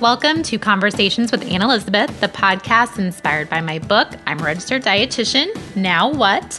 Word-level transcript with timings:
Welcome 0.00 0.42
to 0.44 0.58
Conversations 0.58 1.30
with 1.30 1.46
Anne 1.46 1.60
Elizabeth, 1.60 2.22
the 2.22 2.28
podcast 2.28 2.98
inspired 2.98 3.50
by 3.50 3.60
my 3.60 3.78
book, 3.80 4.08
I'm 4.24 4.40
a 4.40 4.44
Registered 4.44 4.82
Dietitian, 4.82 5.54
Now 5.76 6.10
What? 6.10 6.54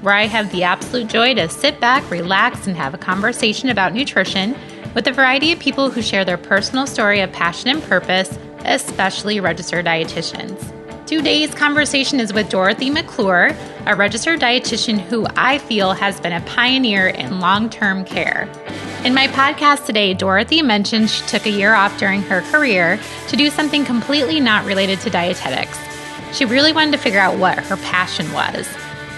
Where 0.00 0.14
I 0.14 0.24
have 0.24 0.50
the 0.50 0.62
absolute 0.62 1.08
joy 1.08 1.34
to 1.34 1.46
sit 1.50 1.78
back, 1.78 2.10
relax, 2.10 2.66
and 2.66 2.74
have 2.74 2.94
a 2.94 2.98
conversation 2.98 3.68
about 3.68 3.92
nutrition 3.92 4.56
with 4.94 5.06
a 5.06 5.12
variety 5.12 5.52
of 5.52 5.58
people 5.58 5.90
who 5.90 6.00
share 6.00 6.24
their 6.24 6.38
personal 6.38 6.86
story 6.86 7.20
of 7.20 7.30
passion 7.32 7.68
and 7.68 7.82
purpose, 7.82 8.38
especially 8.60 9.40
registered 9.40 9.84
dietitians. 9.84 10.72
Today's 11.06 11.54
conversation 11.54 12.18
is 12.18 12.32
with 12.32 12.48
Dorothy 12.48 12.88
McClure, 12.88 13.54
a 13.84 13.94
registered 13.94 14.40
dietitian 14.40 14.98
who 14.98 15.26
I 15.36 15.58
feel 15.58 15.92
has 15.92 16.18
been 16.18 16.32
a 16.32 16.40
pioneer 16.46 17.08
in 17.08 17.40
long 17.40 17.68
term 17.68 18.06
care. 18.06 18.48
In 19.06 19.14
my 19.14 19.28
podcast 19.28 19.86
today, 19.86 20.14
Dorothy 20.14 20.62
mentioned 20.62 21.08
she 21.08 21.24
took 21.26 21.46
a 21.46 21.50
year 21.50 21.74
off 21.74 21.96
during 21.96 22.22
her 22.22 22.40
career 22.50 22.98
to 23.28 23.36
do 23.36 23.50
something 23.50 23.84
completely 23.84 24.40
not 24.40 24.64
related 24.64 24.98
to 25.02 25.10
dietetics. 25.10 25.78
She 26.32 26.44
really 26.44 26.72
wanted 26.72 26.90
to 26.90 26.98
figure 26.98 27.20
out 27.20 27.38
what 27.38 27.56
her 27.56 27.76
passion 27.76 28.32
was. 28.32 28.68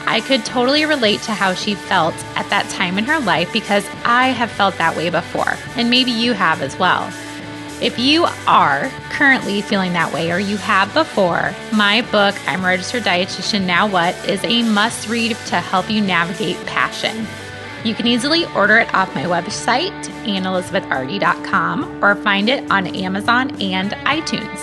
I 0.04 0.20
could 0.20 0.44
totally 0.44 0.84
relate 0.84 1.22
to 1.22 1.32
how 1.32 1.54
she 1.54 1.74
felt 1.74 2.12
at 2.36 2.50
that 2.50 2.68
time 2.68 2.98
in 2.98 3.04
her 3.04 3.18
life 3.18 3.50
because 3.50 3.88
I 4.04 4.28
have 4.28 4.50
felt 4.50 4.76
that 4.76 4.94
way 4.94 5.08
before, 5.08 5.54
and 5.74 5.88
maybe 5.88 6.10
you 6.10 6.34
have 6.34 6.60
as 6.60 6.78
well. 6.78 7.10
If 7.80 7.98
you 7.98 8.26
are 8.46 8.90
currently 9.08 9.62
feeling 9.62 9.94
that 9.94 10.12
way 10.12 10.30
or 10.30 10.38
you 10.38 10.58
have 10.58 10.92
before, 10.92 11.54
my 11.72 12.02
book, 12.02 12.34
I'm 12.46 12.60
a 12.60 12.66
Registered 12.66 13.04
Dietitian 13.04 13.64
Now 13.64 13.88
What, 13.88 14.14
is 14.28 14.44
a 14.44 14.64
must 14.64 15.08
read 15.08 15.34
to 15.46 15.56
help 15.60 15.88
you 15.88 16.02
navigate 16.02 16.58
passion. 16.66 17.26
You 17.84 17.94
can 17.94 18.08
easily 18.08 18.44
order 18.56 18.78
it 18.78 18.92
off 18.92 19.14
my 19.14 19.22
website, 19.24 19.92
AnneElizabethRD.com, 20.24 22.04
or 22.04 22.16
find 22.16 22.48
it 22.48 22.68
on 22.70 22.88
Amazon 22.88 23.50
and 23.62 23.92
iTunes. 23.92 24.58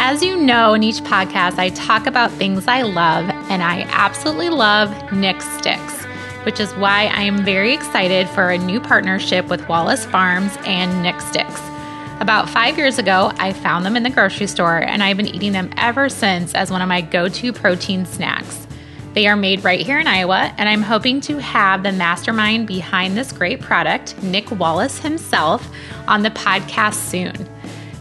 As 0.00 0.22
you 0.22 0.36
know, 0.36 0.74
in 0.74 0.82
each 0.82 1.00
podcast, 1.00 1.58
I 1.58 1.70
talk 1.70 2.06
about 2.06 2.30
things 2.32 2.68
I 2.68 2.82
love, 2.82 3.28
and 3.50 3.62
I 3.62 3.82
absolutely 3.88 4.50
love 4.50 4.90
Nick 5.12 5.40
Sticks, 5.40 6.04
which 6.44 6.60
is 6.60 6.70
why 6.74 7.06
I 7.06 7.22
am 7.22 7.44
very 7.44 7.72
excited 7.72 8.28
for 8.28 8.50
a 8.50 8.58
new 8.58 8.80
partnership 8.80 9.48
with 9.48 9.66
Wallace 9.66 10.04
Farms 10.04 10.56
and 10.66 11.02
Nick 11.02 11.20
Sticks. 11.20 11.60
About 12.20 12.50
five 12.50 12.76
years 12.76 12.98
ago, 12.98 13.32
I 13.38 13.52
found 13.54 13.86
them 13.86 13.96
in 13.96 14.02
the 14.02 14.10
grocery 14.10 14.46
store, 14.46 14.76
and 14.76 15.02
I've 15.02 15.16
been 15.16 15.26
eating 15.26 15.52
them 15.52 15.70
ever 15.78 16.08
since 16.08 16.54
as 16.54 16.70
one 16.70 16.82
of 16.82 16.88
my 16.88 17.00
go 17.00 17.28
to 17.28 17.52
protein 17.52 18.04
snacks. 18.04 18.67
They 19.18 19.26
are 19.26 19.34
made 19.34 19.64
right 19.64 19.84
here 19.84 19.98
in 19.98 20.06
Iowa, 20.06 20.54
and 20.58 20.68
I'm 20.68 20.82
hoping 20.82 21.20
to 21.22 21.38
have 21.38 21.82
the 21.82 21.90
mastermind 21.90 22.68
behind 22.68 23.16
this 23.16 23.32
great 23.32 23.60
product, 23.60 24.22
Nick 24.22 24.48
Wallace 24.52 25.00
himself, 25.00 25.68
on 26.06 26.22
the 26.22 26.30
podcast 26.30 26.94
soon. 26.94 27.48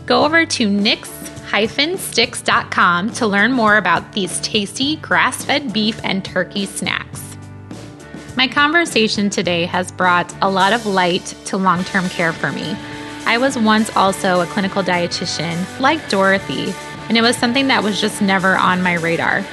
Go 0.05 0.23
over 0.23 0.45
to 0.45 0.69
nicks-sticks.com 0.69 3.13
to 3.13 3.25
learn 3.25 3.51
more 3.51 3.77
about 3.77 4.13
these 4.13 4.39
tasty 4.41 4.97
grass 4.97 5.43
fed 5.43 5.73
beef 5.73 5.99
and 6.03 6.23
turkey 6.23 6.67
snacks. 6.67 7.35
My 8.35 8.47
conversation 8.47 9.31
today 9.31 9.65
has 9.65 9.91
brought 9.91 10.31
a 10.43 10.51
lot 10.51 10.71
of 10.71 10.85
light 10.85 11.35
to 11.45 11.57
long 11.57 11.83
term 11.83 12.09
care 12.09 12.31
for 12.31 12.51
me. 12.51 12.75
I 13.25 13.39
was 13.39 13.57
once 13.57 13.89
also 13.97 14.41
a 14.41 14.45
clinical 14.45 14.83
dietitian, 14.83 15.79
like 15.79 16.09
Dorothy, 16.09 16.75
and 17.09 17.17
it 17.17 17.23
was 17.23 17.35
something 17.35 17.69
that 17.69 17.81
was 17.81 17.99
just 17.99 18.21
never 18.21 18.55
on 18.55 18.83
my 18.83 18.93
radar. 18.93 19.43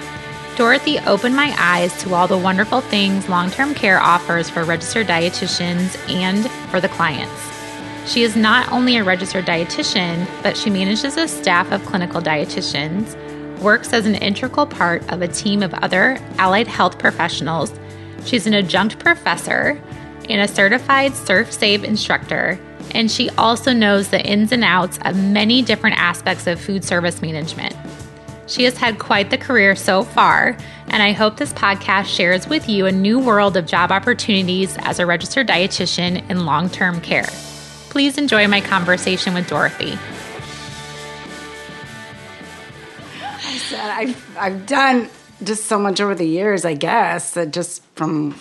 Dorothy 0.56 1.00
opened 1.00 1.34
my 1.34 1.52
eyes 1.58 2.00
to 2.02 2.14
all 2.14 2.28
the 2.28 2.38
wonderful 2.38 2.80
things 2.80 3.28
long 3.28 3.50
term 3.50 3.74
care 3.74 4.00
offers 4.00 4.48
for 4.48 4.62
registered 4.62 5.08
dietitians 5.08 5.98
and 6.08 6.48
for 6.70 6.80
the 6.80 6.88
clients. 6.88 7.32
She 8.06 8.22
is 8.22 8.36
not 8.36 8.70
only 8.70 8.96
a 8.96 9.02
registered 9.02 9.46
dietitian, 9.46 10.28
but 10.44 10.56
she 10.56 10.70
manages 10.70 11.16
a 11.16 11.26
staff 11.26 11.72
of 11.72 11.84
clinical 11.86 12.20
dietitians, 12.20 13.16
works 13.60 13.92
as 13.92 14.06
an 14.06 14.14
integral 14.14 14.66
part 14.66 15.02
of 15.10 15.22
a 15.22 15.28
team 15.28 15.60
of 15.60 15.74
other 15.74 16.18
allied 16.38 16.68
health 16.68 17.00
professionals. 17.00 17.72
She's 18.24 18.46
an 18.46 18.54
adjunct 18.54 19.00
professor 19.00 19.82
and 20.28 20.40
a 20.40 20.46
certified 20.46 21.12
ServSafe 21.12 21.82
instructor, 21.82 22.60
and 22.92 23.10
she 23.10 23.28
also 23.30 23.72
knows 23.72 24.10
the 24.10 24.24
ins 24.24 24.52
and 24.52 24.62
outs 24.62 25.00
of 25.02 25.16
many 25.16 25.62
different 25.62 25.98
aspects 25.98 26.46
of 26.46 26.60
food 26.60 26.84
service 26.84 27.20
management. 27.20 27.74
She 28.46 28.64
has 28.64 28.76
had 28.76 28.98
quite 28.98 29.30
the 29.30 29.38
career 29.38 29.74
so 29.74 30.02
far, 30.02 30.56
and 30.88 31.02
I 31.02 31.12
hope 31.12 31.38
this 31.38 31.52
podcast 31.52 32.06
shares 32.06 32.46
with 32.46 32.68
you 32.68 32.86
a 32.86 32.92
new 32.92 33.18
world 33.18 33.56
of 33.56 33.66
job 33.66 33.90
opportunities 33.90 34.76
as 34.80 34.98
a 34.98 35.06
registered 35.06 35.48
dietitian 35.48 36.28
in 36.30 36.44
long 36.44 36.68
term 36.68 37.00
care. 37.00 37.28
Please 37.88 38.18
enjoy 38.18 38.46
my 38.48 38.60
conversation 38.60 39.32
with 39.34 39.48
Dorothy. 39.48 39.92
I 43.22 43.56
said 43.58 43.90
I've, 43.90 44.36
I've 44.36 44.66
done 44.66 45.08
just 45.42 45.64
so 45.66 45.78
much 45.78 46.00
over 46.00 46.14
the 46.14 46.26
years, 46.26 46.64
I 46.64 46.74
guess, 46.74 47.32
that 47.32 47.52
just 47.52 47.82
from 47.94 48.38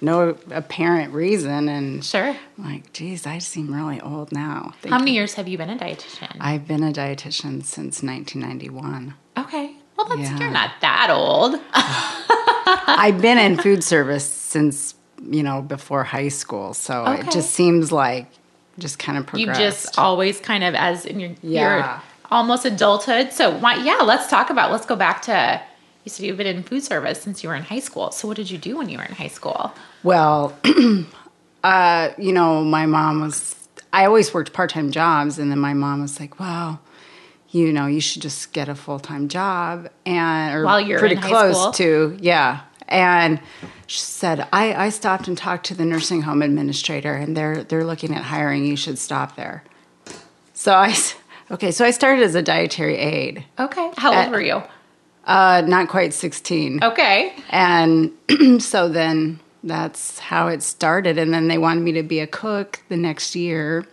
no 0.00 0.36
apparent 0.50 1.12
reason. 1.12 1.68
And 1.68 2.04
Sure. 2.04 2.36
Like, 2.58 2.92
geez, 2.92 3.26
I 3.26 3.38
seem 3.38 3.72
really 3.72 4.00
old 4.00 4.32
now. 4.32 4.74
How 4.88 4.98
many 4.98 5.12
years 5.12 5.34
have 5.34 5.48
you 5.48 5.58
been 5.58 5.70
a 5.70 5.76
dietitian? 5.76 6.36
I've 6.40 6.66
been 6.66 6.82
a 6.82 6.92
dietitian 6.92 7.64
since 7.64 8.02
1991. 8.02 9.14
Okay. 9.36 9.74
Well, 9.96 10.06
that's 10.08 10.20
Yeah. 10.20 10.38
you're 10.38 10.50
not 10.50 10.70
that 10.80 11.08
old. 11.10 11.60
I've 12.86 13.20
been 13.20 13.38
in 13.38 13.56
food 13.56 13.82
service 13.84 14.24
since, 14.24 14.94
you 15.22 15.42
know, 15.42 15.62
before 15.62 16.04
high 16.04 16.28
school. 16.28 16.74
So 16.74 17.04
Okay. 17.04 17.20
it 17.20 17.30
just 17.30 17.50
seems 17.54 17.92
like 17.92 18.30
just 18.78 18.98
kind 18.98 19.16
of 19.18 19.26
progressed. 19.26 19.60
you 19.60 19.64
just 19.70 19.98
always 19.98 20.40
kind 20.40 20.64
of 20.64 20.74
as 20.74 21.04
in 21.06 21.20
your 21.20 21.30
Yeah. 21.42 21.76
your 21.84 22.02
almost 22.30 22.64
adulthood. 22.64 23.32
So 23.32 23.56
why 23.58 23.76
yeah, 23.76 23.98
let's 24.02 24.28
talk 24.28 24.50
about 24.50 24.72
let's 24.72 24.86
go 24.86 24.96
back 24.96 25.22
to 25.22 25.60
you 26.04 26.10
said 26.10 26.26
you've 26.26 26.36
been 26.36 26.46
in 26.46 26.62
food 26.62 26.82
service 26.82 27.22
since 27.22 27.42
you 27.42 27.48
were 27.48 27.54
in 27.54 27.62
high 27.62 27.78
school. 27.78 28.10
So 28.10 28.26
what 28.28 28.36
did 28.36 28.50
you 28.50 28.58
do 28.58 28.76
when 28.76 28.88
you 28.88 28.98
were 28.98 29.04
in 29.04 29.14
high 29.14 29.28
school? 29.28 29.72
Well, 30.02 30.56
uh, 31.64 32.10
you 32.18 32.32
know, 32.32 32.62
my 32.62 32.84
mom 32.86 33.20
was, 33.22 33.54
I 33.92 34.04
always 34.04 34.34
worked 34.34 34.52
part 34.52 34.68
time 34.70 34.90
jobs, 34.90 35.38
and 35.38 35.50
then 35.50 35.58
my 35.58 35.72
mom 35.72 36.02
was 36.02 36.20
like, 36.20 36.38
well, 36.38 36.80
you 37.54 37.72
know, 37.72 37.86
you 37.86 38.00
should 38.00 38.20
just 38.20 38.52
get 38.52 38.68
a 38.68 38.74
full 38.74 38.98
time 38.98 39.28
job 39.28 39.88
and 40.04 40.54
or 40.56 40.64
While 40.64 40.80
you're 40.80 40.98
pretty 40.98 41.16
close 41.16 41.76
to, 41.76 42.18
yeah. 42.20 42.62
And 42.88 43.40
she 43.86 44.00
said, 44.00 44.46
I, 44.52 44.74
I 44.74 44.88
stopped 44.90 45.28
and 45.28 45.38
talked 45.38 45.64
to 45.66 45.74
the 45.74 45.84
nursing 45.84 46.22
home 46.22 46.42
administrator, 46.42 47.14
and 47.14 47.36
they're 47.36 47.62
they're 47.64 47.84
looking 47.84 48.14
at 48.14 48.22
hiring. 48.24 48.64
You 48.66 48.76
should 48.76 48.98
stop 48.98 49.36
there. 49.36 49.62
So 50.52 50.74
I, 50.74 50.94
okay, 51.50 51.70
so 51.70 51.84
I 51.84 51.92
started 51.92 52.22
as 52.24 52.34
a 52.34 52.42
dietary 52.42 52.96
aide, 52.96 53.44
Okay. 53.58 53.90
How 53.96 54.14
old 54.14 54.28
Uh, 54.28 54.30
were 54.30 54.40
you? 54.42 54.62
uh, 55.26 55.62
not 55.66 55.88
quite 55.88 56.12
sixteen. 56.12 56.82
Okay. 56.82 57.34
And 57.50 58.10
so 58.58 58.88
then 58.88 59.38
that's 59.62 60.18
how 60.18 60.48
it 60.48 60.62
started. 60.62 61.16
And 61.18 61.32
then 61.32 61.48
they 61.48 61.56
wanted 61.58 61.82
me 61.82 61.92
to 61.92 62.02
be 62.02 62.18
a 62.20 62.26
cook 62.26 62.80
the 62.88 62.96
next 62.96 63.34
year. 63.36 63.86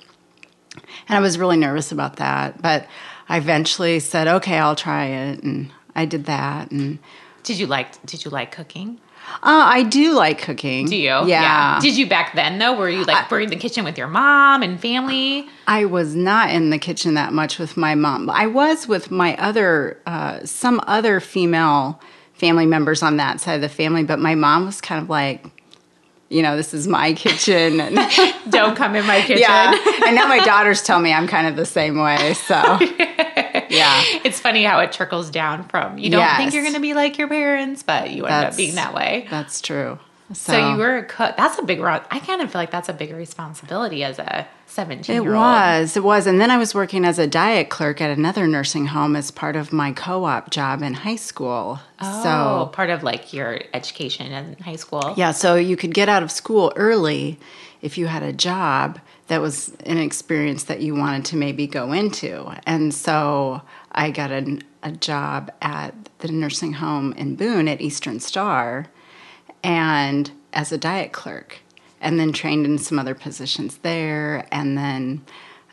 And 1.07 1.17
I 1.17 1.19
was 1.21 1.37
really 1.37 1.57
nervous 1.57 1.91
about 1.91 2.17
that. 2.17 2.61
But 2.61 2.87
I 3.31 3.37
eventually 3.37 3.99
said, 4.01 4.27
okay, 4.27 4.57
I'll 4.57 4.75
try 4.75 5.05
it. 5.05 5.41
And 5.41 5.71
I 5.95 6.03
did 6.05 6.25
that. 6.25 6.69
And 6.71 6.99
Did 7.43 7.57
you 7.59 7.65
like 7.65 8.05
did 8.05 8.25
you 8.25 8.29
like 8.31 8.51
cooking? 8.51 8.99
uh, 9.43 9.63
I 9.77 9.83
do 9.83 10.13
like 10.13 10.39
cooking. 10.41 10.87
Do 10.87 10.97
you? 10.97 11.25
Yeah. 11.27 11.79
Did 11.81 11.95
you 11.95 12.09
back 12.09 12.35
then 12.35 12.59
though? 12.59 12.75
Were 12.75 12.89
you 12.89 13.05
like 13.05 13.31
were 13.31 13.39
you 13.39 13.45
in 13.45 13.49
the 13.49 13.55
kitchen 13.55 13.85
with 13.85 13.97
your 13.97 14.09
mom 14.09 14.63
and 14.63 14.77
family? 14.81 15.47
I 15.65 15.85
was 15.85 16.13
not 16.13 16.49
in 16.49 16.71
the 16.71 16.77
kitchen 16.77 17.13
that 17.13 17.31
much 17.31 17.57
with 17.57 17.77
my 17.77 17.95
mom. 17.95 18.29
I 18.29 18.47
was 18.47 18.87
with 18.87 19.11
my 19.11 19.37
other, 19.37 19.97
uh, 20.05 20.45
some 20.45 20.81
other 20.85 21.21
female 21.21 22.01
family 22.33 22.65
members 22.65 23.01
on 23.01 23.15
that 23.17 23.39
side 23.39 23.53
of 23.53 23.61
the 23.61 23.69
family, 23.69 24.03
but 24.03 24.19
my 24.19 24.35
mom 24.35 24.65
was 24.65 24.81
kind 24.81 25.01
of 25.01 25.09
like, 25.09 25.45
you 26.31 26.41
know, 26.41 26.55
this 26.55 26.73
is 26.73 26.87
my 26.87 27.13
kitchen. 27.25 27.79
And 27.81 27.95
Don't 28.49 28.75
come 28.75 28.95
in 28.95 29.05
my 29.05 29.21
kitchen. 29.25 29.41
Yeah. 29.41 29.77
and 30.05 30.15
now 30.15 30.27
my 30.27 30.39
daughters 30.39 30.81
tell 30.81 30.99
me 30.99 31.13
I'm 31.13 31.27
kind 31.27 31.47
of 31.47 31.55
the 31.55 31.65
same 31.65 31.97
way. 31.97 32.33
So, 32.33 32.55
yeah. 32.55 34.01
It's 34.23 34.39
funny 34.39 34.63
how 34.63 34.79
it 34.79 34.91
trickles 34.91 35.29
down 35.29 35.67
from 35.67 35.97
you 35.97 36.09
don't 36.09 36.37
think 36.37 36.53
you're 36.53 36.63
going 36.63 36.75
to 36.75 36.81
be 36.81 36.93
like 36.93 37.17
your 37.17 37.27
parents, 37.27 37.83
but 37.83 38.11
you 38.11 38.25
end 38.25 38.45
up 38.45 38.57
being 38.57 38.75
that 38.75 38.93
way. 38.93 39.27
That's 39.29 39.61
true. 39.61 39.99
So, 40.33 40.53
So 40.53 40.71
you 40.71 40.77
were 40.77 40.97
a 40.97 41.03
cook. 41.03 41.35
That's 41.37 41.57
a 41.59 41.63
big. 41.63 41.81
I 41.81 41.99
kind 42.19 42.41
of 42.41 42.51
feel 42.51 42.61
like 42.61 42.71
that's 42.71 42.89
a 42.89 42.93
big 42.93 43.13
responsibility 43.13 44.03
as 44.03 44.19
a 44.19 44.47
17 44.67 45.15
It 45.15 45.23
year 45.23 45.35
old. 45.35 45.43
It 45.43 45.47
was. 45.47 45.97
It 45.97 46.03
was. 46.03 46.27
And 46.27 46.39
then 46.39 46.49
I 46.51 46.57
was 46.57 46.73
working 46.73 47.03
as 47.05 47.19
a 47.19 47.27
diet 47.27 47.69
clerk 47.69 47.99
at 48.01 48.17
another 48.17 48.47
nursing 48.47 48.87
home 48.87 49.15
as 49.15 49.29
part 49.31 49.55
of 49.55 49.73
my 49.73 49.91
co 49.91 50.23
op 50.25 50.49
job 50.49 50.81
in 50.81 50.93
high 50.93 51.17
school. 51.17 51.79
Oh, 51.99 52.23
So, 52.23 52.69
part 52.73 52.89
of 52.89 53.03
like 53.03 53.33
your 53.33 53.59
education 53.73 54.31
in 54.31 54.57
high 54.63 54.77
school. 54.77 55.13
yeah, 55.17 55.31
so 55.31 55.55
you 55.55 55.75
could 55.75 55.93
get 55.93 56.07
out 56.09 56.23
of 56.23 56.31
school 56.31 56.71
early 56.75 57.37
if 57.81 57.97
you 57.97 58.07
had 58.07 58.23
a 58.23 58.31
job 58.33 58.99
that 59.27 59.41
was 59.41 59.73
an 59.85 59.97
experience 59.97 60.65
that 60.65 60.81
you 60.81 60.93
wanted 60.95 61.25
to 61.25 61.37
maybe 61.37 61.67
go 61.67 61.91
into. 61.91 62.53
And 62.65 62.93
so 62.93 63.61
I 63.91 64.11
got 64.11 64.31
an, 64.31 64.61
a 64.83 64.91
job 64.91 65.51
at 65.61 65.93
the 66.19 66.27
nursing 66.29 66.73
home 66.73 67.13
in 67.13 67.35
Boone 67.35 67.67
at 67.67 67.81
Eastern 67.81 68.19
Star 68.19 68.87
and 69.63 70.31
as 70.53 70.71
a 70.71 70.77
diet 70.77 71.11
clerk 71.11 71.59
and 71.99 72.19
then 72.19 72.33
trained 72.33 72.65
in 72.65 72.77
some 72.77 72.97
other 72.99 73.15
positions 73.15 73.77
there 73.77 74.47
and 74.51 74.77
then 74.77 75.23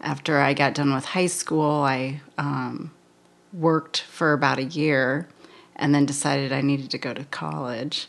after 0.00 0.38
I 0.38 0.54
got 0.54 0.74
done 0.74 0.94
with 0.94 1.04
high 1.04 1.26
school, 1.26 1.82
I 1.82 2.20
um, 2.36 2.92
worked 3.52 4.02
for 4.02 4.32
about 4.32 4.58
a 4.58 4.64
year 4.64 5.28
and 5.76 5.94
then 5.94 6.06
decided 6.06 6.52
I 6.52 6.60
needed 6.60 6.90
to 6.90 6.98
go 6.98 7.14
to 7.14 7.24
college. 7.24 8.08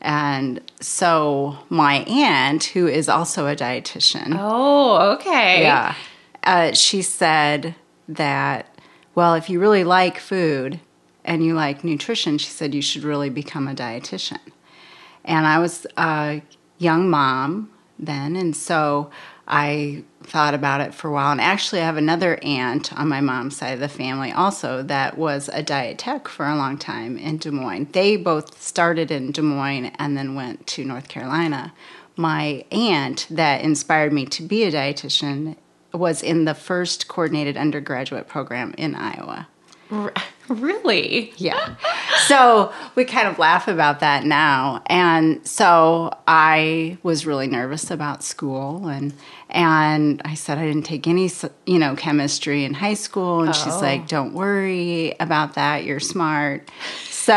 And 0.00 0.60
so 0.80 1.58
my 1.68 1.98
aunt, 2.04 2.64
who 2.64 2.86
is 2.86 3.08
also 3.08 3.46
a 3.46 3.54
dietitian, 3.54 4.36
Oh, 4.38 5.12
okay. 5.14 5.62
yeah, 5.62 5.94
uh, 6.42 6.72
she 6.72 7.02
said 7.02 7.74
that, 8.08 8.66
well, 9.14 9.34
if 9.34 9.50
you 9.50 9.60
really 9.60 9.84
like 9.84 10.18
food 10.18 10.80
and 11.24 11.44
you 11.44 11.54
like 11.54 11.84
nutrition, 11.84 12.38
she 12.38 12.48
said 12.50 12.74
you 12.74 12.82
should 12.82 13.04
really 13.04 13.28
become 13.30 13.68
a 13.68 13.74
dietitian. 13.74 14.40
And 15.24 15.46
I 15.46 15.58
was 15.58 15.86
a 15.96 16.42
young 16.78 17.10
mom 17.10 17.70
then, 17.98 18.36
and 18.36 18.56
so 18.56 19.10
I 19.46 20.04
thought 20.22 20.54
about 20.54 20.80
it 20.80 20.94
for 20.94 21.08
a 21.08 21.12
while. 21.12 21.32
And 21.32 21.40
actually, 21.40 21.80
I 21.80 21.86
have 21.86 21.96
another 21.96 22.38
aunt 22.42 22.92
on 22.92 23.08
my 23.08 23.20
mom's 23.20 23.56
side 23.56 23.74
of 23.74 23.80
the 23.80 23.88
family 23.88 24.30
also 24.30 24.82
that 24.84 25.18
was 25.18 25.50
a 25.52 25.62
diet 25.62 25.98
tech 25.98 26.28
for 26.28 26.46
a 26.46 26.56
long 26.56 26.78
time 26.78 27.18
in 27.18 27.38
Des 27.38 27.50
Moines. 27.50 27.88
They 27.92 28.16
both 28.16 28.62
started 28.62 29.10
in 29.10 29.32
Des 29.32 29.42
Moines 29.42 29.92
and 29.98 30.16
then 30.16 30.34
went 30.34 30.66
to 30.68 30.84
North 30.84 31.08
Carolina. 31.08 31.72
My 32.16 32.64
aunt 32.70 33.26
that 33.30 33.62
inspired 33.62 34.12
me 34.12 34.24
to 34.26 34.42
be 34.42 34.62
a 34.64 34.72
dietitian 34.72 35.56
was 35.92 36.22
in 36.22 36.44
the 36.44 36.54
first 36.54 37.08
coordinated 37.08 37.56
undergraduate 37.56 38.28
program 38.28 38.74
in 38.78 38.94
Iowa. 38.94 39.48
R- 39.90 40.12
really? 40.48 41.32
Yeah. 41.36 41.76
so 42.26 42.72
we 42.94 43.04
kind 43.04 43.28
of 43.28 43.38
laugh 43.38 43.68
about 43.68 44.00
that 44.00 44.24
now. 44.24 44.82
And 44.86 45.46
so 45.46 46.12
I 46.26 46.98
was 47.02 47.26
really 47.26 47.46
nervous 47.46 47.90
about 47.90 48.22
school 48.22 48.88
and 48.88 49.12
and 49.52 50.22
I 50.24 50.34
said 50.34 50.58
I 50.58 50.66
didn't 50.66 50.84
take 50.84 51.08
any 51.08 51.28
you 51.66 51.78
know 51.78 51.96
chemistry 51.96 52.64
in 52.64 52.74
high 52.74 52.94
school 52.94 53.42
and 53.42 53.54
she's 53.54 53.74
Oh. 53.74 53.80
like 53.80 54.06
don't 54.08 54.32
worry 54.34 55.14
about 55.20 55.54
that 55.54 55.84
you're 55.84 55.98
smart. 56.00 56.70
So 57.10 57.34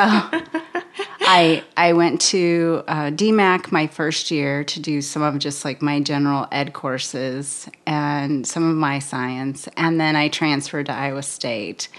I 1.26 1.64
I 1.78 1.94
went 1.94 2.22
to 2.22 2.84
uh, 2.88 3.12
DMACC 3.12 3.72
my 3.72 3.88
first 3.88 4.32
year 4.32 4.64
to 4.66 4.80
do 4.80 5.02
some 5.02 5.22
of 5.22 5.38
just 5.40 5.66
like 5.66 5.82
my 5.82 6.00
general 6.00 6.48
ed 6.52 6.74
courses 6.74 7.68
and 7.86 8.46
some 8.48 8.68
of 8.70 8.76
my 8.76 9.00
science, 9.00 9.68
and 9.78 10.00
then 10.00 10.16
I 10.16 10.30
transferred 10.30 10.86
to 10.88 10.94
Iowa 10.94 11.24
State 11.24 11.90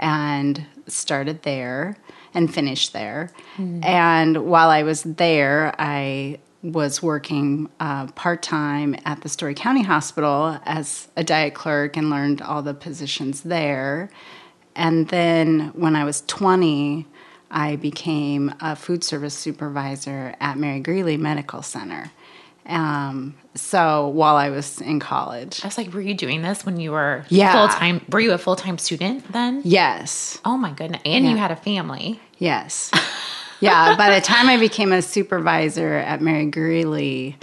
and 0.00 0.66
started 0.88 1.44
there 1.44 1.96
and 2.34 2.52
finished 2.52 2.92
there. 2.92 3.30
And 3.84 4.46
while 4.46 4.70
I 4.70 4.82
was 4.82 5.02
there, 5.04 5.74
I 5.78 6.40
was 6.62 7.02
working 7.02 7.70
uh, 7.78 8.06
part 8.08 8.42
time 8.42 8.96
at 9.04 9.22
the 9.22 9.28
Story 9.28 9.54
County 9.54 9.82
Hospital 9.82 10.58
as 10.64 11.08
a 11.16 11.24
diet 11.24 11.54
clerk 11.54 11.96
and 11.96 12.10
learned 12.10 12.42
all 12.42 12.62
the 12.62 12.74
positions 12.74 13.42
there. 13.42 14.10
And 14.74 15.08
then 15.08 15.72
when 15.74 15.96
I 15.96 16.04
was 16.04 16.22
20, 16.26 17.06
I 17.50 17.76
became 17.76 18.54
a 18.60 18.76
food 18.76 19.02
service 19.02 19.34
supervisor 19.34 20.34
at 20.40 20.58
Mary 20.58 20.80
Greeley 20.80 21.16
Medical 21.16 21.62
Center. 21.62 22.12
Um, 22.66 23.34
so 23.54 24.08
while 24.08 24.36
I 24.36 24.50
was 24.50 24.80
in 24.80 25.00
college, 25.00 25.60
I 25.64 25.66
was 25.66 25.76
like, 25.76 25.92
were 25.92 26.00
you 26.00 26.14
doing 26.14 26.42
this 26.42 26.64
when 26.64 26.78
you 26.78 26.92
were 26.92 27.24
Yeah. 27.28 27.52
full 27.52 27.68
time? 27.68 28.00
Were 28.10 28.20
you 28.20 28.32
a 28.32 28.38
full 28.38 28.56
time 28.56 28.78
student 28.78 29.30
then? 29.32 29.62
yes, 29.64 30.38
Oh 30.44 30.56
my 30.56 30.70
goodness. 30.72 31.02
And 31.04 31.26
you 31.26 31.36
had 31.36 31.50
a 31.50 31.56
family. 31.56 32.20
yes, 32.38 32.90
yeah. 33.60 33.96
By 33.96 34.14
the 34.14 34.20
time 34.20 34.48
I 34.48 34.56
became 34.56 34.92
a 34.92 35.02
supervisor 35.02 35.94
at 35.94 36.20
Mary 36.20 36.46
Greeley, 36.46 37.36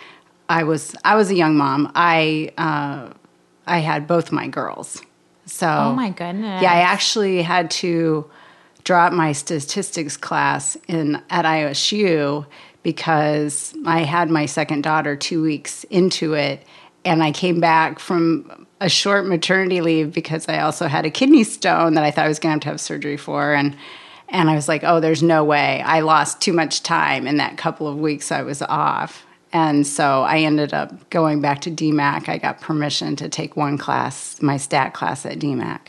I 0.49 0.63
was 0.63 0.95
I 1.03 1.15
was 1.15 1.29
a 1.29 1.35
young 1.35 1.57
mom. 1.57 1.91
I 1.93 2.51
uh, 2.57 3.13
I 3.65 3.79
had 3.79 4.07
both 4.07 4.31
my 4.31 4.47
girls. 4.47 5.01
So 5.45 5.67
Oh 5.67 5.93
my 5.93 6.09
goodness. 6.09 6.61
Yeah, 6.61 6.71
I 6.71 6.79
actually 6.79 7.41
had 7.41 7.69
to 7.71 8.29
drop 8.85 9.11
my 9.11 9.33
statistics 9.33 10.15
class 10.15 10.77
in 10.87 11.21
at 11.29 11.43
ISU 11.43 12.45
because 12.87 13.73
I 13.85 14.03
had 14.03 14.29
my 14.29 14.45
second 14.45 14.83
daughter 14.83 15.17
two 15.17 15.41
weeks 15.43 15.83
into 15.89 16.35
it, 16.35 16.63
and 17.03 17.21
I 17.21 17.33
came 17.33 17.59
back 17.59 17.99
from 17.99 18.65
a 18.79 18.87
short 18.87 19.25
maternity 19.27 19.81
leave 19.81 20.13
because 20.13 20.47
I 20.47 20.59
also 20.59 20.87
had 20.87 21.05
a 21.05 21.09
kidney 21.09 21.43
stone 21.43 21.95
that 21.95 22.05
I 22.05 22.11
thought 22.11 22.23
I 22.23 22.27
was 22.29 22.39
going 22.39 22.51
to 22.51 22.53
have 22.53 22.61
to 22.61 22.69
have 22.69 22.79
surgery 22.79 23.17
for, 23.17 23.53
and 23.53 23.75
and 24.29 24.49
I 24.49 24.55
was 24.55 24.69
like, 24.69 24.85
oh, 24.85 25.01
there's 25.01 25.21
no 25.21 25.43
way. 25.43 25.81
I 25.81 25.99
lost 25.99 26.39
too 26.39 26.53
much 26.53 26.81
time 26.81 27.27
in 27.27 27.35
that 27.37 27.57
couple 27.57 27.89
of 27.89 27.97
weeks 27.97 28.31
I 28.31 28.41
was 28.43 28.61
off. 28.61 29.25
And 29.51 29.85
so 29.85 30.21
I 30.21 30.39
ended 30.39 30.73
up 30.73 31.09
going 31.09 31.41
back 31.41 31.59
to 31.61 31.71
DMACC. 31.71 32.29
I 32.29 32.37
got 32.37 32.61
permission 32.61 33.17
to 33.17 33.27
take 33.27 33.57
one 33.57 33.77
class, 33.77 34.41
my 34.41 34.55
stat 34.55 34.93
class 34.93 35.25
at 35.25 35.39
DMACC 35.39 35.79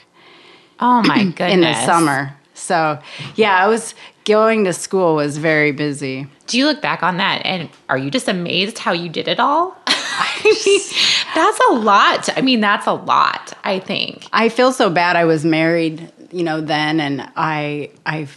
Oh 0.81 1.03
my 1.03 1.25
goodness. 1.27 1.53
in 1.53 1.61
the 1.61 1.75
summer. 1.85 2.37
So, 2.59 2.99
yeah, 3.37 3.57
I 3.57 3.69
was 3.69 3.95
going 4.25 4.65
to 4.65 4.73
school 4.73 5.15
was 5.15 5.39
very 5.39 5.73
busy. 5.73 6.27
Do 6.47 6.59
you 6.59 6.67
look 6.67 6.83
back 6.83 7.03
on 7.03 7.17
that 7.17 7.41
and 7.45 7.71
are 7.89 7.97
you 7.97 8.11
just 8.11 8.29
amazed 8.29 8.79
how 8.79 8.93
you 8.93 9.09
did 9.09 9.27
it 9.27 9.41
all? 9.41 9.77
I 9.87 10.41
mean, 10.45 10.81
that's 11.35 11.61
a 11.71 11.73
lot. 11.75 12.29
I 12.37 12.43
mean, 12.43 12.61
that's 12.61 12.87
a 12.87 12.93
lot, 12.93 13.53
I 13.65 13.79
think. 13.79 14.27
I 14.33 14.49
feel 14.49 14.73
so 14.73 14.91
bad. 14.91 15.17
I 15.17 15.25
was 15.25 15.45
married, 15.45 16.13
you 16.31 16.43
know, 16.43 16.61
then, 16.61 17.01
and 17.01 17.31
I, 17.37 17.91
I, 18.05 18.29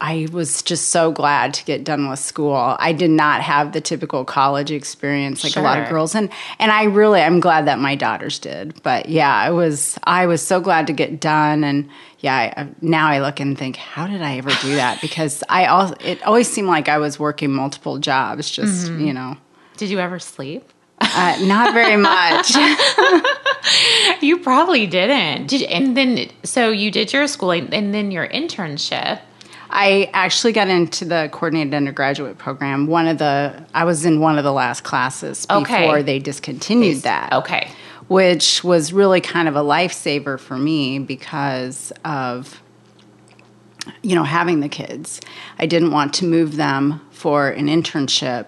I 0.00 0.28
was 0.30 0.62
just 0.62 0.90
so 0.90 1.10
glad 1.10 1.54
to 1.54 1.64
get 1.64 1.82
done 1.82 2.08
with 2.10 2.18
school. 2.18 2.76
I 2.78 2.92
did 2.92 3.10
not 3.10 3.40
have 3.40 3.72
the 3.72 3.80
typical 3.80 4.24
college 4.24 4.70
experience 4.70 5.42
like 5.42 5.56
a 5.56 5.60
lot 5.60 5.78
of 5.78 5.88
girls, 5.88 6.14
and 6.14 6.28
and 6.58 6.70
I 6.70 6.84
really, 6.84 7.22
I'm 7.22 7.40
glad 7.40 7.66
that 7.66 7.78
my 7.78 7.94
daughters 7.94 8.38
did. 8.38 8.82
But 8.82 9.08
yeah, 9.08 9.34
I 9.34 9.50
was, 9.50 9.98
I 10.04 10.26
was 10.26 10.46
so 10.46 10.60
glad 10.60 10.86
to 10.88 10.92
get 10.92 11.18
done, 11.20 11.64
and 11.64 11.88
yeah, 12.20 12.52
I, 12.56 12.68
now 12.82 13.08
I 13.08 13.20
look 13.20 13.40
and 13.40 13.56
think, 13.56 13.76
how 13.76 14.06
did 14.06 14.20
I 14.20 14.36
ever 14.36 14.50
do 14.60 14.74
that? 14.76 15.00
Because 15.06 15.42
I 15.48 15.66
all 15.66 15.94
it 16.00 16.22
always 16.24 16.50
seemed 16.50 16.68
like 16.68 16.88
I 16.88 16.98
was 16.98 17.18
working 17.18 17.52
multiple 17.52 17.98
jobs, 17.98 18.50
just 18.50 18.90
you 18.92 19.12
know. 19.12 19.36
Did 19.76 19.90
you 19.90 19.98
ever 19.98 20.18
sleep? 20.18 20.72
Uh, 21.00 21.38
not 21.42 21.74
very 21.74 21.96
much. 21.96 22.52
You 24.20 24.38
probably 24.38 24.86
didn't. 24.86 25.48
Did 25.48 25.62
and 25.62 25.96
then 25.96 26.28
so 26.44 26.70
you 26.70 26.90
did 26.90 27.12
your 27.12 27.26
schooling 27.26 27.72
and 27.72 27.92
then 27.92 28.10
your 28.10 28.28
internship. 28.28 29.20
I 29.70 30.10
actually 30.12 30.52
got 30.52 30.68
into 30.68 31.04
the 31.04 31.28
coordinated 31.32 31.74
undergraduate 31.74 32.38
program. 32.38 32.86
One 32.86 33.08
of 33.08 33.18
the 33.18 33.64
I 33.74 33.84
was 33.84 34.04
in 34.04 34.20
one 34.20 34.38
of 34.38 34.44
the 34.44 34.52
last 34.52 34.84
classes 34.84 35.46
before 35.46 35.62
Okay. 35.62 36.02
they 36.02 36.18
discontinued 36.18 37.02
that. 37.02 37.32
Okay. 37.32 37.70
Which 38.08 38.62
was 38.62 38.92
really 38.92 39.20
kind 39.20 39.48
of 39.48 39.56
a 39.56 39.62
lifesaver 39.62 40.38
for 40.38 40.56
me 40.56 40.98
because 41.00 41.92
of 42.04 42.62
you 44.02 44.14
know 44.14 44.24
having 44.24 44.60
the 44.60 44.68
kids. 44.68 45.20
I 45.58 45.66
didn't 45.66 45.90
want 45.90 46.14
to 46.14 46.24
move 46.24 46.56
them 46.56 47.00
for 47.10 47.48
an 47.48 47.66
internship 47.66 48.46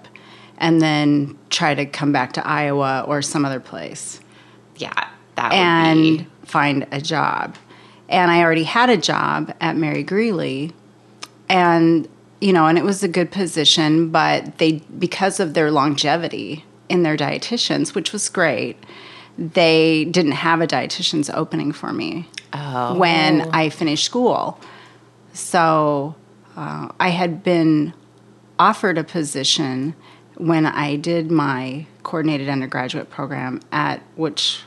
and 0.58 0.80
then 0.80 1.38
try 1.50 1.74
to 1.74 1.86
come 1.86 2.12
back 2.12 2.32
to 2.34 2.46
Iowa 2.46 3.04
or 3.06 3.22
some 3.22 3.44
other 3.44 3.60
place 3.60 4.20
Yeah, 4.76 4.92
that 5.36 5.50
would 5.50 5.56
and 5.56 6.18
be 6.18 6.26
find 6.44 6.86
a 6.90 7.00
job. 7.00 7.56
And 8.08 8.30
I 8.30 8.42
already 8.42 8.64
had 8.64 8.90
a 8.90 8.96
job 8.96 9.54
at 9.60 9.76
Mary 9.76 10.02
Greeley, 10.02 10.72
and 11.48 12.08
you 12.40 12.52
know, 12.52 12.66
and 12.66 12.78
it 12.78 12.84
was 12.84 13.02
a 13.02 13.08
good 13.08 13.32
position, 13.32 14.10
but 14.10 14.58
they 14.58 14.72
because 14.98 15.40
of 15.40 15.54
their 15.54 15.70
longevity 15.70 16.64
in 16.88 17.02
their 17.02 17.16
dietitians, 17.16 17.94
which 17.94 18.12
was 18.12 18.28
great, 18.28 18.76
they 19.36 20.04
didn't 20.04 20.32
have 20.32 20.60
a 20.60 20.66
dietitian's 20.66 21.30
opening 21.30 21.72
for 21.72 21.92
me 21.92 22.28
Oh. 22.52 22.96
when 22.96 23.42
I 23.52 23.68
finished 23.68 24.04
school. 24.04 24.58
So 25.32 26.14
uh, 26.56 26.88
I 26.98 27.10
had 27.10 27.42
been 27.42 27.92
offered 28.58 28.98
a 28.98 29.04
position 29.04 29.94
when 30.36 30.64
I 30.64 30.96
did 30.96 31.30
my 31.30 31.86
coordinated 32.04 32.48
undergraduate 32.48 33.10
program 33.10 33.60
at 33.70 34.00
which 34.16 34.62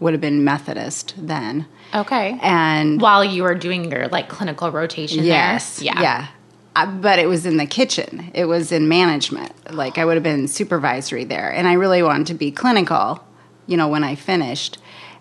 would 0.00 0.12
have 0.14 0.20
been 0.20 0.42
Methodist 0.44 1.14
then. 1.16 1.66
Okay. 1.94 2.38
And 2.42 3.00
While 3.00 3.24
you 3.24 3.42
were 3.42 3.54
doing 3.54 3.90
your 3.90 4.08
like 4.08 4.28
clinical 4.28 4.70
rotation 4.70 5.24
yes, 5.24 5.76
there. 5.76 5.86
Yeah. 5.86 6.02
yeah. 6.02 6.26
Uh, 6.76 6.86
but 6.86 7.18
it 7.18 7.26
was 7.26 7.46
in 7.46 7.56
the 7.56 7.66
kitchen. 7.66 8.30
It 8.32 8.46
was 8.46 8.72
in 8.72 8.88
management. 8.88 9.52
Like 9.74 9.98
I 9.98 10.04
would 10.04 10.14
have 10.14 10.22
been 10.22 10.48
supervisory 10.48 11.24
there, 11.24 11.52
and 11.52 11.66
I 11.66 11.74
really 11.74 12.02
wanted 12.02 12.28
to 12.28 12.34
be 12.34 12.50
clinical. 12.50 13.24
You 13.66 13.76
know, 13.76 13.88
when 13.88 14.02
I 14.04 14.14
finished, 14.14 14.78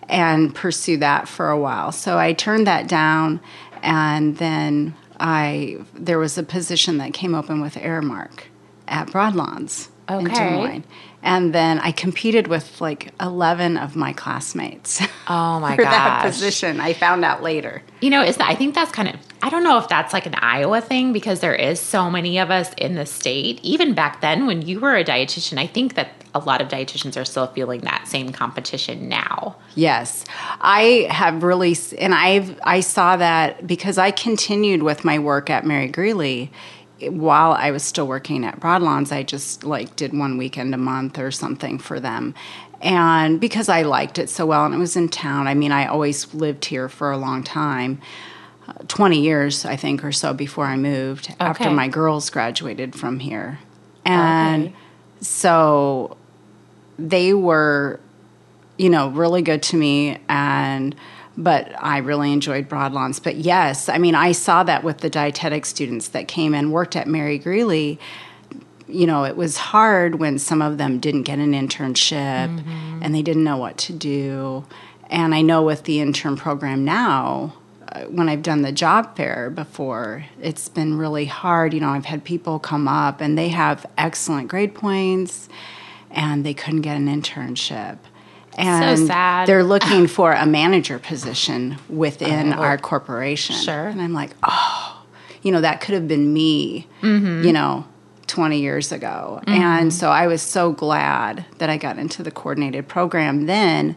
and 0.07 0.53
pursue 0.53 0.98
that 0.98 1.27
for 1.27 1.50
a 1.50 1.59
while. 1.59 1.91
So 1.91 2.17
I 2.17 2.33
turned 2.33 2.67
that 2.67 2.88
down, 2.88 3.39
and 3.81 4.38
then 4.38 4.95
I 5.19 5.79
there 5.93 6.19
was 6.19 6.38
a 6.38 6.43
position 6.43 6.98
that 7.00 7.13
came 7.13 7.33
open 7.36 7.62
with 7.62 7.75
Aramark 7.75 8.43
at 8.88 9.07
Broadlawns. 9.07 9.89
in 10.09 10.25
Des 10.25 10.31
Okay. 10.31 10.55
Moines. 10.55 10.83
And 11.21 11.53
then 11.53 11.79
I 11.79 11.91
competed 11.91 12.47
with 12.47 12.79
like 12.79 13.13
11 13.19 13.77
of 13.77 13.95
my 13.95 14.13
classmates 14.13 15.01
Oh 15.27 15.59
my 15.59 15.75
for 15.75 15.83
that 15.83 16.23
position. 16.25 16.79
I 16.79 16.93
found 16.93 17.25
out 17.25 17.43
later. 17.43 17.81
You 18.01 18.09
know, 18.09 18.23
is 18.23 18.38
that 18.38 18.49
I 18.49 18.55
think 18.55 18.75
that's 18.75 18.91
kind 18.91 19.09
of 19.09 19.15
I 19.41 19.49
don't 19.49 19.63
know 19.63 19.77
if 19.77 19.88
that's 19.88 20.11
like 20.11 20.25
an 20.25 20.35
Iowa 20.35 20.81
thing 20.81 21.13
because 21.13 21.39
there 21.39 21.55
is 21.55 21.79
so 21.79 22.09
many 22.09 22.39
of 22.39 22.51
us 22.51 22.73
in 22.73 22.95
the 22.95 23.05
state. 23.05 23.59
Even 23.63 23.93
back 23.93 24.19
then 24.19 24.47
when 24.47 24.61
you 24.61 24.81
were 24.81 24.95
a 24.95 25.03
dietitian, 25.03 25.57
I 25.57 25.65
think 25.65 25.95
that 25.95 26.09
a 26.35 26.39
lot 26.39 26.61
of 26.61 26.67
dietitians 26.67 27.19
are 27.19 27.25
still 27.25 27.47
feeling 27.47 27.81
that 27.81 28.07
same 28.07 28.31
competition 28.31 29.09
now. 29.09 29.55
Yes, 29.75 30.25
I 30.61 31.07
have 31.09 31.41
really, 31.41 31.75
and 31.97 32.13
I've 32.13 32.59
I 32.63 32.81
saw 32.81 33.17
that 33.17 33.65
because 33.65 33.97
I 33.97 34.11
continued 34.11 34.83
with 34.83 35.05
my 35.05 35.19
work 35.19 35.49
at 35.49 35.65
Mary 35.65 35.88
Greeley 35.88 36.51
while 37.10 37.51
I 37.53 37.72
was 37.72 37.84
still 37.84 38.08
working 38.08 38.44
at 38.46 38.60
Broadlawns. 38.60 39.12
I 39.12 39.24
just 39.24 39.63
like 39.63 39.96
did 39.96 40.18
one 40.18 40.38
weekend 40.38 40.74
a 40.74 40.77
month 40.77 41.18
or 41.20 41.32
something 41.32 41.79
for 41.79 42.00
them, 42.00 42.34
and 42.82 43.39
because 43.39 43.70
I 43.70 43.82
liked 43.84 44.18
it 44.18 44.29
so 44.29 44.46
well, 44.46 44.65
and 44.65 44.74
it 44.74 44.77
was 44.77 44.96
in 44.96 45.10
town. 45.10 45.48
I 45.48 45.53
mean, 45.53 45.72
I 45.72 45.86
always 45.88 46.34
lived 46.34 46.65
here 46.65 46.89
for 46.89 47.12
a 47.12 47.18
long 47.18 47.44
time. 47.44 48.00
uh, 48.68 48.74
20 48.88 49.20
years, 49.20 49.65
I 49.65 49.75
think, 49.75 50.03
or 50.03 50.12
so 50.12 50.34
before 50.34 50.65
I 50.65 50.75
moved 50.77 51.34
after 51.39 51.72
my 51.72 51.88
girls 51.88 52.29
graduated 52.29 52.94
from 52.96 53.20
here. 53.20 53.58
And 54.06 54.68
Okay. 54.68 54.75
so 55.22 56.18
they 57.00 57.34
were 57.34 58.00
you 58.77 58.89
know, 58.89 59.10
really 59.10 59.41
good 59.41 59.62
to 59.62 59.75
me 59.75 60.18
and 60.29 60.96
but 61.39 61.72
I 61.81 62.00
really 62.00 62.34
enjoyed 62.34 62.67
Broadlawns. 62.67 63.24
But 63.24 63.38
yes, 63.38 63.88
I 63.88 63.98
mean, 63.98 64.13
I 64.13 64.34
saw 64.34 64.63
that 64.63 64.84
with 64.84 64.98
the 64.98 65.10
dietetic 65.10 65.65
students 65.65 66.10
that 66.10 66.27
came 66.27 66.53
and 66.53 66.74
worked 66.74 66.98
at 66.98 67.08
Mary 67.08 67.38
Greeley. 67.38 67.98
You 68.88 69.08
know, 69.08 69.24
it 69.24 69.38
was 69.38 69.55
hard 69.55 70.15
when 70.15 70.38
some 70.38 70.62
of 70.62 70.77
them 70.77 71.00
didn't 71.00 71.24
get 71.24 71.39
an 71.39 71.53
internship 71.53 72.62
and 73.01 73.15
they 73.15 73.22
didn't 73.22 73.46
know 73.46 73.55
what 73.55 73.77
to 73.77 73.93
do. 73.93 74.65
And 75.10 75.34
I 75.34 75.41
know 75.41 75.63
with 75.63 75.84
the 75.84 76.01
intern 76.01 76.36
program 76.36 76.84
now, 76.84 77.53
uh, 77.88 78.01
when 78.05 78.27
I've 78.27 78.43
done 78.43 78.62
the 78.62 78.72
job 78.72 79.15
fair 79.15 79.50
before, 79.50 80.25
it's 80.41 80.67
been 80.67 80.98
really 80.98 81.25
hard. 81.25 81.74
You 81.74 81.79
know, 81.79 81.89
I've 81.89 82.05
had 82.05 82.24
people 82.24 82.60
come 82.60 82.88
up 82.88 83.22
and 83.22 83.38
they 83.38 83.48
have 83.50 83.86
excellent 83.98 84.50
grade 84.50 84.75
points 84.75 85.48
and 86.12 86.46
they 86.46 86.53
couldn't 86.53 86.81
get 86.81 86.98
an 86.98 87.08
internship. 87.08 88.00
And 88.60 89.08
sad. 89.08 89.48
they're 89.48 89.63
looking 89.75 90.08
for 90.08 90.34
a 90.34 90.46
manager 90.46 91.00
position 91.00 91.78
within 91.88 92.54
oh, 92.54 92.58
our 92.58 92.78
corporation. 92.78 93.56
Sure. 93.56 93.88
And 93.88 94.01
I'm 94.01 94.13
like, 94.13 94.32
oh, 94.44 95.06
you 95.42 95.51
know, 95.51 95.62
that 95.62 95.82
could 95.82 95.94
have 95.94 96.08
been 96.08 96.34
me, 96.34 96.88
mm-hmm. 97.01 97.46
you 97.46 97.54
know, 97.54 97.86
20 98.28 98.60
years 98.60 98.92
ago. 98.92 99.42
Mm-hmm. 99.44 99.62
And 99.62 99.94
so 99.94 100.10
I 100.10 100.28
was 100.28 100.42
so 100.42 100.72
glad 100.72 101.46
that 101.58 101.70
I 101.70 101.78
got 101.78 101.98
into 101.98 102.24
the 102.24 102.32
coordinated 102.32 102.88
program 102.88 103.46
then 103.46 103.96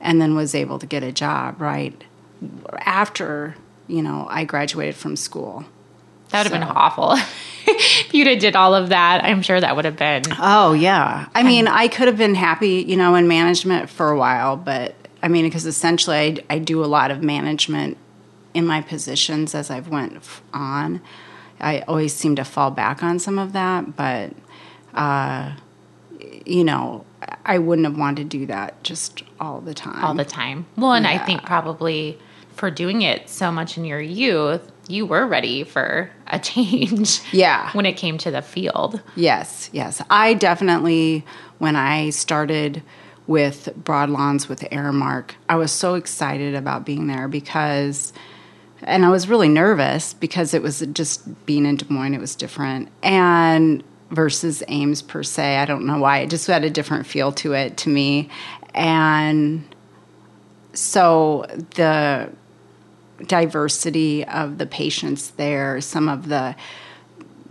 and 0.00 0.20
then 0.20 0.34
was 0.34 0.54
able 0.54 0.78
to 0.78 0.86
get 0.86 1.02
a 1.02 1.12
job 1.12 1.60
right 1.60 2.04
after, 2.80 3.56
you 3.88 4.02
know, 4.02 4.26
I 4.30 4.44
graduated 4.44 4.94
from 4.94 5.16
school. 5.16 5.64
That 6.30 6.44
would 6.44 6.52
have 6.52 6.60
been 6.60 6.76
awful. 6.76 7.16
if 8.06 8.14
you'd 8.14 8.26
have 8.26 8.38
did 8.38 8.56
all 8.56 8.74
of 8.74 8.88
that, 8.88 9.24
I'm 9.24 9.42
sure 9.42 9.60
that 9.60 9.76
would 9.76 9.84
have 9.84 9.96
been 9.96 10.22
Oh 10.38 10.72
yeah. 10.72 11.28
I 11.34 11.42
mean, 11.42 11.68
I 11.68 11.88
could 11.88 12.08
have 12.08 12.16
been 12.16 12.34
happy, 12.34 12.84
you 12.86 12.96
know, 12.96 13.14
in 13.14 13.28
management 13.28 13.88
for 13.88 14.10
a 14.10 14.18
while, 14.18 14.56
but 14.56 14.94
I 15.22 15.28
mean, 15.28 15.44
because 15.44 15.66
essentially 15.66 16.16
I, 16.16 16.36
I 16.54 16.58
do 16.58 16.84
a 16.84 16.86
lot 16.86 17.10
of 17.10 17.22
management 17.22 17.96
in 18.54 18.66
my 18.66 18.80
positions 18.80 19.54
as 19.54 19.70
I've 19.70 19.88
went 19.88 20.22
on. 20.52 21.00
I 21.60 21.80
always 21.80 22.14
seem 22.14 22.36
to 22.36 22.44
fall 22.44 22.70
back 22.70 23.02
on 23.02 23.18
some 23.18 23.38
of 23.38 23.52
that, 23.52 23.96
but 23.96 24.32
uh, 24.94 25.54
you 26.44 26.64
know, 26.64 27.04
I 27.44 27.58
wouldn't 27.58 27.86
have 27.86 27.96
wanted 27.98 28.30
to 28.30 28.38
do 28.38 28.46
that 28.46 28.82
just 28.82 29.22
all 29.40 29.60
the 29.60 29.74
time. 29.74 30.04
all 30.04 30.14
the 30.14 30.24
time. 30.24 30.66
Well, 30.76 30.92
and 30.92 31.06
I 31.06 31.18
think 31.18 31.44
probably 31.44 32.18
for 32.50 32.70
doing 32.70 33.02
it 33.02 33.28
so 33.28 33.50
much 33.52 33.76
in 33.76 33.84
your 33.84 34.00
youth, 34.00 34.70
you 34.88 35.06
were 35.06 35.26
ready 35.26 35.64
for 35.64 36.10
a 36.30 36.38
change. 36.38 37.20
Yeah. 37.32 37.70
When 37.72 37.86
it 37.86 37.96
came 37.96 38.18
to 38.18 38.30
the 38.30 38.42
field. 38.42 39.00
Yes, 39.14 39.70
yes. 39.72 40.02
I 40.10 40.34
definitely, 40.34 41.24
when 41.58 41.76
I 41.76 42.10
started 42.10 42.82
with 43.26 43.68
Broadlawns 43.82 44.48
with 44.48 44.60
Aramark, 44.70 45.32
I 45.48 45.56
was 45.56 45.70
so 45.70 45.94
excited 45.94 46.54
about 46.54 46.86
being 46.86 47.06
there 47.06 47.28
because, 47.28 48.12
and 48.82 49.04
I 49.04 49.10
was 49.10 49.28
really 49.28 49.48
nervous 49.48 50.14
because 50.14 50.54
it 50.54 50.62
was 50.62 50.80
just 50.92 51.46
being 51.46 51.66
in 51.66 51.76
Des 51.76 51.86
Moines, 51.88 52.14
it 52.14 52.20
was 52.20 52.34
different. 52.34 52.88
And 53.02 53.84
versus 54.10 54.62
Ames 54.68 55.02
per 55.02 55.22
se, 55.22 55.58
I 55.58 55.66
don't 55.66 55.86
know 55.86 55.98
why, 55.98 56.20
it 56.20 56.30
just 56.30 56.46
had 56.46 56.64
a 56.64 56.70
different 56.70 57.06
feel 57.06 57.30
to 57.32 57.52
it 57.52 57.76
to 57.78 57.90
me. 57.90 58.30
And 58.74 59.62
so 60.72 61.44
the 61.74 62.30
diversity 63.26 64.24
of 64.24 64.58
the 64.58 64.66
patients 64.66 65.30
there, 65.30 65.80
some 65.80 66.08
of 66.08 66.28
the 66.28 66.54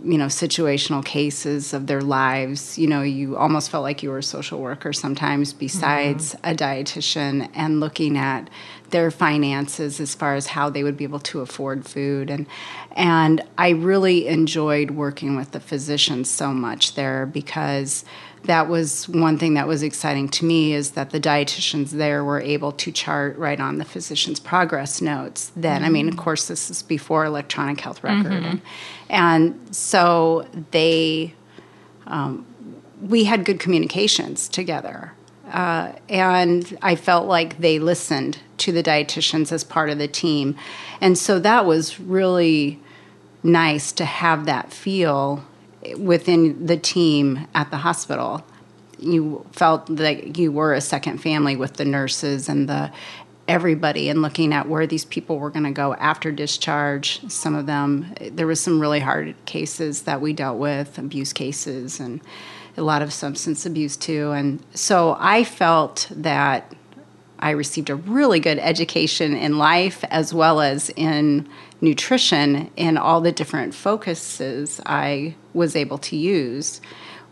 you 0.04 0.16
know 0.16 0.26
situational 0.26 1.04
cases 1.04 1.74
of 1.74 1.86
their 1.86 2.00
lives. 2.00 2.78
You 2.78 2.86
know 2.86 3.02
you 3.02 3.36
almost 3.36 3.70
felt 3.70 3.82
like 3.82 4.02
you 4.02 4.10
were 4.10 4.18
a 4.18 4.22
social 4.22 4.60
worker 4.60 4.92
sometimes 4.92 5.52
besides 5.52 6.34
mm-hmm. 6.34 6.50
a 6.50 6.54
dietitian 6.54 7.50
and 7.54 7.80
looking 7.80 8.16
at 8.16 8.48
their 8.90 9.10
finances 9.10 10.00
as 10.00 10.14
far 10.14 10.34
as 10.34 10.46
how 10.46 10.70
they 10.70 10.82
would 10.82 10.96
be 10.96 11.04
able 11.04 11.18
to 11.20 11.40
afford 11.40 11.86
food. 11.86 12.30
And 12.30 12.46
and 12.92 13.42
I 13.56 13.70
really 13.70 14.28
enjoyed 14.28 14.92
working 14.92 15.36
with 15.36 15.50
the 15.50 15.60
physicians 15.60 16.30
so 16.30 16.52
much 16.52 16.94
there 16.94 17.26
because 17.26 18.04
that 18.48 18.66
was 18.66 19.06
one 19.10 19.36
thing 19.36 19.54
that 19.54 19.68
was 19.68 19.82
exciting 19.82 20.26
to 20.26 20.44
me 20.46 20.72
is 20.72 20.92
that 20.92 21.10
the 21.10 21.20
dietitians 21.20 21.90
there 21.90 22.24
were 22.24 22.40
able 22.40 22.72
to 22.72 22.90
chart 22.90 23.36
right 23.36 23.60
on 23.60 23.76
the 23.76 23.84
physician's 23.84 24.40
progress 24.40 25.02
notes 25.02 25.52
then. 25.54 25.84
I 25.84 25.90
mean 25.90 26.08
of 26.08 26.16
course 26.16 26.48
this 26.48 26.70
is 26.70 26.82
before 26.82 27.26
electronic 27.26 27.78
health 27.78 28.02
record. 28.02 28.32
And, 28.32 28.62
and 29.10 29.76
so 29.76 30.48
they 30.70 31.34
um, 32.06 32.46
we 33.02 33.24
had 33.24 33.44
good 33.44 33.60
communications 33.60 34.48
together. 34.48 35.12
Uh, 35.46 35.92
and 36.10 36.76
i 36.82 36.94
felt 36.94 37.26
like 37.26 37.58
they 37.58 37.78
listened 37.78 38.38
to 38.58 38.70
the 38.70 38.82
dietitians 38.82 39.52
as 39.52 39.62
part 39.62 39.90
of 39.90 39.98
the 39.98 40.08
team. 40.08 40.56
And 41.02 41.18
so 41.18 41.38
that 41.38 41.66
was 41.66 42.00
really 42.00 42.80
nice 43.42 43.92
to 43.92 44.06
have 44.06 44.46
that 44.46 44.72
feel 44.72 45.44
within 45.96 46.66
the 46.66 46.76
team 46.76 47.46
at 47.54 47.70
the 47.70 47.78
hospital. 47.78 48.44
You 48.98 49.46
felt 49.52 49.86
that 49.96 50.36
you 50.36 50.50
were 50.50 50.74
a 50.74 50.80
second 50.80 51.18
family 51.18 51.56
with 51.56 51.74
the 51.74 51.84
nurses 51.84 52.48
and 52.48 52.68
the 52.68 52.90
everybody 53.46 54.10
and 54.10 54.20
looking 54.20 54.52
at 54.52 54.68
where 54.68 54.86
these 54.86 55.06
people 55.06 55.38
were 55.38 55.50
going 55.50 55.64
to 55.64 55.70
go 55.70 55.94
after 55.94 56.30
discharge. 56.30 57.20
Some 57.30 57.54
of 57.54 57.66
them, 57.66 58.14
there 58.30 58.46
was 58.46 58.60
some 58.60 58.78
really 58.78 59.00
hard 59.00 59.34
cases 59.46 60.02
that 60.02 60.20
we 60.20 60.34
dealt 60.34 60.58
with, 60.58 60.98
abuse 60.98 61.32
cases 61.32 61.98
and 61.98 62.20
a 62.76 62.82
lot 62.82 63.02
of 63.02 63.12
substance 63.12 63.64
abuse 63.64 63.96
too. 63.96 64.32
And 64.32 64.62
so 64.74 65.16
I 65.18 65.44
felt 65.44 66.08
that 66.14 66.74
I 67.40 67.50
received 67.50 67.90
a 67.90 67.96
really 67.96 68.40
good 68.40 68.58
education 68.58 69.34
in 69.34 69.58
life 69.58 70.04
as 70.10 70.34
well 70.34 70.60
as 70.60 70.90
in 70.90 71.48
nutrition 71.80 72.70
in 72.76 72.96
all 72.98 73.20
the 73.20 73.32
different 73.32 73.74
focuses 73.74 74.80
I 74.86 75.36
was 75.54 75.76
able 75.76 75.98
to 75.98 76.16
use 76.16 76.80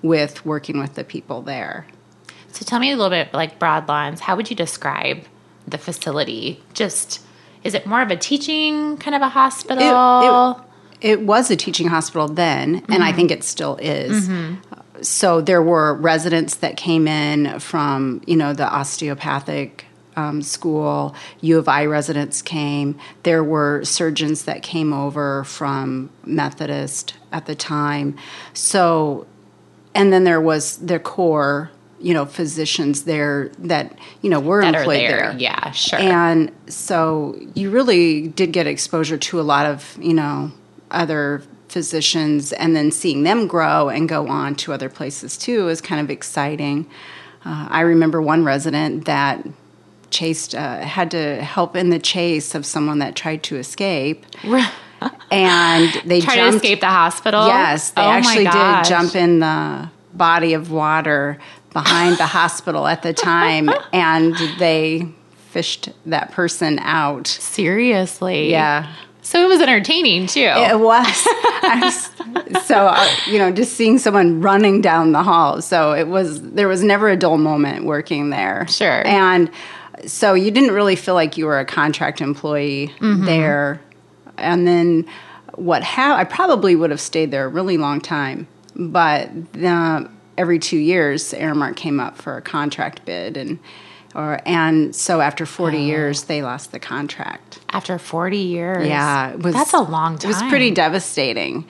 with 0.03 0.45
working 0.45 0.79
with 0.79 0.95
the 0.95 1.05
people 1.05 1.43
there. 1.43 1.87
So 2.53 2.65
tell 2.65 2.79
me 2.79 2.91
a 2.91 2.97
little 2.97 3.11
bit 3.11 3.35
like 3.35 3.59
Broadlawns. 3.59 4.21
How 4.21 4.37
would 4.37 4.49
you 4.49 4.57
describe 4.57 5.25
the 5.67 5.79
facility? 5.79 6.63
Just 6.75 7.21
is 7.65 7.75
it 7.75 7.87
more 7.87 8.03
of 8.03 8.11
a 8.11 8.17
teaching 8.17 8.97
kind 8.99 9.15
of 9.15 9.23
a 9.23 9.29
hospital? 9.29 10.63
It 11.01 11.23
was 11.23 11.51
a 11.51 11.57
teaching 11.57 11.89
hospital 11.89 12.29
then, 12.29 12.85
and 12.89 13.03
I 13.03 13.13
think 13.13 13.31
mm-hmm. 13.31 13.41
it 13.41 13.45
still 13.45 13.77
is. 13.77 14.29
Mm-hmm. 14.29 15.03
So 15.03 15.41
there 15.43 15.63
were 15.63 15.95
residents 15.95 16.57
that 16.57 16.77
came 16.77 17.07
in 17.07 17.59
from, 17.59 18.23
you 18.27 18.37
know, 18.37 18.55
the 18.55 18.67
osteopathic 18.67 19.86
um, 20.17 20.43
school. 20.43 21.15
U 21.41 21.59
of 21.59 21.69
I 21.69 21.85
residents 21.85 22.43
came. 22.43 22.99
There 23.23 23.45
were 23.45 23.85
surgeons 23.85 24.45
that 24.45 24.63
came 24.63 24.93
over 24.93 25.45
from 25.45 26.11
Methodist 26.25 27.15
at 27.33 27.47
the 27.47 27.55
time. 27.55 28.17
So, 28.55 29.27
and 29.95 30.13
then 30.13 30.25
there 30.25 30.41
was 30.41 30.79
their 30.79 30.99
core, 30.99 31.71
you 32.01 32.15
know, 32.15 32.27
physicians 32.27 33.05
there 33.05 33.51
that 33.59 33.97
you 34.23 34.31
know 34.31 34.41
were 34.41 34.63
that 34.63 34.75
are 34.75 34.79
employed 34.79 35.01
there. 35.01 35.31
there. 35.31 35.37
Yeah, 35.39 35.71
sure. 35.71 35.99
And 35.99 36.51
so 36.67 37.39
you 37.55 37.71
really 37.71 38.29
did 38.29 38.53
get 38.53 38.67
exposure 38.67 39.19
to 39.19 39.41
a 39.41 39.43
lot 39.43 39.67
of, 39.67 39.99
you 40.01 40.15
know, 40.15 40.53
other 40.91 41.43
physicians 41.69 42.53
and 42.53 42.75
then 42.75 42.91
seeing 42.91 43.23
them 43.25 43.47
grow 43.47 43.89
and 43.89 44.09
go 44.09 44.29
on 44.29 44.55
to 44.55 44.73
other 44.73 44.89
places 44.89 45.37
too 45.37 45.69
is 45.69 45.81
kind 45.81 46.01
of 46.01 46.11
exciting. 46.11 46.87
Uh, 47.45 47.69
I 47.71 47.81
remember 47.81 48.23
one 48.23 48.45
resident 48.45 49.05
that 49.05 49.47
chased, 50.11 50.55
uh, 50.55 50.81
had 50.81 51.11
to 51.13 51.43
help 51.43 51.77
in 51.77 51.91
the 51.91 51.99
chase 51.99 52.55
of 52.55 52.65
someone 52.67 52.99
that 53.01 53.15
tried 53.17 53.43
to 53.45 53.57
escape. 53.57 54.25
and 55.31 55.93
they 56.07 56.21
Try 56.21 56.37
jumped. 56.37 56.53
to 56.53 56.57
escape 56.57 56.81
the 56.81 56.87
hospital. 56.87 57.47
Yes, 57.47 57.91
they 57.91 58.03
Oh 58.03 58.11
actually 58.11 58.45
did 58.45 58.85
jump 58.85 59.15
in 59.15 59.41
the 59.41 59.91
body 60.15 60.55
of 60.55 60.71
water 60.71 61.39
behind 61.73 62.17
the 62.17 62.27
hospital 62.27 62.87
at 62.87 63.03
the 63.03 63.13
time, 63.13 63.69
and 63.93 64.35
they 64.59 65.09
fished 65.51 65.91
that 66.07 66.33
person 66.33 66.79
out. 66.81 67.27
Seriously. 67.27 68.51
Yeah. 68.51 68.93
So 69.23 69.43
it 69.45 69.49
was 69.49 69.61
entertaining 69.61 70.29
too. 70.29 70.41
It 70.55 70.79
was. 70.79 71.27
Was- 71.63 72.11
so 72.65 72.87
uh, 72.87 73.09
you 73.27 73.39
know, 73.39 73.51
just 73.51 73.73
seeing 73.75 73.99
someone 73.99 74.41
running 74.41 74.81
down 74.81 75.11
the 75.13 75.23
hall. 75.25 75.61
So 75.61 75.93
it 75.95 76.07
was. 76.07 76.41
There 76.53 76.69
was 76.69 76.83
never 76.85 77.09
a 77.09 77.17
dull 77.17 77.37
moment 77.39 77.85
working 77.87 78.31
there. 78.31 78.67
Sure. 78.69 79.05
And 79.07 79.51
so 80.07 80.35
you 80.35 80.51
didn't 80.51 80.73
really 80.73 80.97
feel 80.97 81.15
like 81.15 81.37
you 81.37 81.47
were 81.47 81.59
a 81.59 81.65
contract 81.65 82.21
employee 82.21 82.93
there. 83.01 83.81
And 84.37 84.67
then 84.67 85.07
what 85.55 85.83
ha- 85.83 86.17
I 86.17 86.25
probably 86.25 86.77
would 86.77 86.91
have 86.91 87.01
stayed 87.01 87.31
there 87.31 87.47
a 87.47 87.49
really 87.49 87.79
long 87.79 88.01
time, 88.01 88.47
but 88.75 89.31
the, 89.53 90.11
every 90.37 90.59
two 90.59 90.77
years, 90.77 91.33
Aramark 91.33 91.77
came 91.77 91.99
up 91.99 92.19
for 92.19 92.37
a 92.37 92.43
contract 92.43 93.05
bid, 93.07 93.37
and 93.39 93.59
or 94.15 94.41
and 94.45 94.95
so 94.95 95.21
after 95.23 95.47
forty 95.47 95.79
years, 95.79 96.25
they 96.25 96.43
lost 96.43 96.73
the 96.73 96.79
contract. 96.79 97.61
After 97.71 97.99
40 97.99 98.39
years. 98.39 98.87
Yeah, 98.87 99.33
it 99.33 99.43
was, 99.43 99.55
That's 99.55 99.75
a 99.75 99.81
long 99.81 100.19
time. 100.19 100.31
It 100.31 100.35
was 100.35 100.43
pretty 100.45 100.71
devastating. 100.71 101.67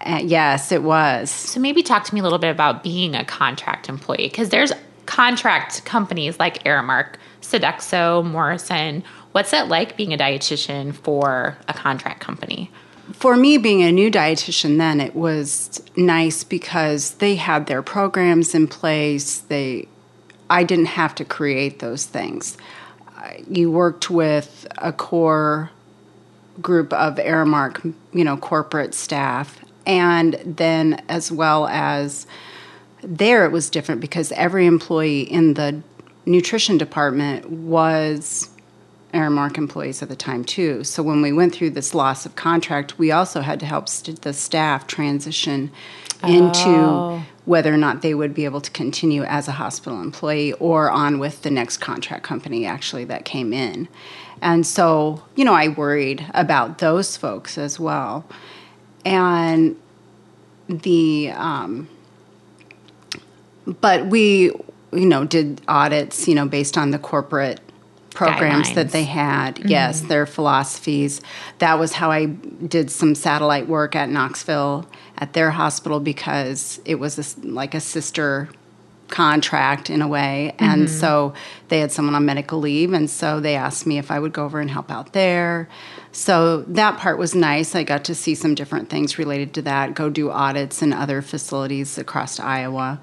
Uh, 0.00 0.20
yes, 0.24 0.72
it 0.72 0.82
was. 0.82 1.30
So 1.30 1.60
maybe 1.60 1.82
talk 1.82 2.04
to 2.04 2.14
me 2.14 2.20
a 2.20 2.22
little 2.24 2.38
bit 2.38 2.50
about 2.50 2.82
being 2.82 3.14
a 3.14 3.24
contract 3.24 3.88
employee 3.88 4.28
because 4.28 4.48
there's 4.48 4.72
contract 5.06 5.84
companies 5.84 6.38
like 6.38 6.64
Aramark, 6.64 7.14
Sodexo, 7.44 8.24
Morrison. 8.24 9.04
What's 9.32 9.52
it 9.52 9.68
like 9.68 9.96
being 9.96 10.12
a 10.12 10.18
dietitian 10.18 10.94
for 10.94 11.56
a 11.68 11.72
contract 11.72 12.20
company? 12.20 12.70
For 13.12 13.36
me, 13.36 13.58
being 13.58 13.82
a 13.82 13.92
new 13.92 14.10
dietitian, 14.10 14.78
then 14.78 15.00
it 15.00 15.14
was 15.14 15.82
nice 15.94 16.42
because 16.42 17.12
they 17.14 17.36
had 17.36 17.66
their 17.66 17.82
programs 17.82 18.54
in 18.54 18.66
place. 18.66 19.38
They, 19.40 19.88
I 20.48 20.64
didn't 20.64 20.86
have 20.86 21.14
to 21.16 21.24
create 21.24 21.80
those 21.80 22.06
things. 22.06 22.56
Uh, 23.16 23.32
you 23.48 23.70
worked 23.70 24.10
with 24.10 24.66
a 24.78 24.92
core 24.92 25.70
group 26.62 26.92
of 26.94 27.16
Aramark, 27.16 27.94
you 28.12 28.24
know, 28.24 28.38
corporate 28.38 28.94
staff, 28.94 29.62
and 29.86 30.40
then 30.44 31.02
as 31.08 31.30
well 31.30 31.66
as 31.66 32.26
there 33.02 33.44
it 33.44 33.52
was 33.52 33.68
different 33.68 34.00
because 34.00 34.32
every 34.32 34.64
employee 34.64 35.22
in 35.22 35.54
the 35.54 35.82
nutrition 36.26 36.78
department 36.78 37.50
was 37.50 38.50
Aramark 39.12 39.56
employees 39.56 40.02
at 40.02 40.08
the 40.08 40.16
time 40.16 40.44
too. 40.44 40.82
So 40.84 41.02
when 41.02 41.22
we 41.22 41.32
went 41.32 41.54
through 41.54 41.70
this 41.70 41.94
loss 41.94 42.26
of 42.26 42.34
contract, 42.34 42.98
we 42.98 43.12
also 43.12 43.40
had 43.40 43.60
to 43.60 43.66
help 43.66 43.88
st- 43.88 44.22
the 44.22 44.32
staff 44.32 44.86
transition 44.86 45.70
into 46.22 47.22
whether 47.44 47.72
or 47.72 47.76
not 47.76 48.02
they 48.02 48.14
would 48.14 48.34
be 48.34 48.44
able 48.44 48.60
to 48.60 48.70
continue 48.70 49.22
as 49.24 49.46
a 49.46 49.52
hospital 49.52 50.00
employee 50.00 50.54
or 50.54 50.90
on 50.90 51.18
with 51.18 51.42
the 51.42 51.50
next 51.50 51.78
contract 51.78 52.24
company 52.24 52.64
actually 52.64 53.04
that 53.04 53.24
came 53.24 53.52
in. 53.52 53.86
And 54.40 54.66
so, 54.66 55.22
you 55.36 55.44
know, 55.44 55.52
I 55.52 55.68
worried 55.68 56.26
about 56.34 56.78
those 56.78 57.16
folks 57.16 57.58
as 57.58 57.78
well. 57.78 58.24
And 59.04 59.76
the 60.68 61.30
um, 61.34 61.88
but 63.66 64.06
we 64.06 64.52
you 64.94 65.06
know 65.06 65.24
did 65.24 65.60
audits 65.68 66.26
you 66.28 66.34
know 66.34 66.46
based 66.46 66.78
on 66.78 66.90
the 66.90 66.98
corporate 66.98 67.60
programs 68.14 68.68
Guidelines. 68.68 68.74
that 68.74 68.90
they 68.90 69.04
had. 69.04 69.56
Mm-hmm. 69.56 69.68
Yes 69.68 70.00
their 70.02 70.26
philosophies. 70.26 71.20
That 71.58 71.78
was 71.78 71.92
how 71.92 72.10
i 72.10 72.26
did 72.26 72.90
some 72.90 73.14
satellite 73.14 73.68
work 73.68 73.94
at 73.94 74.08
knoxville 74.08 74.86
at 75.18 75.32
their 75.32 75.50
hospital 75.50 76.00
because 76.00 76.80
it 76.84 76.96
was 76.96 77.18
a 77.18 77.46
like 77.46 77.74
a 77.74 77.80
sister 77.80 78.48
contract 79.08 79.90
in 79.90 80.00
a 80.00 80.08
way. 80.08 80.54
And 80.58 80.86
mm-hmm. 80.86 81.00
so 81.00 81.34
they 81.68 81.80
had 81.80 81.92
someone 81.92 82.14
on 82.14 82.24
medical 82.24 82.58
leave 82.58 82.92
and 82.92 83.08
so 83.08 83.38
they 83.38 83.54
asked 83.54 83.86
me 83.86 83.98
if 83.98 84.10
i 84.10 84.18
would 84.18 84.32
go 84.32 84.44
over 84.44 84.60
and 84.60 84.70
help 84.70 84.90
out 84.90 85.12
there. 85.12 85.68
So 86.12 86.62
that 86.62 86.98
part 86.98 87.18
was 87.18 87.34
nice. 87.34 87.74
I 87.74 87.82
got 87.82 88.04
to 88.04 88.14
see 88.14 88.34
some 88.34 88.54
different 88.54 88.88
things 88.88 89.18
related 89.18 89.52
to 89.54 89.62
that 89.62 89.94
go 89.94 90.08
do 90.08 90.30
audits 90.30 90.80
in 90.80 90.92
other 90.92 91.22
facilities 91.22 91.98
across 91.98 92.40
iowa 92.40 93.00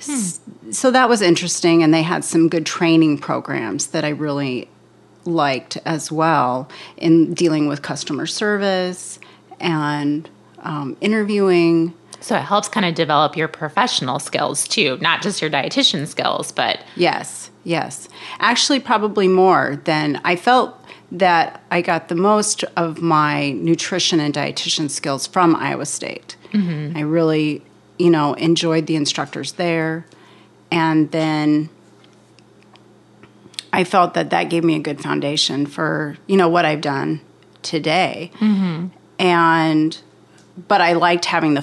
S- 0.00 0.40
so 0.70 0.90
that 0.90 1.08
was 1.08 1.20
interesting 1.22 1.82
and 1.82 1.92
they 1.94 2.02
had 2.02 2.24
some 2.24 2.48
good 2.48 2.66
training 2.66 3.18
programs 3.18 3.88
that 3.88 4.04
i 4.04 4.08
really 4.08 4.68
liked 5.24 5.76
as 5.84 6.10
well 6.10 6.68
in 6.96 7.34
dealing 7.34 7.68
with 7.68 7.82
customer 7.82 8.26
service 8.26 9.18
and 9.60 10.28
um, 10.62 10.96
interviewing 11.00 11.92
So 12.20 12.36
it 12.36 12.42
helps 12.42 12.68
kind 12.68 12.84
of 12.86 12.94
develop 12.94 13.36
your 13.36 13.48
professional 13.48 14.18
skills 14.18 14.66
too, 14.68 14.98
not 15.00 15.22
just 15.22 15.40
your 15.40 15.50
dietitian 15.50 16.06
skills, 16.06 16.52
but 16.52 16.80
Yes, 16.96 17.50
yes. 17.64 18.08
Actually, 18.40 18.80
probably 18.80 19.26
more 19.28 19.80
than 19.84 20.20
I 20.24 20.36
felt 20.36 20.74
that 21.12 21.62
I 21.70 21.80
got 21.82 22.08
the 22.08 22.14
most 22.14 22.62
of 22.76 23.00
my 23.00 23.52
nutrition 23.52 24.20
and 24.20 24.32
dietitian 24.34 24.90
skills 24.90 25.26
from 25.26 25.56
Iowa 25.56 25.86
State. 25.86 26.36
I 26.52 27.00
really, 27.00 27.62
you 28.00 28.08
know, 28.10 28.32
enjoyed 28.34 28.86
the 28.86 28.96
instructors 28.96 29.52
there. 29.52 30.06
And 30.70 31.10
then 31.10 31.68
I 33.72 33.84
felt 33.84 34.14
that 34.14 34.30
that 34.30 34.44
gave 34.44 34.64
me 34.64 34.74
a 34.76 34.80
good 34.80 35.02
foundation 35.02 35.66
for, 35.66 36.16
you 36.26 36.36
know, 36.36 36.48
what 36.48 36.64
I've 36.64 36.80
done 36.80 37.20
today. 37.62 38.30
Mm-hmm. 38.36 38.86
And, 39.18 39.98
but 40.66 40.80
I 40.80 40.94
liked 40.94 41.26
having 41.26 41.54
the 41.54 41.62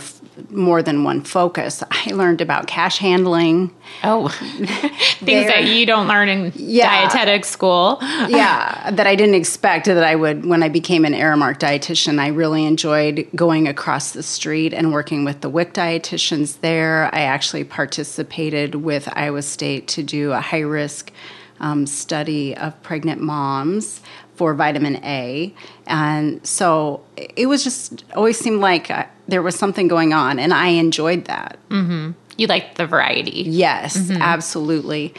more 0.50 0.82
than 0.84 1.04
one 1.04 1.22
focus. 1.24 1.84
I 1.92 2.12
learned 2.12 2.42
about 2.42 2.68
cash 2.68 2.98
handling. 2.98 3.74
oh, 4.04 4.28
things 5.20 5.48
that 5.48 5.66
you 5.66 5.86
don't 5.86 6.08
learn 6.08 6.30
in 6.30 6.52
Yeah. 6.56 7.08
dietetic 7.08 7.46
school. 7.46 7.98
yeah, 8.02 8.92
that 8.92 9.08
I 9.08 9.16
didn't 9.16 9.36
expect 9.36 9.86
that 9.86 10.04
I 10.04 10.16
would 10.16 10.46
when 10.46 10.64
I 10.64 10.70
became 10.70 11.06
an 11.06 11.14
Aramark 11.14 11.60
dietitian. 11.60 12.20
I 12.20 12.28
really 12.28 12.66
enjoyed 12.66 13.28
going 13.36 13.68
across 13.68 14.12
the 14.12 14.24
street 14.24 14.74
and 14.74 14.92
working 14.92 15.24
with 15.26 15.42
the 15.42 15.50
WIC 15.50 15.74
dietitians 15.74 16.60
there. 16.62 17.10
I 17.14 17.22
actually 17.22 17.64
participated 17.64 18.76
with 18.76 19.10
Iowa 19.14 19.42
State 19.42 19.88
to 19.90 20.04
do 20.04 20.32
a 20.32 20.42
high 20.42 20.60
risk 20.62 21.12
um, 21.60 21.88
study 21.88 22.56
of 22.56 22.80
pregnant 22.84 23.20
moms 23.22 24.02
for 24.38 24.54
vitamin 24.54 25.04
A. 25.04 25.54
And 25.88 26.46
so 26.46 27.04
it 27.16 27.48
was 27.48 27.64
just 27.64 28.06
always 28.16 28.38
seemed 28.40 28.62
like 28.62 28.90
uh, 28.90 29.06
there 29.28 29.42
was 29.42 29.56
something 29.56 29.88
going 29.88 30.14
on, 30.14 30.40
and 30.40 30.54
I 30.54 30.68
enjoyed 30.68 31.26
that. 31.26 31.58
You 32.38 32.48
liked 32.48 32.78
the 32.78 32.86
variety. 32.86 33.44
Yes, 33.48 34.12
absolutely. 34.12 35.14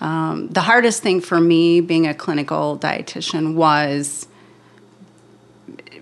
Um, 0.00 0.48
the 0.48 0.60
hardest 0.60 1.02
thing 1.02 1.20
for 1.20 1.40
me 1.40 1.80
being 1.80 2.06
a 2.06 2.14
clinical 2.14 2.76
dietitian 2.78 3.54
was 3.54 4.26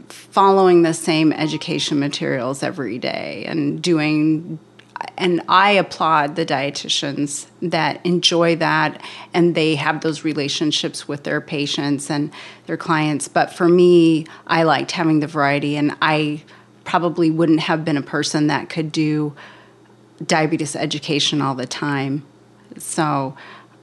following 0.09 0.81
the 0.83 0.95
same 0.95 1.31
education 1.31 1.99
materials 2.01 2.63
every 2.63 2.99
day 2.99 3.45
and 3.47 3.83
doing 3.83 4.59
and 5.23 5.41
I 5.49 5.71
applaud 5.71 6.35
the 6.35 6.45
dietitians 6.45 7.47
that 7.61 8.05
enjoy 8.05 8.57
that 8.57 9.01
and 9.33 9.55
they 9.55 9.77
have 9.77 10.01
those 10.01 10.25
relationships 10.25 11.07
with 11.07 11.23
their 11.23 11.41
patients 11.41 12.11
and 12.11 12.33
their 12.67 12.77
clients. 12.77 13.29
But 13.29 13.53
for 13.53 13.69
me, 13.69 14.27
I 14.49 14.65
liked 14.65 14.91
having 14.91 15.21
the 15.21 15.29
variety, 15.29 15.77
and 15.77 15.97
I 16.03 16.43
probably 16.83 17.31
wouldn't 17.31 17.61
have 17.61 17.85
been 17.85 17.97
a 17.97 18.03
person 18.03 18.49
that 18.49 18.69
could 18.69 18.91
do 18.91 19.33
diabetes 20.27 20.75
education 20.75 21.41
all 21.41 21.55
the 21.55 21.67
time. 21.67 22.27
So, 22.79 23.37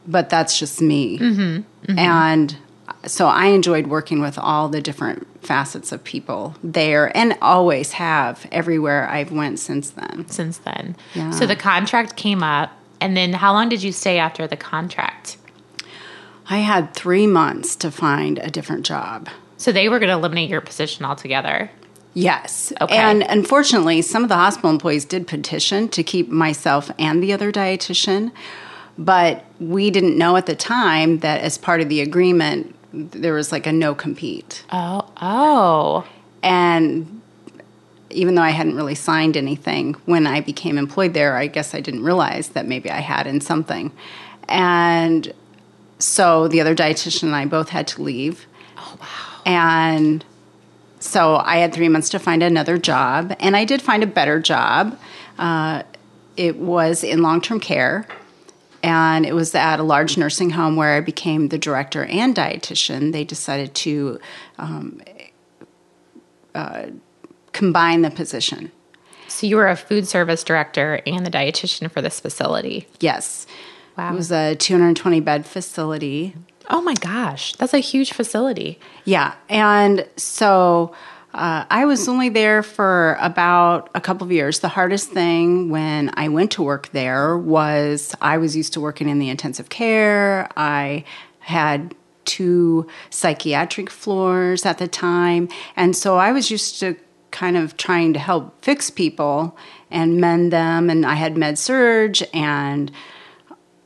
but 0.06 0.30
that's 0.30 0.60
just 0.60 0.82
me. 0.82 1.19
Mm-hmm. 1.19 1.41
Mm-hmm. 1.41 1.99
And 1.99 2.58
so 3.06 3.28
I 3.28 3.45
enjoyed 3.45 3.88
working 3.88 4.19
with 4.19 4.38
all 4.38 4.67
the 4.67 4.82
different 4.82 5.25
facets 5.49 5.91
of 5.91 6.03
people 6.03 6.53
there 6.63 7.12
and 7.17 7.35
always 7.41 7.93
have 7.93 8.45
everywhere 8.51 9.09
I've 9.09 9.31
went 9.31 9.57
since 9.57 9.89
then. 9.89 10.27
since 10.29 10.59
then. 10.59 10.95
Yeah. 11.15 11.31
So 11.31 11.47
the 11.47 11.55
contract 11.55 12.15
came 12.15 12.43
up, 12.43 12.71
and 13.01 13.17
then 13.17 13.33
how 13.33 13.51
long 13.53 13.67
did 13.67 13.81
you 13.81 13.91
stay 13.91 14.19
after 14.19 14.45
the 14.45 14.55
contract? 14.55 15.38
I 16.51 16.57
had 16.57 16.93
three 16.93 17.25
months 17.25 17.75
to 17.77 17.89
find 17.89 18.38
a 18.38 18.51
different 18.51 18.85
job. 18.85 19.27
So 19.57 19.71
they 19.71 19.89
were 19.89 19.97
going 19.97 20.09
to 20.09 20.13
eliminate 20.13 20.51
your 20.51 20.62
position 20.62 21.03
altogether. 21.03 21.71
Yes. 22.13 22.71
Okay. 22.79 22.95
And 22.95 23.23
unfortunately, 23.23 24.03
some 24.03 24.21
of 24.21 24.29
the 24.29 24.35
hospital 24.35 24.69
employees 24.69 25.03
did 25.03 25.25
petition 25.25 25.89
to 25.89 26.03
keep 26.03 26.29
myself 26.29 26.91
and 26.99 27.23
the 27.23 27.33
other 27.33 27.51
dietitian, 27.51 28.31
but 28.99 29.45
we 29.59 29.89
didn't 29.89 30.15
know 30.15 30.35
at 30.35 30.45
the 30.45 30.55
time 30.55 31.19
that 31.19 31.41
as 31.41 31.57
part 31.57 31.81
of 31.81 31.89
the 31.89 32.01
agreement, 32.01 32.75
there 32.93 33.34
was 33.34 33.52
like 33.52 33.67
a 33.67 33.71
no 33.71 33.93
compete. 33.95 34.63
Oh, 34.71 35.08
oh, 35.21 36.08
And 36.41 37.21
even 38.10 38.36
though 38.36 38.41
I 38.41 38.49
hadn't 38.49 38.75
really 38.75 38.95
signed 38.95 39.38
anything 39.38 39.93
when 40.06 40.25
I 40.25 40.41
became 40.41 40.78
employed 40.78 41.13
there, 41.13 41.38
I 41.38 41.47
guess 41.47 41.75
I 41.75 41.82
didn't 41.82 42.04
realize 42.04 42.49
that 42.49 42.65
maybe 42.65 42.89
I 42.89 42.99
had 43.02 43.28
in 43.28 43.41
something. 43.41 43.91
And 44.47 45.32
so 45.99 46.47
the 46.47 46.62
other 46.62 46.75
dietitian 46.75 47.23
and 47.23 47.36
I 47.36 47.45
both 47.45 47.69
had 47.69 47.88
to 47.89 48.02
leave. 48.02 48.47
Oh, 48.78 48.97
wow. 48.99 49.41
And 49.45 50.25
so 50.99 51.38
I 51.38 51.58
had 51.58 51.73
three 51.73 51.89
months 51.89 52.10
to 52.10 52.19
find 52.19 52.41
another 52.43 52.78
job, 52.78 53.36
and 53.39 53.56
I 53.56 53.63
did 53.65 53.82
find 53.82 54.04
a 54.04 54.08
better 54.08 54.39
job. 54.39 54.99
Uh, 55.38 55.84
it 56.36 56.58
was 56.58 57.04
in 57.04 57.21
long 57.21 57.41
term 57.41 57.60
care. 57.60 58.08
And 58.81 59.25
it 59.25 59.33
was 59.33 59.53
at 59.55 59.79
a 59.79 59.83
large 59.83 60.17
nursing 60.17 60.51
home 60.51 60.75
where 60.75 60.95
I 60.95 61.01
became 61.01 61.49
the 61.49 61.57
director 61.57 62.05
and 62.05 62.35
dietitian. 62.35 63.11
They 63.11 63.23
decided 63.23 63.75
to 63.75 64.19
um, 64.57 65.01
uh, 66.55 66.87
combine 67.51 68.01
the 68.01 68.11
position. 68.11 68.71
So 69.27 69.47
you 69.47 69.57
were 69.57 69.67
a 69.67 69.75
food 69.75 70.07
service 70.07 70.43
director 70.43 71.01
and 71.05 71.25
the 71.25 71.31
dietitian 71.31 71.91
for 71.91 72.01
this 72.01 72.19
facility. 72.19 72.87
Yes. 72.99 73.47
Wow. 73.97 74.13
It 74.13 74.15
was 74.15 74.31
a 74.31 74.55
220 74.55 75.19
bed 75.19 75.45
facility. 75.45 76.35
Oh 76.69 76.81
my 76.81 76.93
gosh, 76.95 77.53
that's 77.55 77.73
a 77.73 77.79
huge 77.79 78.13
facility. 78.13 78.79
Yeah. 79.03 79.33
And 79.49 80.07
so 80.15 80.93
uh, 81.33 81.65
I 81.69 81.85
was 81.85 82.07
only 82.07 82.29
there 82.29 82.63
for 82.63 83.15
about 83.19 83.89
a 83.93 84.01
couple 84.01 84.25
of 84.25 84.31
years. 84.31 84.59
The 84.59 84.67
hardest 84.67 85.09
thing 85.09 85.69
when 85.69 86.09
I 86.15 86.27
went 86.27 86.51
to 86.51 86.63
work 86.63 86.89
there 86.89 87.37
was 87.37 88.15
I 88.19 88.37
was 88.37 88.55
used 88.55 88.73
to 88.73 88.81
working 88.81 89.07
in 89.07 89.19
the 89.19 89.29
intensive 89.29 89.69
care. 89.69 90.49
I 90.57 91.03
had 91.39 91.93
two 92.25 92.87
psychiatric 93.09 93.89
floors 93.89 94.65
at 94.65 94.79
the 94.79 94.87
time. 94.87 95.49
And 95.75 95.95
so 95.95 96.17
I 96.17 96.31
was 96.31 96.49
used 96.49 96.79
to 96.79 96.95
kind 97.31 97.57
of 97.57 97.77
trying 97.77 98.13
to 98.13 98.19
help 98.19 98.63
fix 98.63 98.89
people 98.89 99.55
and 99.91 100.19
mend 100.19 100.51
them. 100.51 100.89
And 100.89 101.05
I 101.05 101.13
had 101.13 101.37
med 101.37 101.59
surge 101.59 102.23
and 102.33 102.91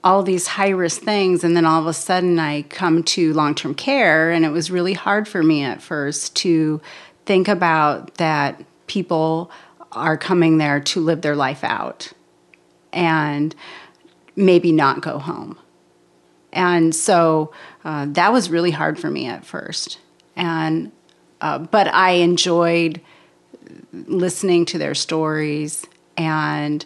all 0.04 0.24
these 0.24 0.48
high 0.48 0.70
risk 0.70 1.02
things. 1.02 1.44
And 1.44 1.56
then 1.56 1.66
all 1.66 1.80
of 1.80 1.88
a 1.88 1.94
sudden 1.94 2.40
I 2.40 2.64
come 2.64 3.04
to 3.04 3.34
long 3.34 3.56
term 3.56 3.76
care. 3.76 4.32
And 4.32 4.46
it 4.46 4.50
was 4.50 4.72
really 4.72 4.94
hard 4.94 5.28
for 5.28 5.44
me 5.44 5.64
at 5.64 5.82
first 5.82 6.36
to 6.38 6.82
think 7.26 7.48
about 7.48 8.16
that 8.16 8.64
people 8.88 9.52
are 9.92 10.18
coming 10.18 10.58
there 10.58 10.80
to 10.80 11.00
live 11.00 11.22
their 11.22 11.36
life 11.36 11.64
out 11.64 12.12
and 12.92 13.56
maybe 14.36 14.72
not 14.72 15.02
go 15.02 15.18
home. 15.20 15.58
And 16.52 16.96
so 16.96 17.52
uh, 17.84 18.08
that 18.10 18.32
was 18.32 18.50
really 18.50 18.72
hard 18.72 19.00
for 19.00 19.10
me 19.10 19.26
at 19.26 19.46
first. 19.46 20.00
And 20.36 20.92
uh, 21.42 21.60
but 21.60 21.88
I 21.88 22.12
enjoyed 22.12 23.02
listening 23.92 24.66
to 24.66 24.78
their 24.78 24.96
stories 24.96 25.86
and 26.16 26.86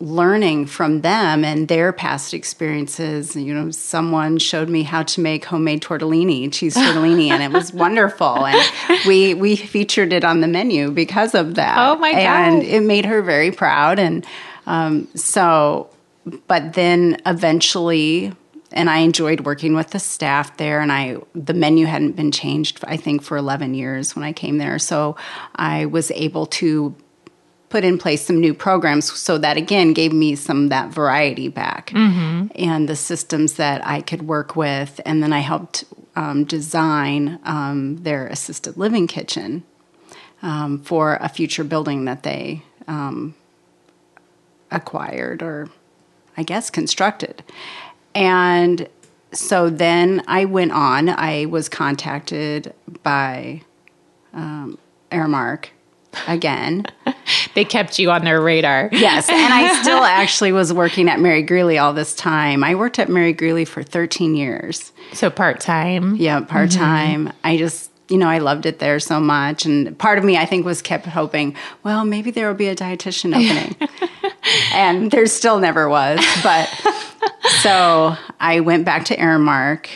learning 0.00 0.64
from 0.64 1.02
them 1.02 1.44
and 1.44 1.68
their 1.68 1.92
past 1.92 2.32
experiences. 2.32 3.36
You 3.36 3.52
know, 3.52 3.70
someone 3.70 4.38
showed 4.38 4.68
me 4.68 4.82
how 4.82 5.02
to 5.04 5.20
make 5.20 5.44
homemade 5.44 5.82
tortellini, 5.82 6.50
cheese 6.52 6.74
tortellini, 6.76 7.28
and 7.28 7.42
it 7.42 7.52
was 7.52 7.72
wonderful. 7.72 8.46
And 8.46 9.06
we 9.06 9.34
we 9.34 9.56
featured 9.56 10.12
it 10.12 10.24
on 10.24 10.40
the 10.40 10.48
menu 10.48 10.90
because 10.90 11.34
of 11.34 11.54
that. 11.56 11.76
Oh 11.78 11.96
my 11.96 12.12
god! 12.12 12.20
And 12.24 12.62
it 12.62 12.82
made 12.82 13.04
her 13.04 13.22
very 13.22 13.52
proud. 13.52 13.98
And 13.98 14.26
um, 14.66 15.08
so, 15.14 15.90
but 16.46 16.72
then 16.72 17.20
eventually. 17.26 18.32
And 18.72 18.88
I 18.88 18.98
enjoyed 18.98 19.40
working 19.40 19.74
with 19.74 19.90
the 19.90 19.98
staff 19.98 20.56
there, 20.56 20.80
and 20.80 20.92
I 20.92 21.16
the 21.34 21.54
menu 21.54 21.86
hadn't 21.86 22.12
been 22.12 22.30
changed, 22.30 22.78
I 22.86 22.96
think, 22.96 23.20
for 23.20 23.36
eleven 23.36 23.74
years 23.74 24.14
when 24.14 24.24
I 24.24 24.32
came 24.32 24.58
there. 24.58 24.78
So 24.78 25.16
I 25.56 25.86
was 25.86 26.12
able 26.12 26.46
to 26.46 26.94
put 27.70 27.84
in 27.84 27.96
place 27.96 28.26
some 28.26 28.40
new 28.40 28.52
programs. 28.52 29.10
So 29.18 29.38
that 29.38 29.56
again 29.56 29.94
gave 29.94 30.12
me 30.12 30.34
some 30.34 30.68
that 30.68 30.90
variety 30.90 31.48
back 31.48 31.90
mm-hmm. 31.90 32.48
and 32.56 32.88
the 32.88 32.96
systems 32.96 33.54
that 33.54 33.84
i 33.86 34.02
could 34.02 34.22
work 34.22 34.54
with. 34.54 35.00
And 35.06 35.22
then 35.22 35.32
i 35.32 35.38
helped 35.38 35.84
um, 36.16 36.44
design 36.44 37.38
um, 37.44 38.02
their 38.02 38.26
assisted 38.26 38.76
living 38.76 39.06
kitchen 39.06 39.62
um, 40.42 40.82
for 40.82 41.16
a 41.20 41.28
future 41.28 41.64
building 41.64 42.04
that 42.04 42.24
they 42.24 42.62
um, 42.88 43.34
acquired 44.70 45.42
or 45.42 45.70
i 46.36 46.42
guess 46.42 46.68
constructed. 46.68 47.42
And 48.14 48.88
so 49.32 49.70
then 49.70 50.24
i 50.26 50.44
went 50.44 50.72
on. 50.72 51.08
I 51.08 51.46
was 51.46 51.68
contacted 51.68 52.74
by 53.04 53.62
um, 54.32 54.76
aramark 55.12 55.68
again. 56.26 56.86
they 57.54 57.64
kept 57.64 57.98
you 57.98 58.10
on 58.10 58.24
their 58.24 58.40
radar. 58.40 58.88
yes, 58.92 59.28
and 59.28 59.52
I 59.52 59.80
still 59.82 60.02
actually 60.02 60.52
was 60.52 60.72
working 60.72 61.08
at 61.08 61.20
Mary 61.20 61.42
Greeley 61.42 61.78
all 61.78 61.92
this 61.92 62.14
time. 62.14 62.64
I 62.64 62.74
worked 62.74 62.98
at 62.98 63.08
Mary 63.08 63.32
Greeley 63.32 63.64
for 63.64 63.82
13 63.82 64.34
years. 64.34 64.92
So 65.12 65.30
part 65.30 65.60
time. 65.60 66.16
Yeah, 66.16 66.40
part 66.40 66.70
time. 66.70 67.26
Mm-hmm. 67.28 67.36
I 67.44 67.56
just 67.56 67.90
you 68.08 68.18
know, 68.18 68.28
I 68.28 68.38
loved 68.38 68.66
it 68.66 68.80
there 68.80 68.98
so 68.98 69.20
much. 69.20 69.64
And 69.64 69.96
part 69.96 70.18
of 70.18 70.24
me, 70.24 70.36
I 70.36 70.44
think, 70.44 70.66
was 70.66 70.82
kept 70.82 71.06
hoping, 71.06 71.54
well, 71.84 72.04
maybe 72.04 72.32
there 72.32 72.48
will 72.48 72.56
be 72.56 72.66
a 72.66 72.74
dietitian 72.74 73.32
opening. 73.32 73.76
and 74.74 75.12
there 75.12 75.26
still 75.26 75.60
never 75.60 75.88
was. 75.88 76.18
But 76.42 76.68
so 77.62 78.16
I 78.40 78.60
went 78.60 78.84
back 78.84 79.04
to 79.06 79.16
Aramark 79.16 79.86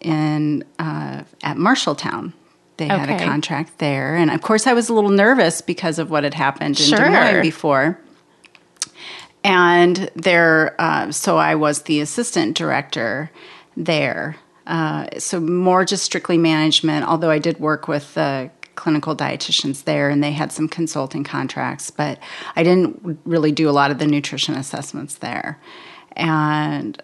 in 0.00 0.64
uh, 0.78 1.24
at 1.42 1.56
Marshalltown 1.58 2.32
they 2.78 2.86
had 2.86 3.10
a 3.10 3.24
contract 3.24 3.78
there. 3.78 4.16
And 4.16 4.30
of 4.30 4.40
course, 4.40 4.66
I 4.66 4.72
was 4.72 4.88
a 4.88 4.94
little 4.94 5.10
nervous 5.10 5.60
because 5.60 5.98
of 5.98 6.10
what 6.10 6.24
had 6.24 6.34
happened 6.34 6.80
in 6.80 6.86
sure. 6.86 6.98
Des 6.98 7.10
Moines 7.10 7.42
before. 7.42 8.00
And 9.44 10.10
there, 10.14 10.74
uh, 10.80 11.12
so 11.12 11.36
I 11.36 11.54
was 11.54 11.82
the 11.82 12.00
assistant 12.00 12.56
director 12.56 13.30
there. 13.76 14.36
Uh, 14.66 15.06
so 15.18 15.40
more 15.40 15.84
just 15.84 16.04
strictly 16.04 16.38
management, 16.38 17.06
although 17.06 17.30
I 17.30 17.38
did 17.38 17.58
work 17.58 17.88
with 17.88 18.14
the 18.14 18.50
clinical 18.74 19.16
dietitians 19.16 19.84
there 19.84 20.08
and 20.08 20.22
they 20.22 20.30
had 20.30 20.52
some 20.52 20.68
consulting 20.68 21.24
contracts, 21.24 21.90
but 21.90 22.18
I 22.54 22.62
didn't 22.62 23.18
really 23.24 23.50
do 23.50 23.68
a 23.68 23.72
lot 23.72 23.90
of 23.90 23.98
the 23.98 24.06
nutrition 24.06 24.54
assessments 24.54 25.16
there. 25.16 25.60
And 26.12 27.02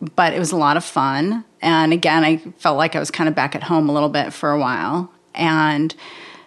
but 0.00 0.32
it 0.32 0.38
was 0.38 0.52
a 0.52 0.56
lot 0.56 0.76
of 0.76 0.84
fun. 0.84 1.44
And 1.62 1.92
again, 1.92 2.24
I 2.24 2.38
felt 2.58 2.76
like 2.76 2.94
I 2.94 2.98
was 2.98 3.10
kind 3.10 3.28
of 3.28 3.34
back 3.34 3.54
at 3.54 3.62
home 3.62 3.88
a 3.88 3.92
little 3.92 4.08
bit 4.08 4.32
for 4.32 4.50
a 4.50 4.58
while. 4.58 5.10
And 5.34 5.94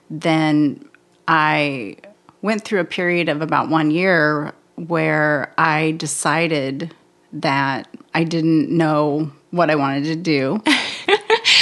then 0.09 0.87
I 1.27 1.97
went 2.41 2.63
through 2.63 2.79
a 2.79 2.85
period 2.85 3.29
of 3.29 3.41
about 3.41 3.69
one 3.69 3.91
year 3.91 4.53
where 4.75 5.53
I 5.57 5.91
decided 5.91 6.93
that 7.33 7.87
I 8.13 8.23
didn't 8.23 8.75
know 8.75 9.31
what 9.51 9.69
I 9.69 9.75
wanted 9.75 10.05
to 10.05 10.15
do. 10.15 10.61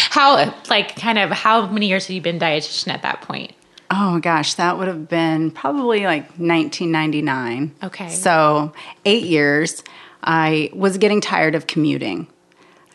how, 0.09 0.53
like, 0.69 0.95
kind 0.95 1.17
of, 1.17 1.31
how 1.31 1.67
many 1.67 1.87
years 1.87 2.07
have 2.07 2.13
you 2.13 2.21
been 2.21 2.39
dietitian 2.39 2.89
at 2.93 3.01
that 3.01 3.21
point? 3.21 3.53
Oh 3.89 4.19
gosh, 4.19 4.55
that 4.55 4.77
would 4.77 4.87
have 4.87 5.07
been 5.07 5.51
probably 5.51 6.01
like 6.01 6.23
1999. 6.37 7.75
Okay. 7.83 8.09
So, 8.09 8.73
eight 9.05 9.23
years. 9.23 9.81
I 10.27 10.69
was 10.73 10.97
getting 10.97 11.21
tired 11.21 11.55
of 11.55 11.67
commuting. 11.67 12.27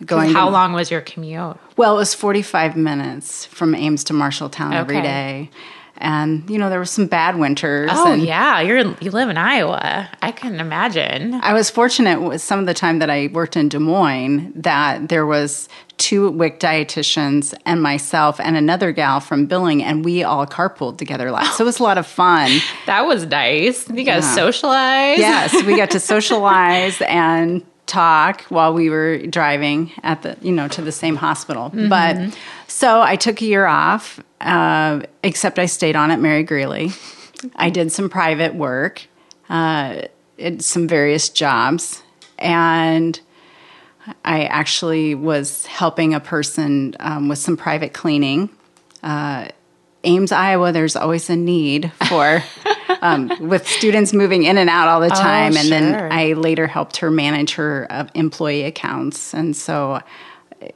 Going 0.05 0.33
how 0.33 0.47
to, 0.47 0.51
long 0.51 0.73
was 0.75 0.91
your 0.91 1.01
commute? 1.01 1.57
Well, 1.77 1.95
it 1.95 1.99
was 1.99 2.13
45 2.15 2.77
minutes 2.77 3.47
from 3.47 3.75
Ames 3.75 4.05
to 4.05 4.13
Marshalltown 4.13 4.69
okay. 4.69 4.77
every 4.77 5.01
day. 5.01 5.51
And 6.03 6.49
you 6.51 6.59
know 6.59 6.69
there 6.69 6.81
were 6.81 6.85
some 6.85 7.07
bad 7.07 7.39
winters. 7.39 7.91
Oh 7.93 8.13
yeah, 8.13 8.61
you're 8.61 8.79
you 9.01 9.11
live 9.13 9.29
in 9.29 9.39
Iowa. 9.39 10.09
I 10.21 10.33
can 10.33 10.59
imagine. 10.59 11.35
I 11.35 11.55
was 11.55 11.71
fortunate 11.71 12.21
with 12.21 12.43
some 12.43 12.59
of 12.59 12.67
the 12.67 12.75
time 12.75 12.99
that 12.99 13.09
I 13.09 13.31
worked 13.33 13.57
in 13.57 13.69
Des 13.69 13.79
Moines 13.79 14.53
that 14.57 15.09
there 15.09 15.25
was 15.25 15.69
two 15.99 16.31
WIC 16.31 16.59
dietitians 16.59 17.55
and 17.65 17.81
myself 17.81 18.41
and 18.41 18.57
another 18.57 18.91
gal 18.91 19.21
from 19.21 19.47
billing, 19.47 19.85
and 19.85 20.05
we 20.05 20.25
all 20.25 20.45
carpooled 20.45 20.99
together 20.99 21.31
last. 21.31 21.57
So 21.57 21.65
it 21.65 21.67
was 21.67 21.79
a 21.79 21.85
lot 21.85 21.99
of 21.99 22.07
fun. 22.07 22.51
that 22.87 23.03
was 23.03 23.25
nice. 23.27 23.89
You 23.89 24.03
guys 24.03 24.25
yeah. 24.25 24.35
socialize. 24.35 25.19
Yes, 25.19 25.63
we 25.65 25.77
got 25.77 25.93
to 25.93 26.01
socialize 26.13 27.01
and 27.03 27.65
talk 27.87 28.41
while 28.43 28.73
we 28.73 28.89
were 28.89 29.19
driving 29.27 29.93
at 30.03 30.23
the 30.23 30.37
you 30.41 30.53
know 30.53 30.67
to 30.67 30.83
the 30.83 30.93
same 30.93 31.15
hospital. 31.15 31.71
Mm-hmm. 31.71 31.89
But 31.89 32.39
so 32.67 33.01
I 33.03 33.17
took 33.17 33.41
a 33.41 33.45
year 33.45 33.67
off, 33.67 34.19
uh, 34.43 35.01
except 35.23 35.59
I 35.59 35.67
stayed 35.67 35.97
on 35.97 36.11
at 36.11 36.21
Mary 36.21 36.43
Greeley. 36.43 36.91
I 37.57 37.71
did 37.71 37.91
some 37.93 38.09
private 38.09 38.55
work, 38.55 39.07
uh, 39.49 40.03
some 40.59 40.89
various 40.89 41.29
jobs, 41.29 42.03
and 42.39 43.19
I 44.25 44.45
actually 44.45 45.15
was 45.15 45.67
helping 45.67 46.15
a 46.15 46.21
person 46.21 46.97
um, 47.01 47.29
with 47.29 47.39
some 47.39 47.57
private 47.57 47.93
cleaning. 47.93 48.51
Uh, 49.03 49.49
Ames, 50.05 50.33
Iowa, 50.33 50.73
there's 50.73 50.97
always 50.97 51.31
a 51.31 51.37
need 51.37 51.93
for 52.09 52.43
um, 53.03 53.31
with 53.41 53.69
students 53.69 54.13
moving 54.13 54.43
in 54.43 54.59
and 54.59 54.69
out 54.69 54.89
all 54.89 55.01
the 55.01 55.07
oh, 55.07 55.21
time. 55.21 55.53
Oh, 55.55 55.59
and 55.59 55.69
sure. 55.69 55.81
then 55.81 56.13
I 56.13 56.33
later 56.33 56.67
helped 56.67 56.97
her 56.99 57.11
manage 57.11 57.55
her 57.55 57.87
uh, 57.89 58.09
employee 58.15 58.65
accounts. 58.65 59.33
And 59.33 59.57
so 59.57 60.01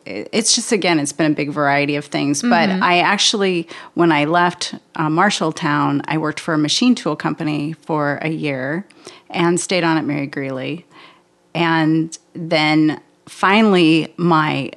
it's 0.05 0.55
just 0.55 0.73
again 0.73 0.99
it's 0.99 1.13
been 1.13 1.33
a 1.33 1.35
big 1.35 1.51
variety 1.51 1.97
of 1.97 2.05
things 2.05 2.41
mm-hmm. 2.41 2.51
but 2.51 2.69
i 2.83 2.99
actually 2.99 3.69
when 3.95 4.11
i 4.13 4.25
left 4.25 4.75
uh, 4.97 5.09
marshalltown 5.09 6.01
i 6.07 6.17
worked 6.17 6.41
for 6.41 6.55
a 6.55 6.59
machine 6.59 6.95
tool 6.95 7.17
company 7.17 7.73
for 7.73 8.19
a 8.23 8.29
year 8.29 8.87
and 9.31 9.61
stayed 9.61 9.85
on 9.85 9.97
at 9.97 10.05
mary 10.05 10.27
greeley 10.27 10.87
and 11.57 12.17
then 12.35 13.01
finally, 13.27 14.13
my 14.19 14.71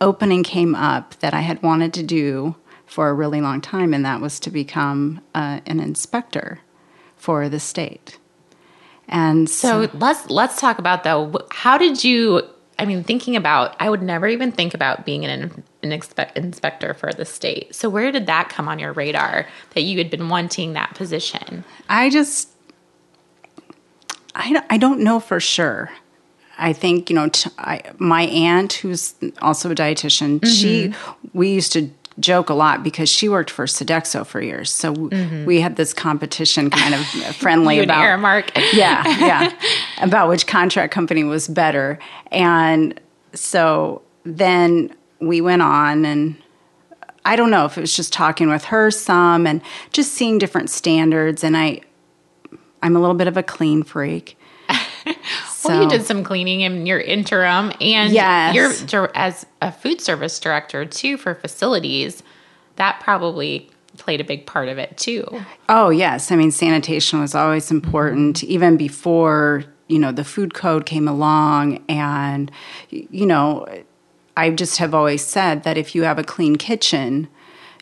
opening 0.00 0.44
came 0.44 0.76
up 0.76 1.16
that 1.16 1.34
I 1.34 1.40
had 1.40 1.60
wanted 1.60 1.92
to 1.94 2.04
do 2.04 2.54
for 2.86 3.08
a 3.08 3.14
really 3.14 3.40
long 3.40 3.60
time, 3.60 3.92
and 3.92 4.04
that 4.04 4.20
was 4.20 4.38
to 4.40 4.50
become 4.50 5.20
uh, 5.34 5.60
an 5.66 5.80
inspector 5.80 6.60
for 7.16 7.48
the 7.48 7.58
state. 7.58 8.18
And 9.08 9.50
So 9.50 9.90
let's 9.94 10.30
let's 10.30 10.60
talk 10.60 10.78
about 10.78 11.02
though. 11.02 11.46
How 11.50 11.76
did 11.76 12.04
you? 12.04 12.42
I 12.80 12.86
mean, 12.86 13.04
thinking 13.04 13.36
about, 13.36 13.76
I 13.78 13.90
would 13.90 14.02
never 14.02 14.26
even 14.26 14.52
think 14.52 14.72
about 14.74 15.04
being 15.04 15.24
an 15.26 15.62
an 15.82 15.90
expe- 15.90 16.34
inspector 16.36 16.94
for 16.94 17.12
the 17.12 17.24
state. 17.24 17.74
So 17.74 17.88
where 17.88 18.10
did 18.12 18.26
that 18.26 18.48
come 18.48 18.68
on 18.68 18.78
your 18.78 18.92
radar 18.92 19.46
that 19.74 19.82
you 19.82 19.96
had 19.98 20.10
been 20.10 20.28
wanting 20.28 20.72
that 20.74 20.94
position? 20.94 21.64
I 21.88 22.10
just, 22.10 22.48
I, 24.34 24.52
don't- 24.52 24.66
I 24.70 24.76
don't 24.76 25.00
know 25.00 25.20
for 25.20 25.40
sure. 25.40 25.90
I 26.58 26.74
think, 26.74 27.08
you 27.08 27.16
know, 27.16 27.28
t- 27.30 27.50
I, 27.56 27.80
my 27.98 28.22
aunt, 28.24 28.74
who's 28.74 29.14
also 29.40 29.70
a 29.70 29.74
dietitian, 29.74 30.44
she, 30.44 30.88
mm-hmm. 30.88 31.28
we 31.38 31.50
used 31.50 31.72
to 31.72 31.90
joke 32.20 32.50
a 32.50 32.54
lot 32.54 32.82
because 32.82 33.08
she 33.08 33.28
worked 33.28 33.50
for 33.50 33.66
Sodexo 33.66 34.26
for 34.26 34.40
years. 34.40 34.70
So 34.70 34.92
w 34.92 35.10
mm-hmm. 35.10 35.44
we 35.44 35.60
had 35.60 35.76
this 35.76 35.92
competition 35.92 36.70
kind 36.70 36.94
of 36.94 37.06
friendly 37.36 37.80
about. 37.80 38.02
Aramark. 38.02 38.50
yeah, 38.72 39.02
yeah, 39.18 39.52
about 40.00 40.28
which 40.28 40.46
contract 40.46 40.92
company 40.92 41.24
was 41.24 41.48
better. 41.48 41.98
And 42.30 42.98
so 43.34 44.02
then 44.24 44.94
we 45.20 45.40
went 45.40 45.62
on 45.62 46.04
and 46.04 46.36
I 47.24 47.36
don't 47.36 47.50
know 47.50 47.66
if 47.66 47.76
it 47.76 47.80
was 47.80 47.94
just 47.94 48.12
talking 48.12 48.48
with 48.48 48.64
her 48.66 48.90
some 48.90 49.46
and 49.46 49.60
just 49.92 50.12
seeing 50.12 50.38
different 50.38 50.70
standards 50.70 51.44
and 51.44 51.56
I 51.56 51.82
I'm 52.82 52.96
a 52.96 53.00
little 53.00 53.14
bit 53.14 53.28
of 53.28 53.36
a 53.36 53.42
clean 53.42 53.82
freak. 53.82 54.38
Well, 55.64 55.82
you 55.82 55.88
did 55.88 56.04
some 56.04 56.24
cleaning 56.24 56.62
in 56.62 56.86
your 56.86 57.00
interim, 57.00 57.72
and 57.80 58.12
Yes. 58.12 58.54
you're 58.92 59.10
as 59.14 59.46
a 59.60 59.70
food 59.72 60.00
service 60.00 60.38
director 60.40 60.84
too 60.84 61.16
for 61.16 61.34
facilities. 61.34 62.22
That 62.76 63.00
probably 63.00 63.70
played 63.98 64.20
a 64.20 64.24
big 64.24 64.46
part 64.46 64.68
of 64.68 64.78
it 64.78 64.96
too. 64.96 65.26
Oh, 65.68 65.90
yes. 65.90 66.32
I 66.32 66.36
mean, 66.36 66.50
sanitation 66.50 67.20
was 67.20 67.34
always 67.34 67.70
important, 67.70 68.38
mm-hmm. 68.38 68.52
even 68.52 68.76
before, 68.76 69.64
you 69.88 69.98
know, 69.98 70.12
the 70.12 70.24
food 70.24 70.54
code 70.54 70.86
came 70.86 71.06
along. 71.06 71.84
And, 71.88 72.50
you 72.90 73.26
know, 73.26 73.66
I 74.36 74.50
just 74.50 74.78
have 74.78 74.94
always 74.94 75.22
said 75.22 75.64
that 75.64 75.76
if 75.76 75.94
you 75.94 76.04
have 76.04 76.18
a 76.18 76.24
clean 76.24 76.56
kitchen, 76.56 77.28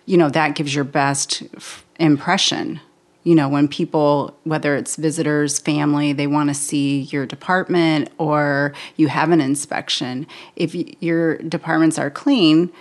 you 0.06 0.16
know, 0.16 0.30
that 0.30 0.54
gives 0.56 0.74
your 0.74 0.84
best 0.84 1.42
f- 1.54 1.84
impression. 2.00 2.80
You 3.28 3.34
know, 3.34 3.46
when 3.46 3.68
people, 3.68 4.38
whether 4.44 4.74
it's 4.74 4.96
visitors, 4.96 5.58
family, 5.58 6.14
they 6.14 6.26
want 6.26 6.48
to 6.48 6.54
see 6.54 7.00
your 7.12 7.26
department 7.26 8.10
or 8.16 8.72
you 8.96 9.08
have 9.08 9.32
an 9.32 9.42
inspection, 9.42 10.26
if 10.56 10.74
your 11.02 11.36
departments 11.36 11.98
are 11.98 12.10
clean, 12.10 12.72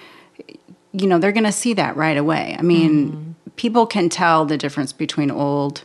you 0.94 1.06
know, 1.06 1.20
they're 1.20 1.34
going 1.34 1.44
to 1.44 1.52
see 1.52 1.74
that 1.74 1.98
right 1.98 2.16
away. 2.16 2.56
I 2.58 2.62
mean, 2.62 3.12
mm-hmm. 3.12 3.50
people 3.58 3.86
can 3.86 4.08
tell 4.08 4.46
the 4.46 4.58
difference 4.58 4.94
between 4.94 5.32
old 5.32 5.84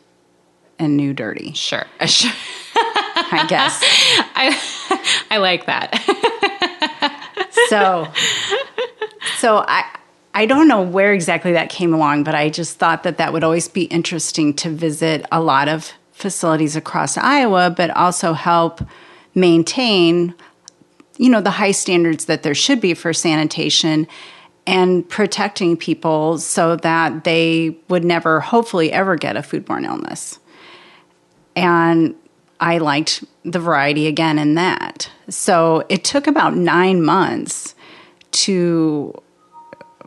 and 0.78 0.96
new 0.96 1.12
dirty, 1.12 1.52
Sure, 1.54 1.86
sure. 2.06 2.30
I 2.76 3.44
guess. 3.48 3.80
I 4.36 4.56
I 5.28 5.38
like 5.38 5.66
that. 5.66 5.90
so 7.68 8.06
so 9.38 9.64
I 9.66 9.98
I 10.34 10.46
don't 10.46 10.68
know 10.68 10.80
where 10.80 11.12
exactly 11.12 11.52
that 11.52 11.68
came 11.68 11.92
along, 11.92 12.24
but 12.24 12.34
I 12.34 12.48
just 12.48 12.78
thought 12.78 13.02
that 13.02 13.18
that 13.18 13.32
would 13.32 13.44
always 13.44 13.68
be 13.68 13.84
interesting 13.84 14.54
to 14.54 14.70
visit 14.70 15.26
a 15.30 15.40
lot 15.40 15.68
of 15.68 15.92
facilities 16.12 16.76
across 16.76 17.18
Iowa, 17.18 17.70
but 17.70 17.90
also 17.90 18.32
help 18.32 18.82
maintain 19.34 20.34
you 21.18 21.28
know 21.28 21.40
the 21.40 21.50
high 21.50 21.70
standards 21.70 22.24
that 22.24 22.42
there 22.42 22.54
should 22.54 22.80
be 22.80 22.94
for 22.94 23.12
sanitation 23.12 24.06
and 24.66 25.08
protecting 25.08 25.76
people 25.76 26.38
so 26.38 26.76
that 26.76 27.24
they 27.24 27.76
would 27.88 28.04
never 28.04 28.40
hopefully 28.40 28.92
ever 28.92 29.16
get 29.16 29.36
a 29.36 29.40
foodborne 29.40 29.84
illness. 29.84 30.38
And 31.56 32.14
I 32.60 32.78
liked 32.78 33.24
the 33.44 33.58
variety 33.58 34.06
again 34.06 34.38
in 34.38 34.54
that. 34.54 35.10
So 35.28 35.84
it 35.88 36.04
took 36.04 36.26
about 36.26 36.56
nine 36.56 37.02
months 37.02 37.74
to 38.32 39.20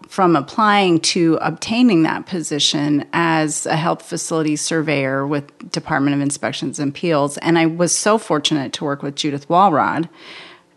from 0.07 0.35
applying 0.35 0.99
to 0.99 1.37
obtaining 1.41 2.03
that 2.03 2.25
position 2.25 3.05
as 3.13 3.65
a 3.65 3.75
health 3.75 4.01
facility 4.01 4.55
surveyor 4.55 5.25
with 5.27 5.71
Department 5.71 6.15
of 6.15 6.21
Inspections 6.21 6.79
and 6.79 6.89
Appeals. 6.89 7.37
And 7.39 7.57
I 7.57 7.65
was 7.65 7.95
so 7.95 8.17
fortunate 8.17 8.73
to 8.73 8.85
work 8.85 9.01
with 9.03 9.15
Judith 9.15 9.49
Walrod 9.49 10.07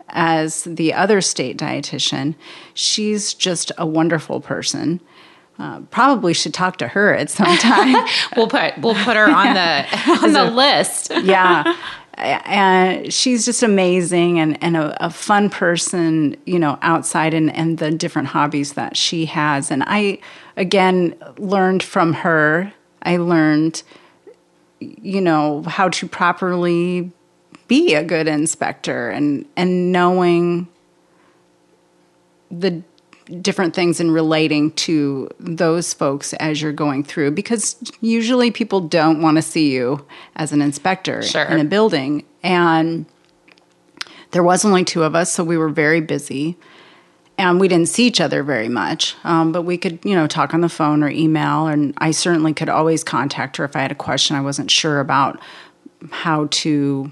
as 0.09 0.63
the 0.63 0.93
other 0.93 1.21
state 1.21 1.57
dietitian. 1.57 2.35
She's 2.73 3.33
just 3.33 3.71
a 3.77 3.85
wonderful 3.85 4.41
person. 4.41 4.99
Uh, 5.59 5.81
probably 5.91 6.33
should 6.33 6.53
talk 6.53 6.77
to 6.77 6.87
her 6.87 7.13
at 7.13 7.29
some 7.29 7.57
time. 7.57 8.07
we'll 8.37 8.47
put 8.47 8.77
we'll 8.77 8.95
put 8.95 9.17
her 9.17 9.29
on 9.29 9.53
the 9.53 9.85
on 10.23 10.33
the 10.33 10.45
list. 10.45 11.11
yeah. 11.23 11.75
And 12.19 13.13
she's 13.13 13.45
just 13.45 13.63
amazing 13.63 14.39
and, 14.39 14.61
and 14.61 14.75
a, 14.75 15.05
a 15.05 15.09
fun 15.09 15.49
person, 15.49 16.35
you 16.45 16.59
know, 16.59 16.77
outside 16.81 17.33
and, 17.33 17.53
and 17.55 17.77
the 17.77 17.91
different 17.91 18.29
hobbies 18.29 18.73
that 18.73 18.97
she 18.97 19.25
has. 19.27 19.71
And 19.71 19.83
I, 19.87 20.19
again, 20.57 21.15
learned 21.37 21.81
from 21.81 22.13
her. 22.13 22.73
I 23.03 23.17
learned, 23.17 23.83
you 24.79 25.21
know, 25.21 25.63
how 25.63 25.89
to 25.89 26.07
properly 26.07 27.11
be 27.67 27.95
a 27.95 28.03
good 28.03 28.27
inspector 28.27 29.09
and, 29.09 29.45
and 29.55 29.91
knowing 29.91 30.67
the 32.51 32.83
different 33.41 33.75
things 33.75 33.99
in 33.99 34.11
relating 34.11 34.71
to 34.71 35.29
those 35.39 35.93
folks 35.93 36.33
as 36.33 36.61
you're 36.61 36.71
going 36.71 37.03
through 37.03 37.31
because 37.31 37.75
usually 38.01 38.49
people 38.51 38.81
don't 38.81 39.21
want 39.21 39.37
to 39.37 39.41
see 39.41 39.71
you 39.71 40.05
as 40.35 40.51
an 40.51 40.61
inspector 40.61 41.21
Sure. 41.21 41.43
in 41.43 41.59
a 41.59 41.63
building. 41.63 42.25
And 42.43 43.05
there 44.31 44.43
was 44.43 44.65
only 44.65 44.83
two 44.83 45.03
of 45.03 45.15
us 45.15 45.31
so 45.31 45.43
we 45.43 45.57
were 45.57 45.69
very 45.69 46.01
busy. 46.01 46.57
And 47.37 47.57
we 47.57 47.69
didn't 47.69 47.87
see 47.87 48.05
each 48.05 48.19
other 48.19 48.43
very 48.43 48.67
much. 48.67 49.15
Um, 49.23 49.53
but 49.53 49.61
we 49.61 49.77
could 49.77 49.99
you 50.03 50.13
know 50.13 50.27
talk 50.27 50.53
on 50.53 50.61
the 50.61 50.67
phone 50.69 51.03
or 51.03 51.09
email. 51.09 51.67
And 51.67 51.93
i 51.99 52.11
certainly 52.11 52.53
could 52.53 52.67
always 52.67 53.03
contact 53.03 53.57
her 53.57 53.63
if 53.63 53.75
i 53.75 53.81
had 53.81 53.91
a 53.91 53.95
question. 53.95 54.35
I 54.35 54.41
wasn't 54.41 54.69
sure 54.69 54.99
about 54.99 55.39
how 56.11 56.47
to 56.51 57.11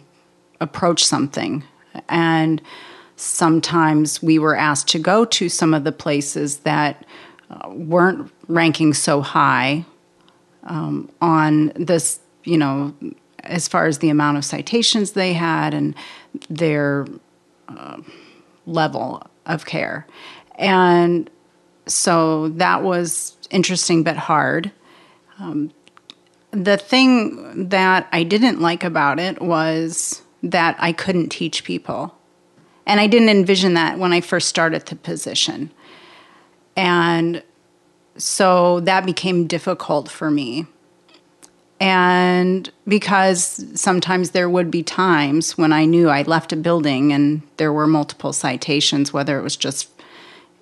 approach 0.59 1.05
something. 1.05 1.63
And 2.09 2.61
sometimes 3.17 4.23
we 4.23 4.39
were 4.39 4.55
asked 4.55 4.87
to 4.89 4.99
go 4.99 5.25
to 5.25 5.49
some 5.49 5.73
of 5.73 5.83
the 5.83 5.91
places 5.91 6.59
that 6.59 7.03
uh, 7.49 7.69
weren't 7.69 8.31
ranking 8.47 8.93
so 8.93 9.21
high 9.21 9.83
um, 10.63 11.09
on 11.21 11.71
this, 11.75 12.19
you 12.43 12.57
know, 12.57 12.93
as 13.43 13.67
far 13.67 13.85
as 13.85 13.99
the 13.99 14.09
amount 14.09 14.37
of 14.37 14.45
citations 14.45 15.11
they 15.11 15.33
had 15.33 15.73
and 15.73 15.95
their 16.49 17.07
uh, 17.67 17.97
level 18.65 19.25
of 19.45 19.65
care. 19.65 20.05
And 20.55 21.29
so 21.87 22.49
that 22.49 22.83
was 22.83 23.37
interesting 23.49 24.03
but 24.03 24.17
hard. 24.17 24.71
Um, 25.39 25.71
the 26.51 26.77
thing 26.77 27.69
that 27.69 28.07
I 28.11 28.23
didn't 28.23 28.61
like 28.61 28.83
about 28.83 29.19
it 29.19 29.41
was 29.41 30.21
that 30.43 30.75
I 30.79 30.91
couldn't 30.91 31.29
teach 31.29 31.63
people. 31.63 32.16
And 32.87 33.01
I 33.01 33.05
didn't 33.05 33.29
envision 33.29 33.73
that 33.73 33.99
when 33.99 34.13
I 34.13 34.21
first 34.21 34.47
started 34.47 34.85
the 34.85 34.95
position. 34.95 35.71
And 36.77 37.43
so 38.15 38.79
that 38.79 39.05
became 39.05 39.45
difficult 39.45 40.09
for 40.09 40.31
me. 40.31 40.65
And 41.81 42.71
because 42.87 43.63
sometimes 43.79 44.31
there 44.31 44.49
would 44.49 44.71
be 44.71 44.81
times 44.83 45.57
when 45.57 45.73
I 45.73 45.85
knew 45.85 46.09
I 46.09 46.23
left 46.23 46.53
a 46.53 46.55
building 46.55 47.11
and 47.11 47.41
there 47.57 47.73
were 47.73 47.85
multiple 47.85 48.33
citations, 48.33 49.13
whether 49.13 49.37
it 49.37 49.43
was 49.43 49.57
just 49.57 49.89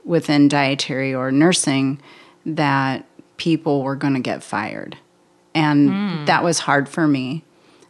within 0.03 0.49
dietary 0.49 1.13
or 1.13 1.31
nursing, 1.31 2.01
that 2.45 3.05
people 3.38 3.83
were 3.83 3.95
going 3.95 4.15
to 4.15 4.19
get 4.19 4.43
fired. 4.43 4.97
And 5.53 5.89
hmm. 5.89 6.25
that 6.25 6.43
was 6.43 6.59
hard 6.59 6.89
for 6.89 7.07
me 7.07 7.43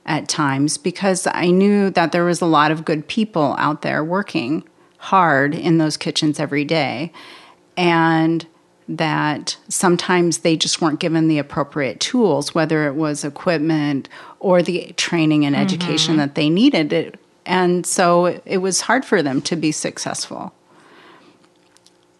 at 0.06 0.28
times 0.28 0.78
because 0.78 1.28
I 1.28 1.50
knew 1.50 1.90
that 1.92 2.12
there 2.12 2.26
was 2.26 2.42
a 2.42 2.46
lot 2.46 2.72
of 2.72 2.86
good 2.86 3.08
people 3.08 3.56
out 3.58 3.82
there 3.82 4.04
working 4.04 4.64
hard 4.98 5.56
in 5.56 5.78
those 5.78 5.98
kitchens 5.98 6.40
every 6.40 6.66
day. 6.66 7.12
And 7.78 8.46
that 8.88 9.58
sometimes 9.68 10.40
they 10.40 10.56
just 10.56 10.82
weren't 10.82 11.00
given 11.00 11.28
the 11.28 11.40
appropriate 11.40 12.00
tools, 12.00 12.54
whether 12.54 12.86
it 12.88 12.96
was 12.96 13.24
equipment 13.24 14.08
or 14.40 14.62
the 14.62 14.94
training 14.96 15.46
and 15.46 15.56
education 15.56 16.14
mm-hmm. 16.14 16.20
that 16.20 16.36
they 16.36 16.50
needed. 16.50 16.94
It, 16.94 17.20
and 17.46 17.86
so 17.86 18.40
it 18.46 18.58
was 18.58 18.82
hard 18.82 19.04
for 19.04 19.24
them 19.24 19.42
to 19.44 19.56
be 19.56 19.72
successful. 19.72 20.54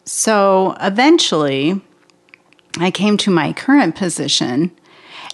So 0.06 0.76
eventually, 0.82 1.82
I 2.80 2.92
came 2.92 3.18
to 3.18 3.32
my 3.32 3.54
current 3.54 3.96
position. 3.96 4.72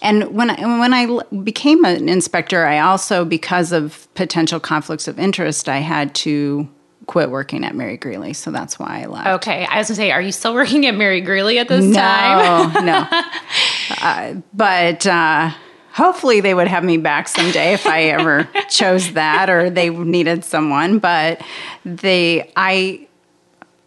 And 0.02 0.34
when 0.34 0.50
I, 0.50 0.78
when 0.78 0.92
I 0.92 1.22
became 1.42 1.84
an 1.84 2.08
inspector, 2.08 2.66
I 2.66 2.80
also, 2.80 3.24
because 3.24 3.70
of 3.70 4.12
potential 4.14 4.58
conflicts 4.58 5.06
of 5.06 5.18
interest, 5.18 5.68
I 5.68 5.78
had 5.78 6.12
to 6.16 6.68
quit 7.06 7.30
working 7.30 7.64
at 7.64 7.74
Mary 7.74 7.96
Greeley. 7.96 8.32
So 8.32 8.50
that's 8.50 8.78
why 8.78 9.02
I 9.02 9.06
left. 9.06 9.28
Okay, 9.28 9.64
I 9.64 9.78
was 9.78 9.88
gonna 9.88 9.96
say, 9.96 10.10
are 10.10 10.20
you 10.20 10.32
still 10.32 10.54
working 10.54 10.86
at 10.86 10.96
Mary 10.96 11.20
Greeley 11.20 11.58
at 11.58 11.68
this 11.68 11.94
time? 11.94 12.72
No, 12.72 12.80
no. 12.80 13.08
uh, 14.02 14.34
but 14.52 15.06
uh, 15.06 15.50
hopefully 15.92 16.40
they 16.40 16.54
would 16.54 16.68
have 16.68 16.82
me 16.82 16.96
back 16.96 17.28
someday 17.28 17.72
if 17.72 17.86
I 17.86 18.04
ever 18.04 18.48
chose 18.70 19.12
that 19.12 19.48
or 19.50 19.70
they 19.70 19.90
needed 19.90 20.44
someone. 20.44 20.98
But 20.98 21.40
they, 21.84 22.50
I 22.56 23.06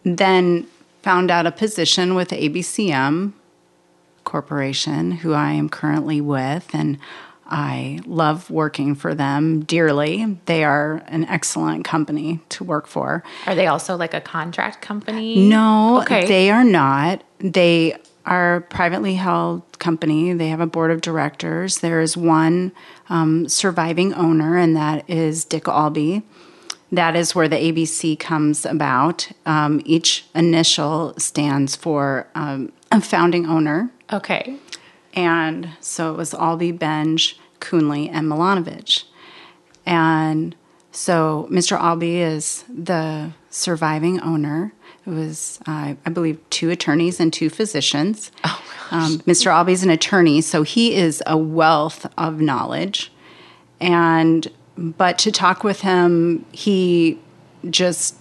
then 0.04 0.66
found 1.02 1.30
out 1.30 1.46
a 1.46 1.52
position 1.52 2.14
with 2.14 2.30
ABCM 2.30 3.32
Corporation, 4.26 5.12
who 5.12 5.32
I 5.32 5.52
am 5.52 5.70
currently 5.70 6.20
with, 6.20 6.68
and 6.74 6.98
I 7.48 8.00
love 8.06 8.50
working 8.50 8.94
for 8.96 9.14
them 9.14 9.60
dearly. 9.64 10.36
They 10.46 10.64
are 10.64 11.02
an 11.06 11.24
excellent 11.26 11.84
company 11.84 12.40
to 12.50 12.64
work 12.64 12.86
for. 12.88 13.22
Are 13.46 13.54
they 13.54 13.68
also 13.68 13.96
like 13.96 14.12
a 14.14 14.20
contract 14.20 14.82
company? 14.82 15.48
No, 15.48 16.00
Okay. 16.02 16.26
they 16.26 16.50
are 16.50 16.64
not. 16.64 17.22
They 17.38 17.96
are 18.26 18.56
a 18.56 18.60
privately 18.60 19.14
held 19.14 19.62
company. 19.78 20.32
They 20.32 20.48
have 20.48 20.58
a 20.60 20.66
board 20.66 20.90
of 20.90 21.00
directors. 21.00 21.78
There 21.78 22.00
is 22.00 22.16
one 22.16 22.72
um, 23.08 23.48
surviving 23.48 24.12
owner, 24.14 24.56
and 24.58 24.74
that 24.74 25.08
is 25.08 25.44
Dick 25.44 25.68
Albee. 25.68 26.22
That 26.90 27.14
is 27.14 27.34
where 27.34 27.46
the 27.48 27.56
ABC 27.56 28.18
comes 28.18 28.66
about. 28.66 29.28
Um, 29.44 29.80
each 29.84 30.24
initial 30.34 31.14
stands 31.18 31.76
for 31.76 32.26
um, 32.34 32.72
a 32.90 33.00
founding 33.00 33.46
owner. 33.46 33.90
Okay. 34.12 34.56
And 35.14 35.70
so 35.80 36.12
it 36.12 36.16
was 36.16 36.34
Albee, 36.34 36.72
Benj, 36.72 37.38
Coonley, 37.60 38.10
and 38.12 38.28
Milanovic. 38.30 39.04
And 39.84 40.54
so 40.92 41.48
Mr. 41.50 41.78
Albee 41.78 42.20
is 42.20 42.64
the 42.68 43.32
surviving 43.50 44.20
owner. 44.20 44.72
It 45.06 45.10
was, 45.10 45.58
uh, 45.66 45.94
I 46.04 46.10
believe, 46.10 46.38
two 46.50 46.70
attorneys 46.70 47.20
and 47.20 47.32
two 47.32 47.48
physicians. 47.48 48.30
Oh, 48.44 48.62
Um, 48.90 49.18
Mr. 49.20 49.52
Albee 49.52 49.72
is 49.72 49.82
an 49.82 49.90
attorney, 49.90 50.40
so 50.40 50.62
he 50.62 50.94
is 50.94 51.22
a 51.26 51.36
wealth 51.36 52.06
of 52.16 52.40
knowledge. 52.40 53.10
And 53.80 54.46
but 54.78 55.18
to 55.18 55.32
talk 55.32 55.64
with 55.64 55.80
him, 55.80 56.44
he 56.52 57.18
just 57.70 58.16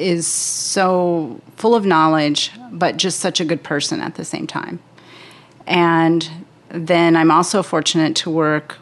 is 0.00 0.26
so 0.26 1.40
full 1.56 1.74
of 1.74 1.84
knowledge, 1.84 2.50
but 2.72 2.96
just 2.96 3.20
such 3.20 3.40
a 3.40 3.44
good 3.44 3.62
person 3.62 4.00
at 4.00 4.14
the 4.14 4.24
same 4.24 4.46
time. 4.46 4.80
And 5.66 6.28
then 6.68 7.16
I'm 7.16 7.30
also 7.30 7.62
fortunate 7.62 8.16
to 8.16 8.30
work 8.30 8.78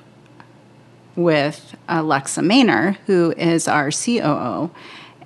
with 1.16 1.76
Alexa 1.88 2.40
Maynor, 2.40 2.96
who 3.06 3.32
is 3.36 3.66
our 3.66 3.90
COO. 3.90 4.70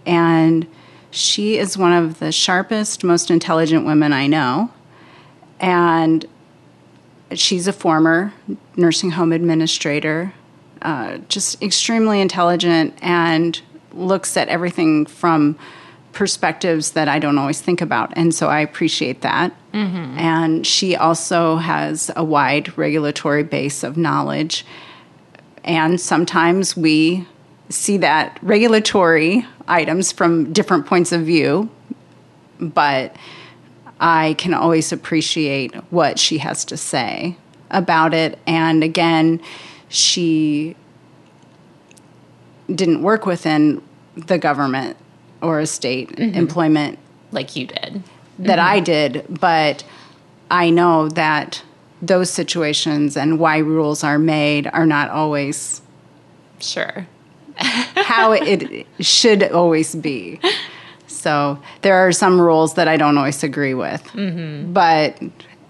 And 0.06 0.66
she 1.10 1.58
is 1.58 1.76
one 1.76 1.92
of 1.92 2.18
the 2.18 2.32
sharpest, 2.32 3.04
most 3.04 3.30
intelligent 3.30 3.84
women 3.84 4.12
I 4.12 4.26
know. 4.26 4.70
And 5.60 6.24
she's 7.34 7.68
a 7.68 7.72
former 7.72 8.32
nursing 8.76 9.12
home 9.12 9.32
administrator, 9.32 10.32
uh, 10.80 11.18
just 11.28 11.62
extremely 11.62 12.20
intelligent 12.20 12.94
and 13.02 13.60
looks 13.92 14.36
at 14.36 14.48
everything 14.48 15.06
from 15.06 15.58
perspectives 16.12 16.92
that 16.92 17.08
I 17.08 17.18
don't 17.18 17.38
always 17.38 17.60
think 17.60 17.80
about. 17.80 18.12
And 18.16 18.34
so 18.34 18.48
I 18.48 18.60
appreciate 18.60 19.22
that. 19.22 19.52
Mm-hmm. 19.72 20.18
And 20.18 20.66
she 20.66 20.94
also 20.94 21.56
has 21.56 22.10
a 22.16 22.24
wide 22.24 22.76
regulatory 22.76 23.42
base 23.42 23.82
of 23.82 23.96
knowledge. 23.96 24.66
And 25.64 26.00
sometimes 26.00 26.76
we 26.76 27.26
see 27.68 27.96
that 27.98 28.38
regulatory 28.42 29.46
items 29.66 30.12
from 30.12 30.52
different 30.52 30.86
points 30.86 31.12
of 31.12 31.22
view, 31.22 31.70
but 32.60 33.16
I 34.00 34.34
can 34.34 34.52
always 34.52 34.92
appreciate 34.92 35.74
what 35.90 36.18
she 36.18 36.38
has 36.38 36.64
to 36.66 36.76
say 36.76 37.36
about 37.70 38.12
it. 38.12 38.38
And 38.46 38.84
again, 38.84 39.40
she 39.88 40.76
didn't 42.72 43.02
work 43.02 43.24
within 43.24 43.82
the 44.14 44.38
government 44.38 44.96
or 45.42 45.60
a 45.60 45.66
state 45.66 46.10
mm-hmm. 46.10 46.36
employment 46.36 46.98
Like 47.30 47.56
you 47.56 47.66
did. 47.66 48.02
that 48.38 48.58
mm-hmm. 48.58 48.68
I 48.68 48.80
did, 48.80 49.26
but 49.28 49.84
I 50.50 50.70
know 50.70 51.08
that 51.10 51.62
those 52.00 52.30
situations 52.30 53.16
and 53.16 53.38
why 53.38 53.58
rules 53.58 54.02
are 54.02 54.18
made 54.18 54.66
are 54.72 54.86
not 54.86 55.10
always 55.10 55.82
Sure. 56.60 57.06
how 57.56 58.32
it 58.32 58.86
should 59.00 59.42
always 59.50 59.94
be. 59.94 60.40
So 61.06 61.60
there 61.82 61.96
are 61.96 62.12
some 62.12 62.40
rules 62.40 62.74
that 62.74 62.88
I 62.88 62.96
don't 62.96 63.16
always 63.18 63.42
agree 63.42 63.74
with. 63.74 64.02
Mm-hmm. 64.12 64.72
But 64.72 65.20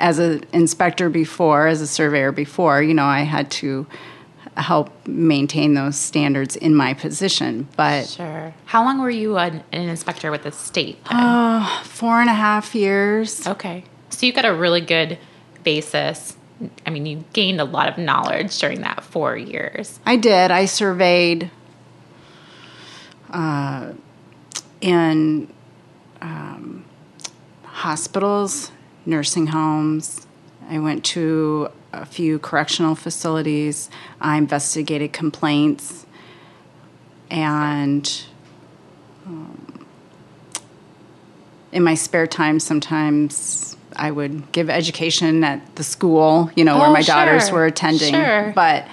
as 0.01 0.19
an 0.19 0.45
inspector 0.53 1.11
before, 1.11 1.67
as 1.67 1.81
a 1.81 1.87
surveyor 1.87 2.33
before, 2.33 2.83
you 2.83 2.95
know, 2.95 3.05
I 3.05 3.21
had 3.21 3.51
to 3.53 3.87
help 4.57 4.91
maintain 5.07 5.75
those 5.75 5.97
standards 5.97 6.57
in 6.57 6.75
my 6.75 6.95
position. 6.95 7.69
But 7.77 8.07
Sure. 8.07 8.55
How 8.67 8.85
long 8.85 9.01
were 9.01 9.11
you 9.11 9.39
an, 9.39 9.65
an 9.73 9.89
inspector 9.89 10.31
with 10.31 10.43
the 10.43 10.53
state? 10.53 11.03
then? 11.11 11.67
four 11.85 12.21
and 12.21 12.29
a 12.29 12.35
half 12.35 12.75
years. 12.75 13.47
okay. 13.47 13.85
So 14.11 14.27
you 14.27 14.33
got 14.33 14.45
a 14.45 14.55
really 14.55 14.83
good 14.83 15.19
basis. 15.65 16.37
I 16.87 16.91
mean, 16.91 17.07
you 17.07 17.25
gained 17.33 17.61
a 17.61 17.65
lot 17.65 17.89
of 17.89 17.99
knowledge 17.99 18.59
during 18.59 18.83
that 18.83 19.03
four 19.03 19.37
years. 19.37 19.99
I 20.05 20.17
did. 20.17 20.51
I 20.51 20.67
surveyed 20.67 21.51
uh, 23.31 23.93
in 24.81 25.53
um, 26.21 26.85
hospitals, 27.65 28.71
nursing 29.07 29.49
homes. 29.49 30.27
I 30.69 30.79
went 30.79 31.05
to 31.07 31.71
a 31.93 32.07
few 32.07 32.39
correctional 32.39 32.95
facilities. 32.95 33.91
I 34.21 34.37
investigated 34.39 35.13
complaints. 35.13 36.07
And 37.31 38.25
um, 39.27 39.87
in 41.73 41.83
my 41.83 41.95
spare 41.95 42.27
time, 42.27 42.61
sometimes 42.61 43.77
I 43.97 44.11
would 44.11 44.53
give 44.53 44.71
education 44.71 45.45
at 45.45 45.77
the 45.77 45.85
school, 45.85 46.51
you 46.55 46.65
know, 46.65 46.79
where 46.79 46.89
Oh, 46.89 46.93
my 46.93 47.03
daughters 47.03 47.51
were 47.51 47.67
attending. 47.67 48.15
Sure. 48.15 48.53
But 48.55 48.87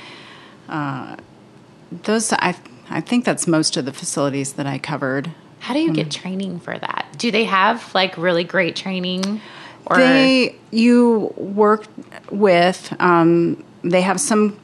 those 2.03 2.31
I 2.33 2.55
I 2.89 3.01
think 3.01 3.25
that's 3.25 3.47
most 3.47 3.77
of 3.77 3.85
the 3.85 3.93
facilities 3.93 4.53
that 4.53 4.65
I 4.65 4.77
covered. 4.79 5.31
How 5.59 5.73
do 5.73 5.81
you 5.81 5.93
get 5.93 6.09
training 6.09 6.59
for 6.59 6.77
that? 6.77 7.07
Do 7.17 7.31
they 7.31 7.43
have 7.43 7.93
like 7.93 8.17
really 8.17 8.43
great 8.43 8.75
training? 8.75 9.41
Or 9.85 9.97
They 9.97 10.55
you 10.71 11.33
work 11.37 11.85
with 12.31 12.93
um, 12.99 13.63
they 13.83 14.01
have 14.01 14.19
some 14.19 14.59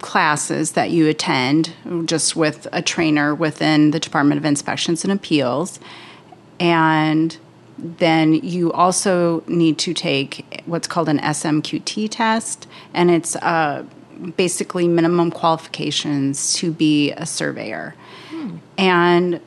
classes 0.00 0.72
that 0.72 0.90
you 0.90 1.08
attend 1.08 1.72
just 2.04 2.36
with 2.36 2.66
a 2.72 2.80
trainer 2.82 3.34
within 3.34 3.90
the 3.90 3.98
Department 4.00 4.38
of 4.38 4.44
Inspections 4.44 5.04
and 5.04 5.12
Appeals. 5.12 5.80
And 6.60 7.36
then 7.78 8.34
you 8.34 8.72
also 8.72 9.42
need 9.46 9.78
to 9.78 9.94
take 9.94 10.62
what's 10.66 10.86
called 10.86 11.08
an 11.08 11.18
SMQT 11.18 12.08
test. 12.10 12.66
And 12.94 13.10
it's 13.10 13.36
uh, 13.36 13.84
basically 14.36 14.88
minimum 14.88 15.30
qualifications 15.30 16.54
to 16.54 16.72
be 16.72 17.12
a 17.12 17.26
surveyor. 17.26 17.94
And 18.76 19.40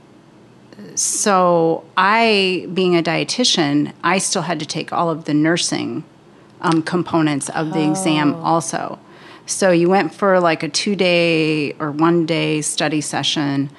so 0.96 1.84
I, 1.98 2.68
being 2.74 2.96
a 2.98 3.04
dietitian, 3.04 3.94
I 4.04 4.18
still 4.18 4.44
had 4.44 4.60
to 4.60 4.66
take 4.66 4.92
all 4.94 5.10
of 5.10 5.26
the 5.26 5.34
nursing 5.34 6.04
um, 6.62 6.82
components 6.84 7.50
of 7.50 7.74
the 7.74 7.84
exam 7.84 8.36
also. 8.36 9.00
So 9.46 9.72
you 9.72 9.90
went 9.90 10.14
for 10.14 10.40
like 10.40 10.64
a 10.64 10.70
two 10.70 10.96
day 10.96 11.74
or 11.74 11.92
one 11.92 12.26
day 12.26 12.62
study 12.62 13.02
session, 13.02 13.70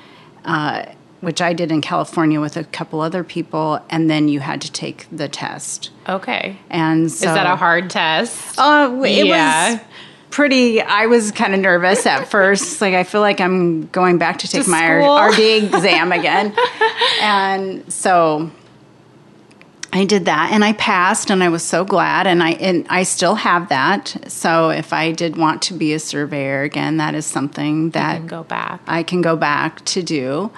uh, 0.44 0.86
which 1.20 1.40
I 1.40 1.52
did 1.52 1.70
in 1.70 1.80
California 1.80 2.40
with 2.40 2.56
a 2.56 2.64
couple 2.64 3.00
other 3.00 3.22
people, 3.22 3.80
and 3.88 4.10
then 4.10 4.26
you 4.28 4.40
had 4.40 4.60
to 4.62 4.72
take 4.72 5.06
the 5.12 5.28
test. 5.28 5.90
okay. 6.08 6.56
And 6.68 7.10
so, 7.10 7.28
Is 7.28 7.34
that 7.34 7.46
a 7.46 7.54
hard 7.56 7.88
test? 7.90 8.58
Uh, 8.58 9.02
it 9.04 9.26
Yeah. 9.26 9.74
was 9.74 9.80
pretty. 10.32 10.82
I 10.82 11.06
was 11.06 11.30
kind 11.30 11.54
of 11.54 11.60
nervous 11.60 12.04
at 12.06 12.28
first. 12.28 12.80
Like 12.80 12.94
I 12.94 13.04
feel 13.04 13.20
like 13.20 13.40
I'm 13.40 13.86
going 13.88 14.18
back 14.18 14.38
to 14.40 14.48
take 14.48 14.64
To 14.64 14.70
my 14.70 15.00
school? 15.00 15.16
RD 15.20 15.74
exam 15.74 16.10
again, 16.10 16.54
and 17.20 17.92
so 17.92 18.50
I 19.92 20.04
did 20.06 20.24
that, 20.24 20.50
and 20.52 20.64
I 20.64 20.72
passed, 20.72 21.30
and 21.30 21.44
I 21.44 21.50
was 21.50 21.62
so 21.62 21.84
glad. 21.84 22.26
And 22.26 22.42
I 22.42 22.52
and 22.52 22.86
I 22.88 23.02
still 23.02 23.36
have 23.36 23.68
that. 23.68 24.16
So 24.26 24.70
if 24.70 24.92
I 24.92 25.12
did 25.12 25.36
want 25.36 25.62
to 25.62 25.74
be 25.74 25.92
a 25.92 25.98
surveyor 25.98 26.62
again, 26.62 26.96
that 26.96 27.14
is 27.14 27.26
something 27.26 27.90
that 27.90 28.26
go 28.26 28.42
back. 28.42 28.80
I 28.86 29.02
can 29.02 29.20
go 29.20 29.36
back 29.36 29.84
to 29.86 30.02
do. 30.02 30.50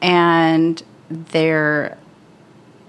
And 0.00 0.82
there, 1.10 1.98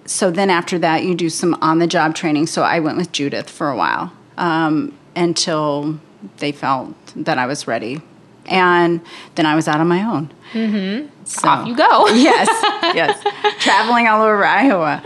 so 0.05 0.32
then 0.32 0.49
after 0.49 0.80
that, 0.80 1.03
you 1.03 1.15
do 1.15 1.30
some 1.30 1.55
on 1.61 1.80
the 1.80 1.88
job 1.88 2.15
training. 2.15 2.47
So 2.47 2.61
I 2.61 2.80
went 2.80 2.97
with 2.97 3.11
Judith 3.11 3.49
for 3.49 3.69
a 3.69 3.76
while 3.76 4.13
um, 4.38 4.97
until 5.15 5.99
they 6.38 6.51
felt 6.51 6.95
that 7.15 7.38
I 7.38 7.45
was 7.45 7.67
ready. 7.67 8.01
And 8.47 9.01
then 9.36 9.45
I 9.45 9.55
was 9.55 9.67
out 9.67 9.80
on 9.80 9.88
my 9.88 10.03
own. 10.03 10.34
Mm-hmm. 10.53 11.09
So, 11.26 11.47
Off 11.47 11.67
you 11.67 11.76
go. 11.76 12.07
yes, 12.13 12.47
yes. 12.95 13.24
Traveling 13.59 14.07
all 14.07 14.24
over 14.24 14.43
Iowa. 14.43 15.01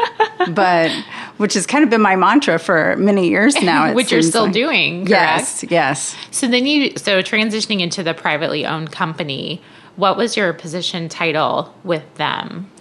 But 0.51 0.91
which 1.37 1.53
has 1.53 1.67
kind 1.67 1.83
of 1.83 1.89
been 1.89 2.01
my 2.01 2.15
mantra 2.15 2.57
for 2.57 2.95
many 2.95 3.29
years 3.29 3.55
now. 3.61 3.93
Which 3.93 4.11
you're 4.11 4.21
still 4.21 4.45
like. 4.45 4.53
doing, 4.53 5.05
correct? 5.05 5.09
Yes, 5.09 5.65
yes. 5.69 6.15
So 6.31 6.47
then 6.47 6.65
you, 6.65 6.93
so 6.97 7.21
transitioning 7.21 7.81
into 7.81 8.03
the 8.03 8.13
privately 8.13 8.65
owned 8.65 8.91
company, 8.91 9.61
what 9.97 10.17
was 10.17 10.37
your 10.37 10.53
position 10.53 11.09
title 11.09 11.75
with 11.83 12.15
them? 12.15 12.71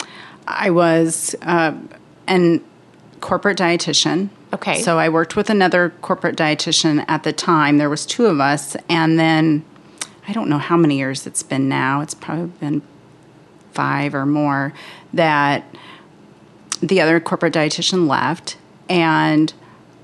I 0.46 0.70
was 0.70 1.34
uh, 1.42 1.76
an 2.26 2.64
corporate 3.20 3.58
dietitian. 3.58 4.28
Okay. 4.54 4.80
So 4.80 4.98
I 4.98 5.08
worked 5.08 5.34
with 5.34 5.50
another 5.50 5.92
corporate 6.00 6.36
dietitian 6.36 7.04
at 7.08 7.24
the 7.24 7.32
time. 7.32 7.78
There 7.78 7.90
was 7.90 8.06
two 8.06 8.26
of 8.26 8.40
us, 8.40 8.76
and 8.88 9.18
then 9.18 9.64
I 10.28 10.32
don't 10.32 10.48
know 10.48 10.58
how 10.58 10.76
many 10.76 10.96
years 10.96 11.26
it's 11.26 11.42
been 11.42 11.68
now. 11.68 12.00
It's 12.00 12.14
probably 12.14 12.46
been 12.60 12.82
five 13.72 14.14
or 14.14 14.24
more 14.24 14.72
that 15.12 15.64
the 16.80 17.00
other 17.00 17.18
corporate 17.18 17.52
dietitian 17.52 18.06
left, 18.08 18.56
and 18.88 19.52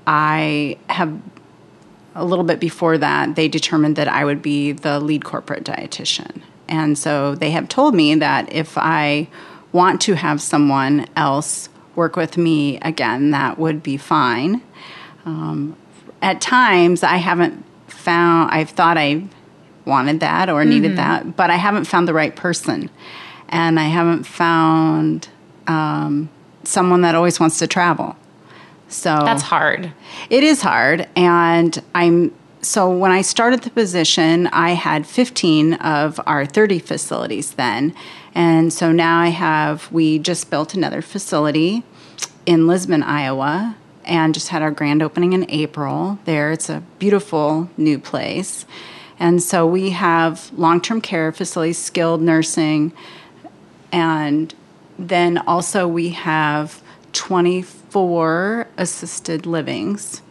I 0.05 0.77
have 0.89 1.17
a 2.13 2.25
little 2.25 2.43
bit 2.43 2.59
before 2.59 2.97
that 2.97 3.35
they 3.35 3.47
determined 3.47 3.95
that 3.95 4.09
I 4.09 4.25
would 4.25 4.41
be 4.41 4.73
the 4.73 4.99
lead 4.99 5.23
corporate 5.23 5.63
dietitian. 5.63 6.41
And 6.67 6.97
so 6.97 7.35
they 7.35 7.51
have 7.51 7.69
told 7.69 7.95
me 7.95 8.15
that 8.15 8.51
if 8.51 8.77
I 8.77 9.29
want 9.71 10.01
to 10.01 10.15
have 10.15 10.41
someone 10.41 11.07
else 11.15 11.69
work 12.01 12.15
with 12.15 12.35
me 12.35 12.79
again, 12.79 13.29
that 13.29 13.59
would 13.59 13.83
be 13.83 13.95
fine. 13.95 14.59
Um, 15.23 15.77
at 16.19 16.41
times, 16.41 17.03
I 17.03 17.17
haven't 17.17 17.63
found, 17.87 18.49
I've 18.49 18.71
thought 18.71 18.97
I 18.97 19.23
wanted 19.85 20.19
that 20.21 20.49
or 20.49 20.65
needed 20.65 20.93
mm-hmm. 20.93 21.27
that, 21.27 21.35
but 21.35 21.51
I 21.51 21.57
haven't 21.57 21.85
found 21.85 22.07
the 22.07 22.13
right 22.15 22.35
person. 22.35 22.89
And 23.49 23.79
I 23.79 23.83
haven't 23.83 24.23
found 24.23 25.29
um, 25.67 26.31
someone 26.63 27.01
that 27.01 27.13
always 27.13 27.39
wants 27.39 27.59
to 27.59 27.67
travel. 27.67 28.15
So 28.87 29.21
that's 29.23 29.43
hard. 29.43 29.93
It 30.31 30.43
is 30.43 30.63
hard. 30.63 31.07
And 31.15 31.81
I'm 31.93 32.33
so 32.63 32.89
when 32.89 33.11
I 33.11 33.21
started 33.21 33.61
the 33.61 33.69
position, 33.69 34.47
I 34.47 34.71
had 34.71 35.05
15 35.05 35.75
of 35.75 36.19
our 36.25 36.47
30 36.47 36.79
facilities 36.79 37.51
then. 37.53 37.93
And 38.33 38.71
so 38.71 38.91
now 38.91 39.19
I 39.19 39.27
have, 39.27 39.91
we 39.91 40.19
just 40.19 40.49
built 40.49 40.73
another 40.73 41.01
facility 41.01 41.83
in 42.51 42.67
Lisbon, 42.67 43.01
Iowa, 43.01 43.77
and 44.03 44.33
just 44.33 44.49
had 44.49 44.61
our 44.61 44.71
grand 44.71 45.01
opening 45.01 45.31
in 45.31 45.49
April 45.49 46.19
there. 46.25 46.51
It's 46.51 46.69
a 46.69 46.83
beautiful 46.99 47.69
new 47.77 47.97
place. 47.97 48.65
And 49.17 49.41
so 49.41 49.65
we 49.65 49.91
have 49.91 50.51
long 50.57 50.81
term 50.81 50.99
care 50.99 51.31
facilities, 51.31 51.77
skilled 51.77 52.21
nursing, 52.21 52.91
and 53.89 54.53
then 54.99 55.37
also 55.37 55.87
we 55.87 56.09
have 56.09 56.81
24 57.13 58.67
assisted 58.77 59.45
livings. 59.45 60.21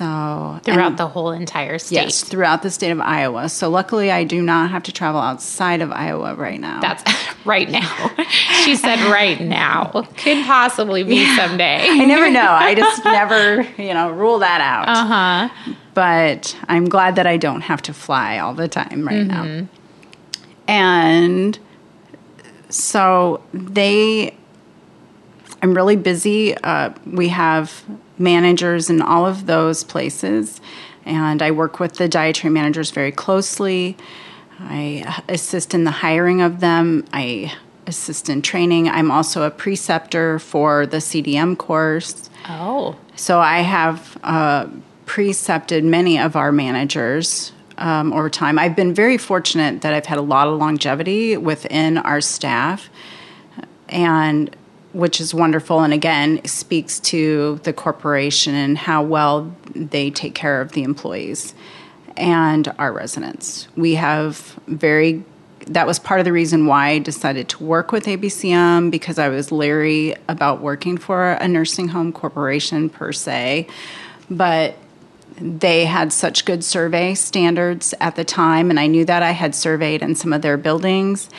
So 0.00 0.58
throughout 0.64 0.96
the 0.96 1.06
whole 1.06 1.30
entire 1.30 1.78
state. 1.78 1.96
Yes, 1.96 2.24
throughout 2.24 2.62
the 2.62 2.70
state 2.70 2.90
of 2.90 3.02
Iowa. 3.02 3.50
So 3.50 3.68
luckily, 3.68 4.10
I 4.10 4.24
do 4.24 4.40
not 4.40 4.70
have 4.70 4.82
to 4.84 4.92
travel 4.92 5.20
outside 5.20 5.82
of 5.82 5.92
Iowa 5.92 6.34
right 6.36 6.58
now. 6.58 6.80
That's 6.80 7.04
right 7.44 7.68
now. 7.68 8.10
she 8.64 8.76
said 8.76 8.98
right 9.12 9.38
now. 9.38 9.90
Could 10.16 10.46
possibly 10.46 11.02
be 11.02 11.26
someday. 11.36 11.86
I 11.86 12.06
never 12.06 12.30
know. 12.30 12.40
I 12.40 12.74
just 12.74 13.04
never, 13.04 13.60
you 13.76 13.92
know, 13.92 14.10
rule 14.10 14.38
that 14.38 14.62
out. 14.62 14.88
Uh 14.88 15.06
huh. 15.06 15.74
But 15.92 16.58
I'm 16.66 16.88
glad 16.88 17.16
that 17.16 17.26
I 17.26 17.36
don't 17.36 17.60
have 17.60 17.82
to 17.82 17.92
fly 17.92 18.38
all 18.38 18.54
the 18.54 18.68
time 18.68 19.06
right 19.06 19.26
mm-hmm. 19.26 19.60
now. 19.60 19.68
And 20.66 21.58
so 22.70 23.42
they 23.52 24.34
I'm 25.60 25.74
really 25.74 25.96
busy. 25.96 26.56
Uh, 26.56 26.94
we 27.04 27.28
have 27.28 27.84
managers 28.20 28.90
in 28.90 29.02
all 29.02 29.26
of 29.26 29.46
those 29.46 29.82
places, 29.82 30.60
and 31.04 31.42
I 31.42 31.50
work 31.50 31.80
with 31.80 31.94
the 31.94 32.08
dietary 32.08 32.52
managers 32.52 32.90
very 32.90 33.12
closely. 33.12 33.96
I 34.60 35.22
assist 35.28 35.74
in 35.74 35.84
the 35.84 35.90
hiring 35.90 36.42
of 36.42 36.60
them. 36.60 37.06
I 37.12 37.52
assist 37.86 38.28
in 38.28 38.42
training. 38.42 38.88
I'm 38.88 39.10
also 39.10 39.42
a 39.42 39.50
preceptor 39.50 40.38
for 40.38 40.86
the 40.86 40.98
CDM 40.98 41.56
course. 41.56 42.30
Oh. 42.48 42.96
So 43.16 43.40
I 43.40 43.60
have 43.60 44.18
uh, 44.22 44.68
precepted 45.06 45.84
many 45.84 46.18
of 46.18 46.36
our 46.36 46.52
managers 46.52 47.52
um, 47.78 48.12
over 48.12 48.30
time. 48.30 48.58
I've 48.58 48.76
been 48.76 48.94
very 48.94 49.18
fortunate 49.18 49.80
that 49.80 49.94
I've 49.94 50.06
had 50.06 50.18
a 50.18 50.22
lot 50.22 50.46
of 50.46 50.58
longevity 50.58 51.36
within 51.36 51.98
our 51.98 52.20
staff. 52.20 52.90
And 53.88 54.54
which 54.92 55.20
is 55.20 55.32
wonderful 55.32 55.80
and 55.80 55.92
again 55.92 56.44
speaks 56.44 56.98
to 57.00 57.60
the 57.62 57.72
corporation 57.72 58.54
and 58.54 58.76
how 58.76 59.02
well 59.02 59.54
they 59.74 60.10
take 60.10 60.34
care 60.34 60.60
of 60.60 60.72
the 60.72 60.82
employees 60.82 61.54
and 62.16 62.72
our 62.78 62.92
residents. 62.92 63.68
We 63.76 63.94
have 63.94 64.58
very 64.66 65.24
that 65.66 65.86
was 65.86 65.98
part 65.98 66.18
of 66.20 66.24
the 66.24 66.32
reason 66.32 66.66
why 66.66 66.88
I 66.88 66.98
decided 66.98 67.48
to 67.50 67.62
work 67.62 67.92
with 67.92 68.06
ABCM 68.06 68.90
because 68.90 69.18
I 69.18 69.28
was 69.28 69.52
leery 69.52 70.16
about 70.28 70.60
working 70.60 70.96
for 70.96 71.32
a 71.32 71.46
nursing 71.46 71.88
home 71.88 72.12
corporation 72.12 72.88
per 72.88 73.12
se. 73.12 73.68
But 74.30 74.76
they 75.36 75.84
had 75.84 76.12
such 76.12 76.44
good 76.44 76.64
survey 76.64 77.14
standards 77.14 77.94
at 78.00 78.16
the 78.16 78.24
time, 78.24 78.70
and 78.70 78.80
I 78.80 78.86
knew 78.86 79.04
that 79.04 79.22
I 79.22 79.30
had 79.30 79.54
surveyed 79.54 80.02
in 80.02 80.14
some 80.14 80.32
of 80.32 80.42
their 80.42 80.56
buildings. 80.56 81.30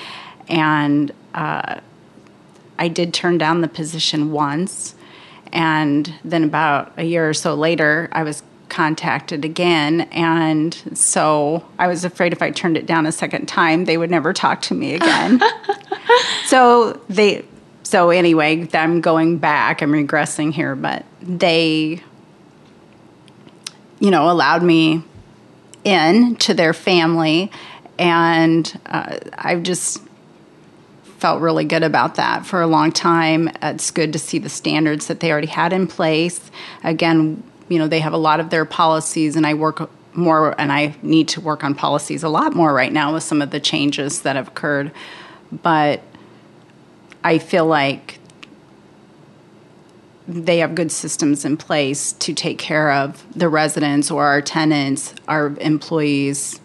And 0.48 1.12
uh, 1.34 1.80
I 2.82 2.88
did 2.88 3.14
turn 3.14 3.38
down 3.38 3.62
the 3.62 3.68
position 3.68 4.32
once. 4.32 4.96
And 5.54 6.12
then 6.24 6.44
about 6.44 6.92
a 6.98 7.04
year 7.04 7.30
or 7.30 7.34
so 7.36 7.54
later, 7.54 8.10
I 8.12 8.24
was 8.24 8.42
contacted 8.70 9.46
again. 9.46 10.02
And 10.12 10.74
so 10.96 11.64
I 11.78 11.86
was 11.86 12.04
afraid 12.04 12.34
if 12.34 12.42
I 12.42 12.50
turned 12.50 12.78
it 12.78 12.88
down 12.88 13.06
a 13.06 13.12
second 13.12 13.46
time, 13.46 13.86
they 13.86 13.98
would 13.98 14.10
never 14.10 14.34
talk 14.34 14.64
to 14.64 14.74
me 14.74 14.96
again. 14.96 15.40
so 16.46 17.00
they, 17.08 17.46
so 17.84 18.10
anyway, 18.10 18.68
I'm 18.74 19.00
going 19.00 19.38
back, 19.38 19.84
I'm 19.84 19.92
regressing 19.92 20.52
here, 20.52 20.76
but 20.76 21.06
they, 21.22 22.02
you 24.00 24.10
know, 24.10 24.32
allowed 24.32 24.64
me 24.64 25.04
in 25.84 26.36
to 26.38 26.56
their 26.56 26.74
family. 26.74 27.52
And 28.00 28.80
uh, 28.88 29.20
I've 29.38 29.62
just 29.62 30.02
felt 31.22 31.40
really 31.40 31.66
good 31.66 31.84
about 31.84 32.16
that 32.16 32.48
for 32.48 32.64
a 32.64 32.68
long 32.68 32.92
time. 32.92 33.48
It's 33.62 33.92
good 33.92 34.12
to 34.14 34.18
see 34.18 34.40
the 34.40 34.50
standards 34.50 35.06
that 35.06 35.20
they 35.20 35.32
already 35.32 35.46
had 35.46 35.72
in 35.72 35.86
place. 35.86 36.50
Again, 36.84 37.44
you 37.70 37.78
know, 37.78 37.88
they 37.88 38.00
have 38.00 38.12
a 38.12 38.18
lot 38.18 38.40
of 38.40 38.50
their 38.50 38.66
policies, 38.66 39.36
and 39.36 39.46
I 39.46 39.54
work 39.54 39.88
more, 40.16 40.60
and 40.60 40.72
I 40.72 40.96
need 41.04 41.28
to 41.30 41.40
work 41.40 41.64
on 41.64 41.76
policies 41.76 42.24
a 42.24 42.28
lot 42.28 42.56
more 42.56 42.74
right 42.74 42.92
now 42.92 43.14
with 43.14 43.22
some 43.22 43.40
of 43.40 43.52
the 43.52 43.60
changes 43.60 44.24
that 44.24 44.36
have 44.36 44.48
occurred. 44.48 44.92
But 45.52 46.02
I 47.24 47.38
feel 47.38 47.68
like 47.68 48.18
they 50.28 50.58
have 50.58 50.74
good 50.74 50.92
systems 50.92 51.46
in 51.46 51.56
place 51.56 52.14
to 52.14 52.34
take 52.34 52.58
care 52.58 52.92
of 52.92 53.24
the 53.38 53.48
residents 53.48 54.10
or 54.10 54.26
our 54.26 54.42
tenants, 54.42 55.14
our 55.28 55.56
employees. 55.60 56.60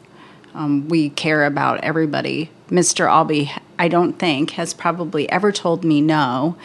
Um, 0.57 0.89
we 0.89 1.11
care 1.11 1.45
about 1.45 1.85
everybody. 1.85 2.51
Mr. 2.71 3.07
Albee 3.09 3.53
I 3.79 3.89
don't 3.89 4.15
think, 4.15 4.53
has 4.53 4.75
probably 4.75 5.31
ever 5.31 5.53
told 5.53 5.85
me 5.85 6.01
no 6.01 6.57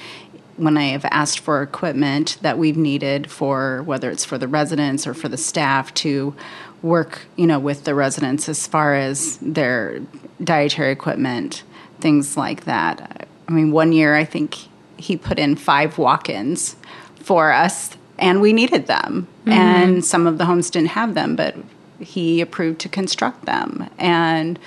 when 0.58 0.78
I 0.78 0.86
have 0.86 1.06
asked 1.06 1.40
for 1.40 1.62
equipment 1.62 2.38
that 2.42 2.58
we've 2.58 2.78
needed 2.78 3.30
for 3.30 3.84
whether 3.84 4.10
it's 4.10 4.26
for 4.26 4.38
the 4.38 4.48
residents 4.48 5.08
or 5.08 5.14
for 5.14 5.28
the 5.28 5.38
staff 5.38 5.94
to 5.96 6.36
work, 6.82 7.22
you 7.36 7.48
know, 7.48 7.60
with 7.60 7.84
the 7.84 7.96
residents 7.96 8.48
as 8.48 8.68
far 8.68 8.96
as 8.96 9.38
their 9.38 10.00
dietary 10.44 10.92
equipment, 10.92 11.64
things 12.00 12.38
like 12.38 12.66
that. 12.66 13.28
I 13.48 13.52
mean, 13.52 13.72
one 13.72 13.92
year 13.92 14.16
I 14.16 14.24
think 14.24 14.58
he 14.98 15.18
put 15.18 15.40
in 15.40 15.56
five 15.56 15.98
walk-ins 15.98 16.76
for 17.16 17.52
us 17.52 17.98
and 18.20 18.40
we 18.40 18.54
needed 18.54 18.88
them. 18.88 19.28
Mm-hmm. 19.42 19.52
And 19.52 20.06
some 20.06 20.28
of 20.28 20.38
the 20.38 20.46
homes 20.46 20.70
didn't 20.70 20.90
have 20.90 21.16
them, 21.16 21.36
but 21.36 21.56
he 22.02 22.42
approved 22.42 22.80
to 22.82 22.90
construct 22.90 23.46
them. 23.46 23.90
And 23.98 24.60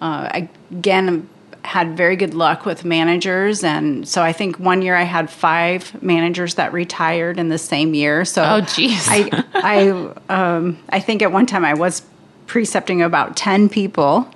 uh, 0.00 0.42
again, 0.70 1.28
had 1.64 1.96
very 1.96 2.14
good 2.14 2.34
luck 2.34 2.66
with 2.66 2.84
managers. 2.84 3.64
And 3.64 4.06
so 4.06 4.22
i 4.22 4.32
think 4.32 4.58
one 4.58 4.82
year 4.82 4.94
i 4.94 5.02
had 5.02 5.30
five 5.30 6.02
managers 6.02 6.54
that 6.54 6.72
retired 6.72 7.38
in 7.38 7.48
the 7.48 7.58
same 7.58 7.94
year. 7.94 8.24
So 8.24 8.44
oh 8.44 8.60
geez 8.60 9.06
i 9.08 9.44
i 9.54 9.88
um, 10.28 10.78
i 10.90 11.00
think 11.00 11.22
at 11.22 11.32
one 11.32 11.46
time 11.46 11.64
i 11.64 11.72
was 11.72 12.02
precepting 12.46 13.00
about 13.00 13.36
10 13.36 13.70
people 13.70 14.28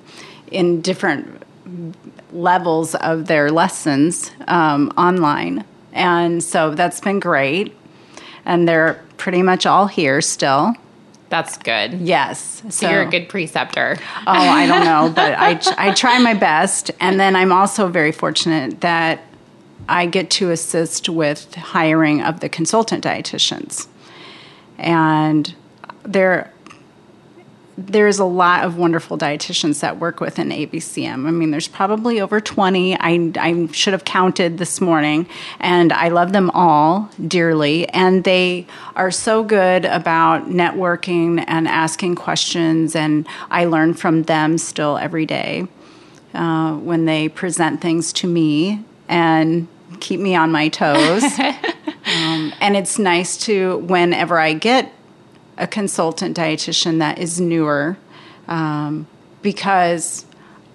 in 0.51 0.81
different 0.81 1.43
levels 2.33 2.95
of 2.95 3.27
their 3.27 3.51
lessons 3.51 4.31
um, 4.47 4.91
online. 4.97 5.65
And 5.93 6.43
so 6.43 6.75
that's 6.75 7.01
been 7.01 7.21
great. 7.21 7.77
And 8.47 8.67
they're 8.67 9.03
pretty 9.19 9.43
much 9.43 9.67
all 9.67 9.87
here 9.87 10.23
still 10.23 10.75
that's 11.29 11.59
good. 11.59 11.95
Yes. 11.95 12.63
So, 12.65 12.71
so, 12.71 12.91
you're 12.91 13.03
a 13.03 13.11
good 13.11 13.29
preceptor. 13.29 13.97
oh, 14.27 14.33
I 14.33 14.67
don't 14.67 14.85
know, 14.85 15.13
but 15.15 15.35
I, 15.39 15.61
I 15.77 15.93
try 15.93 16.19
my 16.19 16.35
best. 16.35 16.91
And 17.01 17.21
then 17.21 17.37
I'm 17.37 17.53
also 17.53 17.89
very 17.89 18.13
fortunate 18.13 18.81
that 18.81 19.21
I 19.89 20.07
get 20.07 20.31
to 20.33 20.51
assist 20.51 21.09
with 21.09 21.55
hiring 21.55 22.23
of 22.23 22.41
the 22.41 22.49
consultant 22.49 23.05
dietitians. 23.05 23.89
And 24.79 25.55
there 26.03 26.53
there's 27.79 28.19
a 28.19 28.25
lot 28.25 28.65
of 28.65 28.77
wonderful 28.77 29.17
dietitians 29.17 29.81
that 29.81 30.01
work 30.01 30.19
within 30.19 30.49
ABCM. 30.49 31.27
I 31.27 31.31
mean, 31.31 31.53
there's 31.53 31.69
probably 31.69 32.21
over 32.21 32.41
20. 32.41 32.97
I, 32.97 33.33
I 33.39 33.69
should 33.71 33.93
have 33.93 34.05
counted 34.05 34.59
this 34.59 34.81
morning, 34.81 35.29
and 35.61 35.93
I 35.93 36.09
love 36.09 36.33
them 36.33 36.51
all 36.51 37.09
dearly. 37.25 37.89
And 37.91 38.25
they 38.25 38.67
are 38.97 39.13
so 39.13 39.45
good 39.45 39.85
about 39.85 40.49
networking 40.49 41.45
and 41.47 41.69
asking 41.69 42.17
questions, 42.17 42.97
and 42.97 43.29
I 43.49 43.67
learn 43.67 43.95
from 43.95 44.25
them 44.25 44.59
still 44.59 44.99
every 44.99 45.25
day 45.25 45.69
uh, 46.35 46.75
when 46.75 47.05
they 47.05 47.29
present 47.29 47.81
things 47.81 48.13
to 48.15 48.27
me 48.27 48.85
and 49.09 49.69
keep 50.01 50.19
me 50.19 50.35
on 50.35 50.51
my 50.51 50.69
toes. 50.69 51.23
um, 51.39 52.53
and 52.61 52.77
it's 52.77 52.99
nice 52.99 53.37
to, 53.45 53.79
whenever 53.79 54.41
I 54.41 54.55
get 54.55 54.93
a 55.59 55.67
consultant 55.67 56.37
dietitian 56.37 56.99
that 56.99 57.19
is 57.19 57.41
newer 57.41 57.97
um, 58.49 59.07
because 59.43 60.25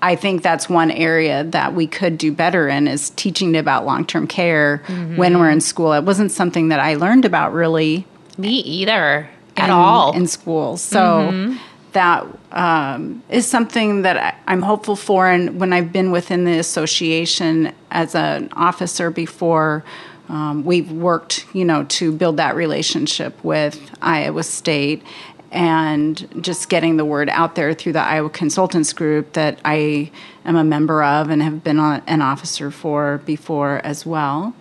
I 0.02 0.18
think 0.18 0.42
that's 0.44 0.68
one 0.68 0.92
area 0.92 1.46
that 1.46 1.74
we 1.74 1.88
could 1.88 2.18
do 2.18 2.34
better 2.34 2.68
in 2.68 2.90
is 2.90 3.12
teaching 3.12 3.56
about 3.56 3.86
long 3.86 4.06
term 4.06 4.28
care 4.28 4.84
mm-hmm. 4.86 5.16
when 5.16 5.40
we're 5.40 5.50
in 5.50 5.62
school. 5.62 5.94
It 5.94 6.04
wasn't 6.04 6.32
something 6.32 6.68
that 6.68 6.82
I 6.82 6.96
learned 6.96 7.24
about 7.24 7.54
really. 7.54 8.06
Me 8.38 8.60
either 8.60 9.30
at 9.56 9.66
in, 9.66 9.72
all 9.72 10.14
in 10.14 10.28
school. 10.28 10.76
So 10.76 11.00
mm-hmm. 11.00 11.58
that 11.94 12.26
um, 12.52 13.24
is 13.30 13.48
something 13.48 14.02
that 14.02 14.18
I, 14.18 14.52
am 14.52 14.62
hopeful 14.62 14.98
for. 14.98 15.30
And 15.30 15.60
when 15.60 15.72
I've 15.72 15.94
been 15.94 16.12
within 16.12 16.44
the 16.44 16.60
association 16.60 17.74
as 17.92 18.14
an 18.14 18.50
officer 18.54 19.10
before, 19.10 19.86
um, 20.34 20.66
we've 20.66 20.92
worked, 20.92 21.46
you 21.54 21.64
know, 21.64 21.84
to 21.84 22.12
build 22.12 22.38
that 22.38 22.56
relationship 22.56 23.42
with 23.44 23.92
Iowa 24.02 24.42
State 24.42 25.04
and 25.52 26.28
just 26.44 26.70
getting 26.70 26.98
the 26.98 27.06
word 27.06 27.30
out 27.30 27.54
there 27.54 27.72
through 27.76 27.94
the 27.94 28.02
Iowa 28.02 28.32
Consultants 28.32 28.94
Group 28.94 29.34
that 29.34 29.60
I 29.64 30.10
am 30.44 30.56
a 30.56 30.64
member 30.64 31.04
of 31.04 31.30
and 31.30 31.44
have 31.44 31.64
been 31.64 31.78
an 31.78 32.22
officer 32.24 32.72
for 32.72 33.20
before 33.20 33.80
as 33.84 34.08
well. 34.08 34.56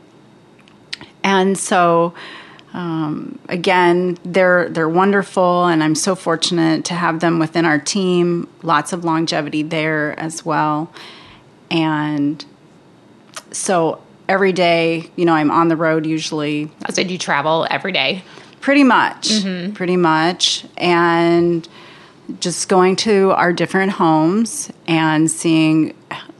And 1.25 1.57
so, 1.57 2.13
um, 2.75 3.39
again, 3.49 4.19
they're 4.27 4.69
they're 4.69 4.91
wonderful, 4.91 5.65
and 5.65 5.83
I'm 5.83 5.95
so 5.95 6.15
fortunate 6.15 6.85
to 6.87 6.95
have 6.95 7.21
them 7.21 7.39
within 7.39 7.65
our 7.65 7.79
team. 7.79 8.47
Lots 8.63 8.93
of 8.93 9.05
longevity 9.07 9.63
there 9.63 10.19
as 10.21 10.45
well, 10.45 10.93
and 11.71 12.45
so 13.53 14.03
every 14.33 14.53
day, 14.53 15.11
you 15.15 15.27
know, 15.27 15.35
I'm 15.35 15.51
on 15.51 15.69
the 15.69 15.77
road 15.77 16.07
usually. 16.07 16.71
I 16.87 16.93
said 16.93 17.11
you 17.11 17.19
travel 17.19 17.67
every 17.71 17.93
day. 17.93 18.25
Pretty 18.63 18.83
much. 18.83 19.29
Mm-hmm. 19.29 19.75
Pretty 19.75 19.99
much. 19.99 20.65
And 20.79 21.69
just 22.41 22.69
going 22.69 22.97
to 22.97 23.33
our 23.33 23.53
different 23.53 23.93
homes 23.93 24.73
and 24.87 25.31
seeing 25.31 25.95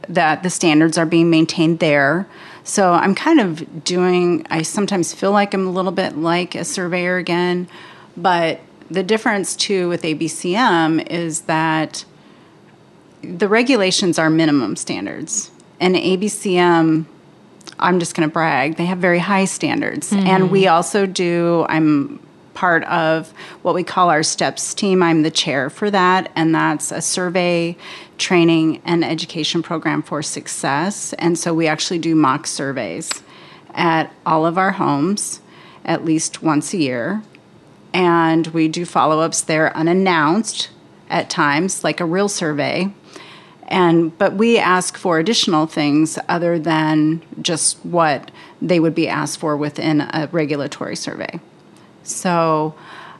that 0.09 0.41
the 0.41 0.49
standards 0.49 0.97
are 0.97 1.05
being 1.05 1.29
maintained 1.29 1.79
there. 1.79 2.27
So 2.63 2.93
I'm 2.93 3.13
kind 3.13 3.39
of 3.39 3.83
doing, 3.83 4.47
I 4.49 4.63
sometimes 4.63 5.13
feel 5.13 5.31
like 5.31 5.53
I'm 5.53 5.67
a 5.67 5.71
little 5.71 5.91
bit 5.91 6.17
like 6.17 6.55
a 6.55 6.65
surveyor 6.65 7.17
again, 7.17 7.67
but 8.17 8.59
the 8.89 9.03
difference 9.03 9.55
too 9.55 9.87
with 9.89 10.01
ABCM 10.01 11.05
is 11.11 11.41
that 11.41 12.05
the 13.21 13.47
regulations 13.47 14.17
are 14.17 14.29
minimum 14.29 14.77
standards. 14.77 15.51
And 15.79 15.95
ABCM 15.95 17.05
I'm 17.79 17.99
just 17.99 18.15
going 18.15 18.27
to 18.27 18.33
brag. 18.33 18.77
They 18.77 18.85
have 18.85 18.99
very 18.99 19.19
high 19.19 19.45
standards. 19.45 20.11
Mm-hmm. 20.11 20.27
And 20.27 20.51
we 20.51 20.67
also 20.67 21.05
do, 21.05 21.65
I'm 21.69 22.19
part 22.53 22.83
of 22.83 23.33
what 23.61 23.75
we 23.75 23.83
call 23.83 24.09
our 24.09 24.23
STEPS 24.23 24.75
team. 24.75 25.01
I'm 25.01 25.23
the 25.23 25.31
chair 25.31 25.69
for 25.69 25.89
that, 25.89 26.31
and 26.35 26.53
that's 26.53 26.91
a 26.91 27.01
survey, 27.01 27.75
training, 28.17 28.81
and 28.85 29.03
education 29.03 29.63
program 29.63 30.03
for 30.03 30.21
success. 30.21 31.13
And 31.13 31.37
so 31.37 31.53
we 31.53 31.67
actually 31.67 31.99
do 31.99 32.15
mock 32.15 32.45
surveys 32.45 33.09
at 33.73 34.13
all 34.25 34.45
of 34.45 34.57
our 34.57 34.71
homes 34.71 35.39
at 35.83 36.05
least 36.05 36.43
once 36.43 36.73
a 36.73 36.77
year. 36.77 37.23
And 37.93 38.47
we 38.47 38.67
do 38.67 38.85
follow 38.85 39.19
ups 39.19 39.41
there 39.41 39.75
unannounced 39.75 40.69
at 41.09 41.29
times, 41.29 41.83
like 41.83 41.99
a 41.99 42.05
real 42.05 42.29
survey 42.29 42.93
and 43.67 44.17
but 44.17 44.33
we 44.33 44.57
ask 44.57 44.97
for 44.97 45.19
additional 45.19 45.65
things 45.65 46.19
other 46.27 46.59
than 46.59 47.21
just 47.41 47.77
what 47.85 48.31
they 48.61 48.79
would 48.79 48.95
be 48.95 49.07
asked 49.07 49.39
for 49.39 49.57
within 49.57 50.01
a 50.01 50.29
regulatory 50.31 50.95
survey. 50.95 51.39
So 52.03 52.75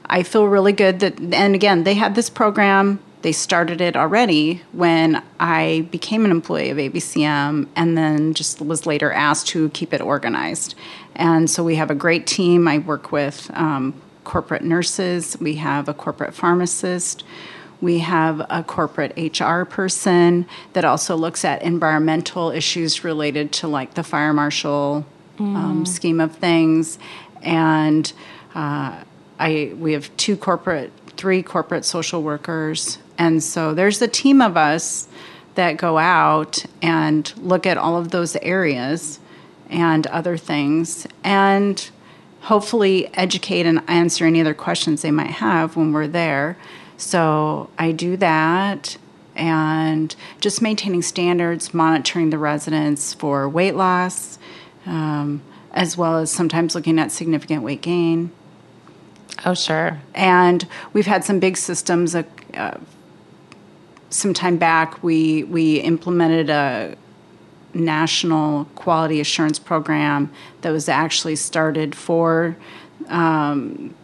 i 0.05 0.21
feel 0.21 0.47
really 0.47 0.73
good 0.73 0.99
that 0.99 1.19
and 1.33 1.55
again 1.55 1.83
they 1.83 1.93
had 1.95 2.15
this 2.15 2.29
program. 2.29 2.99
They 3.21 3.31
started 3.31 3.79
it 3.79 3.95
already 3.95 4.61
when 4.73 5.23
i 5.39 5.87
became 5.91 6.25
an 6.25 6.31
employee 6.31 6.69
of 6.71 6.77
abcm 6.77 7.67
and 7.75 7.97
then 7.97 8.33
just 8.33 8.61
was 8.61 8.85
later 8.85 9.13
asked 9.13 9.47
to 9.49 9.69
keep 9.69 9.93
it 9.93 10.01
organized. 10.01 10.75
And 11.15 11.49
so 11.49 11.63
we 11.63 11.75
have 11.75 11.91
a 11.91 11.95
great 11.95 12.25
team. 12.27 12.67
I 12.67 12.79
work 12.79 13.11
with 13.11 13.49
um, 13.53 13.93
corporate 14.23 14.63
nurses. 14.63 15.37
We 15.39 15.55
have 15.55 15.87
a 15.87 15.93
corporate 15.93 16.33
pharmacist 16.33 17.23
we 17.83 17.99
have 17.99 18.39
a 18.49 18.63
corporate 18.63 19.11
HR 19.17 19.65
person 19.65 20.45
that 20.71 20.85
also 20.85 21.17
looks 21.17 21.43
at 21.43 21.61
environmental 21.61 22.49
issues 22.49 23.03
related 23.03 23.51
to 23.51 23.67
like 23.67 23.95
the 23.95 24.03
fire 24.03 24.31
marshal 24.31 25.05
um, 25.37 25.53
mm. 25.53 25.57
um, 25.57 25.85
scheme 25.85 26.21
of 26.21 26.33
things, 26.33 26.97
and 27.41 28.13
uh, 28.55 29.03
I 29.37 29.73
we 29.77 29.91
have 29.91 30.15
two 30.15 30.37
corporate, 30.37 30.93
three 31.17 31.43
corporate 31.43 31.83
social 31.83 32.23
workers, 32.23 32.99
and 33.17 33.43
so 33.43 33.73
there's 33.73 34.01
a 34.01 34.07
team 34.07 34.41
of 34.41 34.55
us 34.55 35.09
that 35.55 35.75
go 35.75 35.97
out 35.97 36.65
and 36.81 37.33
look 37.35 37.65
at 37.65 37.77
all 37.77 37.97
of 37.97 38.11
those 38.11 38.37
areas 38.37 39.19
and 39.69 40.07
other 40.07 40.37
things 40.37 41.05
and 41.23 41.89
hopefully 42.41 43.09
educate 43.15 43.65
and 43.65 43.81
answer 43.87 44.25
any 44.25 44.39
other 44.39 44.53
questions 44.53 45.01
they 45.01 45.11
might 45.11 45.27
have 45.31 45.75
when 45.75 45.91
we're 45.91 46.07
there 46.07 46.57
so 46.97 47.69
I 47.77 47.91
do 47.91 48.17
that 48.17 48.97
and 49.35 50.15
just 50.39 50.61
maintaining 50.61 51.01
standards, 51.01 51.73
monitoring 51.73 52.29
the 52.29 52.37
residents 52.37 53.13
for 53.13 53.49
weight 53.49 53.75
loss, 53.75 54.37
um, 54.85 55.41
as 55.71 55.97
well 55.97 56.17
as 56.17 56.31
sometimes 56.31 56.75
looking 56.75 56.99
at 56.99 57.11
significant 57.11 57.63
weight 57.63 57.81
gain. 57.81 58.31
Oh, 59.45 59.53
sure. 59.53 59.99
And 60.13 60.67
we've 60.93 61.07
had 61.07 61.23
some 61.23 61.39
big 61.39 61.57
systems. 61.57 62.15
Uh, 62.15 62.23
uh, 62.53 62.77
some 64.09 64.33
time 64.33 64.57
back, 64.57 65.01
we 65.03 65.43
we 65.43 65.79
implemented 65.79 66.49
a 66.49 66.95
national 67.73 68.65
quality 68.75 69.19
assurance 69.19 69.57
program 69.57 70.31
that 70.61 70.69
was 70.69 70.87
actually 70.87 71.35
started 71.35 71.95
for 71.95 72.55
um, 73.07 73.95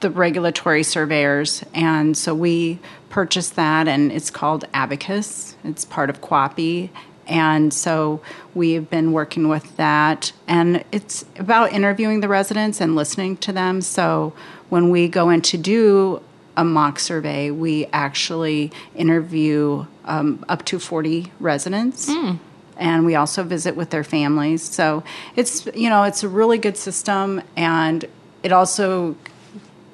the 0.00 0.10
regulatory 0.10 0.82
surveyors, 0.82 1.64
and 1.74 2.16
so 2.16 2.34
we 2.34 2.78
purchased 3.08 3.56
that, 3.56 3.88
and 3.88 4.12
it's 4.12 4.30
called 4.30 4.64
Abaqis. 4.72 5.54
It's 5.64 5.84
part 5.84 6.10
of 6.10 6.20
QAPI. 6.20 6.90
and 7.26 7.72
so 7.72 8.20
we've 8.54 8.88
been 8.90 9.12
working 9.12 9.48
with 9.48 9.76
that, 9.76 10.32
and 10.48 10.84
it's 10.92 11.24
about 11.38 11.72
interviewing 11.72 12.20
the 12.20 12.28
residents 12.28 12.80
and 12.80 12.96
listening 12.96 13.36
to 13.38 13.52
them. 13.52 13.80
So 13.80 14.32
when 14.68 14.90
we 14.90 15.08
go 15.08 15.30
in 15.30 15.42
to 15.42 15.58
do 15.58 16.22
a 16.56 16.64
mock 16.64 16.98
survey, 16.98 17.50
we 17.50 17.86
actually 17.92 18.72
interview 18.94 19.86
um, 20.04 20.44
up 20.48 20.64
to 20.66 20.78
40 20.78 21.32
residents. 21.40 22.08
Mm. 22.08 22.38
And 22.76 23.04
we 23.04 23.14
also 23.14 23.42
visit 23.42 23.76
with 23.76 23.90
their 23.90 24.04
families. 24.04 24.62
So 24.62 25.04
it's, 25.36 25.66
you 25.74 25.88
know, 25.88 26.02
it's 26.04 26.22
a 26.22 26.28
really 26.28 26.58
good 26.58 26.76
system. 26.76 27.42
And 27.56 28.04
it 28.42 28.50
also 28.50 29.16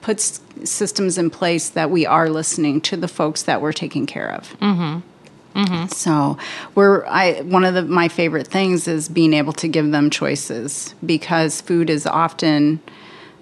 puts 0.01 0.40
systems 0.64 1.18
in 1.18 1.30
place 1.30 1.68
that 1.70 1.90
we 1.90 2.07
are 2.07 2.28
listening 2.28 2.80
to 2.82 2.96
the 2.96 3.09
folks 3.09 3.42
that 3.44 3.61
we're 3.61 3.72
taking 3.72 4.07
care 4.07 4.30
of. 4.30 4.59
Mm-hmm. 4.61 5.01
Mm-hmm. 5.59 5.86
So 5.88 6.38
we're 6.74 7.05
I 7.07 7.40
one 7.42 7.64
of 7.64 7.74
the, 7.74 7.82
my 7.82 8.09
favorite 8.09 8.46
things 8.46 8.86
is 8.86 9.09
being 9.09 9.34
able 9.34 9.53
to 9.55 9.66
give 9.66 9.90
them 9.90 10.11
choices 10.11 10.94
because 11.05 11.61
food 11.61 11.90
is 11.90 12.07
often 12.07 12.80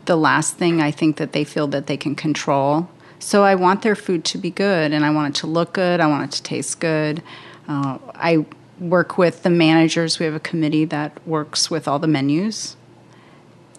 the 0.07 0.17
last 0.17 0.57
thing 0.57 0.81
I 0.81 0.91
think 0.91 1.17
that 1.17 1.33
they 1.33 1.45
feel 1.45 1.67
that 1.69 1.89
they 1.89 1.97
can 1.97 2.15
control. 2.15 2.89
So 3.19 3.45
I 3.45 3.55
want 3.55 3.83
their 3.83 3.97
food 3.97 4.25
to 4.27 4.39
be 4.39 4.51
good 4.51 4.93
and 4.93 5.05
I 5.05 5.11
want 5.11 5.37
it 5.37 5.41
to 5.41 5.47
look 5.47 5.73
good. 5.73 6.01
I 6.01 6.07
want 6.07 6.33
it 6.33 6.37
to 6.37 6.43
taste 6.43 6.81
good. 6.81 7.23
Uh, 7.69 7.99
I 8.15 8.47
work 8.79 9.19
with 9.19 9.43
the 9.43 9.51
managers. 9.51 10.19
We 10.19 10.27
have 10.27 10.35
a 10.35 10.41
committee 10.41 10.85
that 10.87 11.27
works 11.27 11.71
with 11.71 11.89
all 11.89 11.99
the 11.99 12.07
menus 12.07 12.77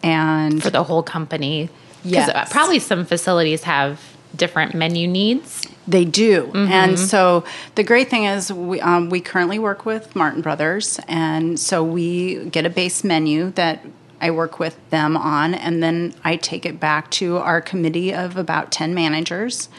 and 0.04 0.62
for 0.62 0.70
the 0.70 0.84
whole 0.84 1.04
company. 1.04 1.70
Yes. 2.10 2.52
Probably 2.52 2.80
some 2.80 3.06
facilities 3.06 3.64
have 3.64 4.02
different 4.36 4.74
menu 4.74 5.08
needs? 5.08 5.64
They 5.88 6.06
do. 6.06 6.52
And 6.54 7.00
so 7.00 7.44
the 7.76 7.84
great 7.84 8.10
thing 8.10 8.26
is 8.26 8.52
we, 8.52 8.82
um, 8.82 9.10
we 9.10 9.22
currently 9.22 9.58
work 9.58 9.86
with 9.86 10.16
Martin 10.16 10.42
Brothers. 10.42 11.00
And 11.08 11.60
so 11.60 11.84
we 11.84 12.46
get 12.50 12.66
a 12.66 12.70
base 12.70 13.04
menu 13.04 13.52
that 13.52 13.86
I 14.20 14.32
work 14.32 14.60
with 14.60 14.78
them 14.90 15.16
on. 15.16 15.54
And 15.54 15.82
then 15.82 16.14
I 16.24 16.36
take 16.36 16.66
it 16.66 16.80
back 16.80 17.10
to 17.12 17.38
our 17.38 17.62
committee 17.62 18.14
of 18.14 18.38
about 18.38 18.72
10 18.72 18.94
managers. 18.94 19.70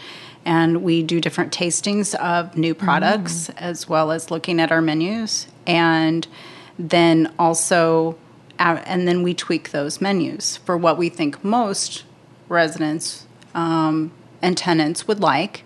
And 0.45 0.83
we 0.83 1.03
do 1.03 1.21
different 1.21 1.53
tastings 1.53 2.15
of 2.15 2.57
new 2.57 2.75
products 2.75 3.51
as 3.51 3.89
well 3.89 4.11
as 4.11 4.31
looking 4.31 4.61
at 4.61 4.73
our 4.73 4.81
menus. 4.81 5.47
And 5.67 6.27
then 6.79 7.33
also, 7.39 8.17
uh, 8.59 8.81
and 8.87 9.07
then 9.07 9.23
we 9.23 9.35
tweak 9.35 9.73
those 9.73 10.01
menus 10.01 10.57
for 10.59 10.77
what 10.77 10.97
we 10.97 11.11
think 11.11 11.45
most 11.45 12.05
residents 12.49 13.27
um, 13.55 14.13
and 14.43 14.57
tenants 14.57 15.07
would 15.09 15.21
like. 15.21 15.65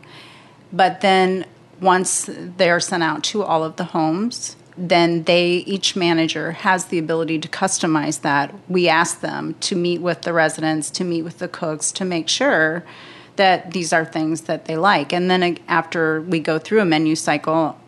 But 0.72 1.01
then 1.01 1.47
once 1.80 2.28
they're 2.30 2.80
sent 2.80 3.03
out 3.03 3.22
to 3.24 3.43
all 3.43 3.64
of 3.64 3.76
the 3.76 3.85
homes, 3.85 4.57
then 4.76 5.24
they 5.24 5.49
each 5.66 5.95
manager 5.97 6.53
has 6.53 6.87
the 6.87 6.99
ability 6.99 7.39
to 7.41 7.49
customize 7.49 8.22
that. 8.22 8.55
We 8.68 8.89
ask 8.89 9.20
them 9.20 9.55
to 9.61 9.76
meet 9.76 10.01
with 10.01 10.22
the 10.22 10.33
residents, 10.33 10.91
to 10.93 11.05
meet 11.05 11.22
with 11.22 11.39
the 11.39 11.49
cooks, 11.49 11.93
to 11.93 12.05
make 12.05 12.28
sure 12.28 12.85
that 13.37 13.72
these 13.72 13.93
are 13.93 14.05
things 14.05 14.43
that 14.43 14.64
they 14.66 14.76
like. 14.76 15.12
And 15.12 15.30
then 15.30 15.59
after 15.68 16.20
we 16.22 16.39
go 16.41 16.59
through 16.59 16.80
a 16.80 16.85
menu 16.85 17.16
cycle, 17.16 17.78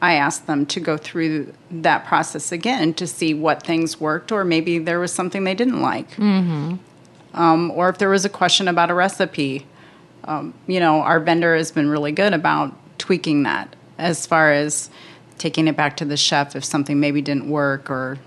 I 0.00 0.14
ask 0.14 0.46
them 0.46 0.66
to 0.66 0.80
go 0.80 0.96
through 0.96 1.52
that 1.70 2.04
process 2.04 2.52
again 2.52 2.94
to 2.94 3.06
see 3.06 3.32
what 3.32 3.62
things 3.62 4.00
worked, 4.00 4.30
or 4.32 4.44
maybe 4.44 4.78
there 4.78 5.00
was 5.00 5.12
something 5.12 5.44
they 5.44 5.54
didn't 5.54 5.80
like, 5.80 6.10
mm-hmm. 6.12 6.76
Um, 7.34 7.70
or 7.72 7.88
if 7.88 7.98
there 7.98 8.08
was 8.08 8.24
a 8.24 8.28
question 8.28 8.68
about 8.68 8.90
a 8.90 8.94
recipe 8.94 9.66
um, 10.26 10.54
you 10.66 10.80
know, 10.80 11.00
our 11.00 11.20
vendor 11.20 11.54
has 11.54 11.70
been 11.70 11.88
really 11.88 12.12
good 12.12 12.32
about 12.32 12.74
tweaking 12.98 13.42
that 13.42 13.74
as 13.98 14.26
far 14.26 14.52
as 14.52 14.90
taking 15.38 15.68
it 15.68 15.76
back 15.76 15.96
to 15.98 16.04
the 16.04 16.16
chef 16.16 16.56
if 16.56 16.64
something 16.64 16.98
maybe 17.00 17.20
didn't 17.20 17.48
work 17.48 17.90
or 17.90 18.18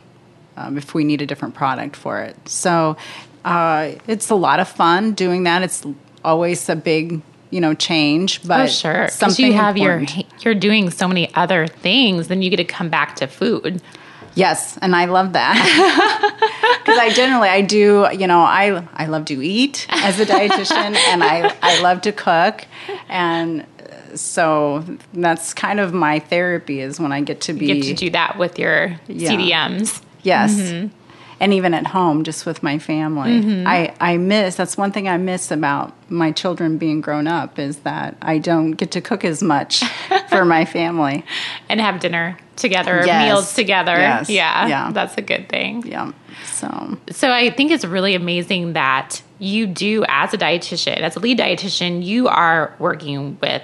um, 0.56 0.78
if 0.78 0.94
we 0.94 1.04
need 1.04 1.22
a 1.22 1.26
different 1.26 1.56
product 1.56 1.96
for 1.96 2.22
it. 2.22 2.36
So 2.48 2.98
uh, 3.46 3.94
it's 4.08 4.30
a 4.30 4.36
lot 4.36 4.60
of 4.60 4.68
fun 4.68 5.14
doing 5.14 5.44
that. 5.44 5.64
It's 5.64 5.86
always 6.24 6.68
a 6.70 6.76
big, 6.76 7.22
you 7.50 7.62
know, 7.62 7.74
change, 7.74 8.46
but 8.48 8.62
oh, 8.62 8.68
sure. 8.68 9.08
Something 9.10 9.48
you 9.48 9.54
have 9.54 9.78
important. 9.78 10.16
your 10.16 10.26
you're 10.42 10.60
doing 10.60 10.90
so 10.92 11.08
many 11.08 11.34
other 11.34 11.68
things, 11.68 12.28
then 12.28 12.42
you 12.42 12.50
get 12.50 12.58
to 12.58 12.66
come 12.66 12.90
back 12.90 13.16
to 13.18 13.28
food. 13.28 13.82
Yes, 14.38 14.78
and 14.82 14.96
I 14.96 15.06
love 15.06 15.34
that. 15.34 15.56
Because 16.88 17.00
I 17.00 17.10
generally 17.14 17.50
I 17.50 17.62
do 17.62 18.08
you 18.18 18.28
know 18.28 18.40
I 18.40 18.82
I 18.94 19.08
love 19.08 19.26
to 19.26 19.42
eat 19.44 19.86
as 19.90 20.20
a 20.22 20.26
dietitian 20.26 20.96
and 21.12 21.22
I 21.24 21.54
I 21.62 21.82
love 21.82 22.02
to 22.02 22.12
cook. 22.14 22.66
And 23.10 23.66
so 24.16 24.86
that's 25.14 25.54
kind 25.54 25.80
of 25.82 25.94
my 25.94 26.20
therapy 26.20 26.80
is 26.80 26.98
when 27.00 27.12
I 27.12 27.22
get 27.22 27.42
to 27.42 27.54
be 27.54 27.66
You 27.68 27.76
get 27.76 27.84
to 27.88 27.94
do 27.94 28.10
that 28.12 28.38
with 28.38 28.58
your 28.58 28.96
Yeah. 29.08 29.32
CDMs. 29.32 30.02
yes. 30.24 30.54
Mm-hmm. 30.56 30.88
and 31.42 31.54
even 31.54 31.74
at 31.74 31.88
home 31.88 32.24
just 32.24 32.46
with 32.46 32.64
my 32.64 32.80
family. 32.80 33.66
I 33.66 33.94
I 34.00 34.18
miss 34.18 34.56
that's 34.56 34.78
one 34.78 34.92
thing 34.94 35.08
I 35.10 35.18
miss 35.18 35.52
about 35.52 35.92
my 36.10 36.32
children 36.32 36.78
being 36.78 37.02
grown 37.02 37.28
up 37.28 37.60
is 37.60 37.80
that 37.80 38.16
I 38.22 38.38
don't 38.38 38.72
get 38.72 38.92
to 38.92 39.02
cook 39.02 39.26
as 39.26 39.44
much 39.44 39.84
for 40.30 40.46
my 40.46 40.64
family. 40.64 41.26
And 41.70 41.82
have 41.82 42.00
dinner 42.00 42.38
together, 42.58 43.02
Yes. 43.06 43.26
meals 43.28 43.54
together. 43.54 43.94
Yes. 43.98 44.30
Yeah, 44.30 44.68
Yeah. 44.68 44.92
that's 44.92 45.16
a 45.18 45.22
good 45.22 45.48
thing. 45.50 45.84
yeah 45.86 46.12
so 46.54 46.98
So 47.12 47.32
I 47.32 47.50
think 47.52 47.72
it's 47.72 47.86
really 47.86 48.14
amazing 48.16 48.74
that 48.74 49.22
you 49.40 49.66
do, 49.68 50.04
as 50.08 50.34
a 50.34 50.38
dietitian, 50.38 50.98
as 50.98 51.16
a 51.16 51.20
lead 51.20 51.40
dietitian, 51.40 52.04
you 52.04 52.28
are 52.28 52.74
working 52.80 53.38
with 53.42 53.62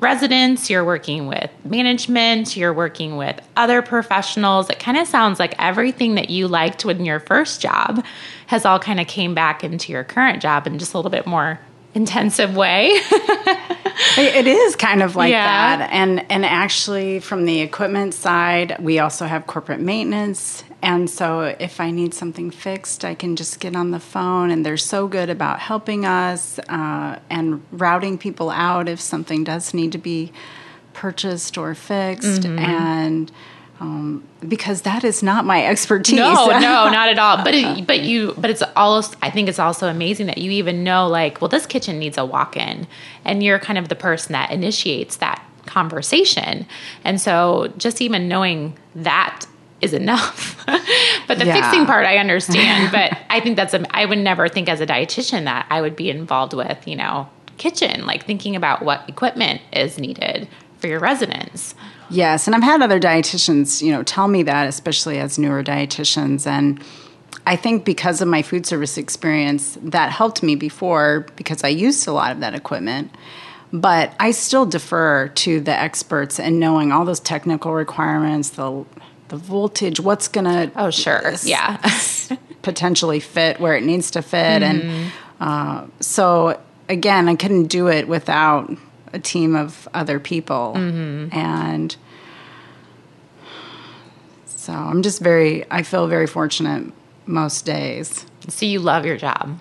residents, 0.00 0.68
you're 0.68 0.84
working 0.84 1.26
with 1.26 1.50
management, 1.64 2.54
you're 2.56 2.72
working 2.74 3.16
with 3.16 3.40
other 3.56 3.80
professionals. 3.80 4.68
It 4.68 4.78
kind 4.78 4.98
of 4.98 5.06
sounds 5.08 5.38
like 5.38 5.54
everything 5.58 6.16
that 6.16 6.28
you 6.28 6.48
liked 6.48 6.84
when 6.84 7.04
your 7.06 7.18
first 7.20 7.62
job 7.62 8.04
has 8.48 8.66
all 8.66 8.78
kind 8.78 9.00
of 9.00 9.06
came 9.06 9.34
back 9.34 9.64
into 9.64 9.92
your 9.92 10.04
current 10.04 10.42
job 10.42 10.66
and 10.66 10.78
just 10.78 10.92
a 10.92 10.98
little 10.98 11.10
bit 11.10 11.26
more 11.26 11.58
intensive 11.96 12.54
way. 12.56 12.92
It 14.18 14.46
is 14.46 14.76
kind 14.76 15.02
of 15.02 15.16
like 15.16 15.30
Yeah. 15.30 15.76
that, 15.78 15.90
and 15.90 16.24
and 16.30 16.44
actually 16.44 17.18
from 17.20 17.46
the 17.46 17.60
equipment 17.60 18.12
side, 18.12 18.76
we 18.78 18.98
also 18.98 19.24
have 19.26 19.46
corporate 19.46 19.80
maintenance, 19.80 20.64
and 20.82 21.08
so 21.08 21.54
if 21.58 21.80
I 21.80 21.90
need 21.90 22.12
something 22.12 22.50
fixed, 22.50 23.04
I 23.06 23.14
can 23.14 23.36
just 23.36 23.58
get 23.58 23.74
on 23.74 23.90
the 23.92 24.00
phone, 24.00 24.50
and 24.50 24.64
they're 24.66 24.76
so 24.76 25.06
good 25.08 25.30
about 25.30 25.60
helping 25.60 26.04
us 26.04 26.58
uh, 26.68 27.18
and 27.30 27.62
routing 27.72 28.18
people 28.18 28.50
out 28.50 28.86
if 28.88 29.00
something 29.00 29.44
does 29.44 29.72
need 29.72 29.92
to 29.92 29.98
be 29.98 30.30
purchased 30.92 31.56
or 31.58 31.74
fixed, 31.74 32.42
Mm-hmm. 32.42 32.58
and. 32.58 33.32
Um, 33.78 34.24
because 34.48 34.82
that 34.82 35.04
is 35.04 35.22
not 35.22 35.44
my 35.44 35.64
expertise. 35.66 36.16
No, 36.16 36.46
no, 36.46 36.88
not 36.88 37.08
at 37.08 37.18
all. 37.18 37.44
But 37.44 37.54
it, 37.54 37.86
but 37.86 38.00
you 38.00 38.34
but 38.38 38.48
it's 38.48 38.62
also 38.74 39.14
I 39.20 39.30
think 39.30 39.48
it's 39.50 39.58
also 39.58 39.88
amazing 39.88 40.26
that 40.26 40.38
you 40.38 40.50
even 40.52 40.82
know 40.82 41.06
like 41.08 41.40
well 41.42 41.48
this 41.48 41.66
kitchen 41.66 41.98
needs 41.98 42.16
a 42.16 42.24
walk-in 42.24 42.86
and 43.24 43.42
you're 43.42 43.58
kind 43.58 43.78
of 43.78 43.88
the 43.88 43.94
person 43.94 44.32
that 44.32 44.50
initiates 44.50 45.16
that 45.16 45.42
conversation. 45.66 46.64
And 47.04 47.20
so 47.20 47.72
just 47.76 48.00
even 48.00 48.28
knowing 48.28 48.78
that 48.94 49.44
is 49.82 49.92
enough. 49.92 50.64
but 51.28 51.38
the 51.38 51.44
Yeah. 51.44 51.60
fixing 51.60 51.84
part 51.84 52.06
I 52.06 52.16
understand, 52.16 52.90
but 52.92 53.16
I 53.28 53.40
think 53.40 53.56
that's 53.56 53.74
a, 53.74 53.84
I 53.94 54.06
would 54.06 54.18
never 54.18 54.48
think 54.48 54.68
as 54.70 54.80
a 54.80 54.86
dietitian 54.86 55.44
that 55.44 55.66
I 55.68 55.82
would 55.82 55.94
be 55.96 56.08
involved 56.08 56.54
with, 56.54 56.86
you 56.88 56.96
know, 56.96 57.28
kitchen, 57.58 58.06
like 58.06 58.24
thinking 58.24 58.56
about 58.56 58.82
what 58.82 59.06
equipment 59.08 59.60
is 59.72 59.98
needed 59.98 60.48
for 60.78 60.86
your 60.86 60.98
residents. 61.00 61.74
Yes, 62.10 62.46
and 62.46 62.54
I've 62.54 62.62
had 62.62 62.82
other 62.82 63.00
dietitians, 63.00 63.82
you 63.82 63.92
know, 63.92 64.02
tell 64.02 64.28
me 64.28 64.42
that, 64.44 64.68
especially 64.68 65.18
as 65.18 65.38
newer 65.38 65.62
dietitians, 65.62 66.46
and 66.46 66.82
I 67.46 67.56
think 67.56 67.84
because 67.84 68.20
of 68.20 68.28
my 68.28 68.42
food 68.42 68.66
service 68.66 68.98
experience, 68.98 69.78
that 69.80 70.10
helped 70.10 70.42
me 70.42 70.56
before 70.56 71.26
because 71.36 71.62
I 71.62 71.68
used 71.68 72.06
a 72.08 72.12
lot 72.12 72.32
of 72.32 72.40
that 72.40 72.54
equipment. 72.54 73.10
But 73.72 74.14
I 74.20 74.30
still 74.30 74.64
defer 74.64 75.28
to 75.28 75.60
the 75.60 75.72
experts 75.72 76.38
and 76.40 76.60
knowing 76.60 76.92
all 76.92 77.04
those 77.04 77.20
technical 77.20 77.72
requirements, 77.72 78.50
the 78.50 78.84
the 79.28 79.36
voltage, 79.36 79.98
what's 79.98 80.28
gonna 80.28 80.70
Oh, 80.76 80.90
sure. 80.90 81.34
Yeah. 81.42 81.76
potentially 82.62 83.20
fit 83.20 83.60
where 83.60 83.76
it 83.76 83.84
needs 83.84 84.10
to 84.12 84.22
fit, 84.22 84.62
and 84.62 85.12
uh, 85.40 85.86
so 86.00 86.58
again, 86.88 87.28
I 87.28 87.34
couldn't 87.34 87.66
do 87.66 87.88
it 87.88 88.08
without 88.08 88.70
a 89.16 89.18
team 89.18 89.56
of 89.56 89.88
other 89.94 90.20
people, 90.20 90.74
and 91.32 91.96
so 94.46 94.72
I'm 94.72 95.02
just 95.02 95.20
very, 95.20 95.64
I 95.70 95.82
feel 95.82 96.06
very 96.06 96.26
fortunate 96.26 96.92
most 97.26 97.64
days. 97.64 98.26
so 98.48 98.66
you 98.66 98.78
love 98.78 99.04
your 99.06 99.16
job. 99.16 99.58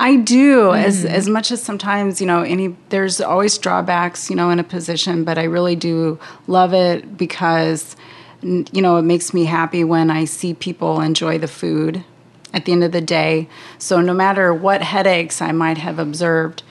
I 0.00 0.16
do 0.16 0.72
as 0.74 1.04
mm-hmm. 1.04 1.14
as 1.14 1.28
much 1.28 1.50
as 1.50 1.62
sometimes 1.62 2.20
you 2.20 2.26
know 2.26 2.42
any 2.42 2.76
there's 2.90 3.20
always 3.20 3.58
drawbacks 3.58 4.30
you 4.30 4.36
know 4.36 4.50
in 4.50 4.58
a 4.58 4.64
position, 4.64 5.24
but 5.24 5.38
I 5.38 5.44
really 5.44 5.76
do 5.76 6.18
love 6.46 6.72
it 6.72 7.16
because 7.16 7.96
you 8.42 8.82
know 8.82 8.96
it 8.96 9.02
makes 9.02 9.34
me 9.34 9.44
happy 9.44 9.82
when 9.84 10.10
I 10.10 10.24
see 10.24 10.54
people 10.54 11.00
enjoy 11.00 11.38
the 11.38 11.48
food 11.48 12.04
at 12.52 12.64
the 12.64 12.72
end 12.72 12.84
of 12.84 12.92
the 12.92 13.00
day. 13.00 13.48
So 13.78 14.00
no 14.00 14.14
matter 14.14 14.54
what 14.54 14.82
headaches 14.82 15.42
I 15.42 15.52
might 15.52 15.78
have 15.78 15.98
observed 15.98 16.62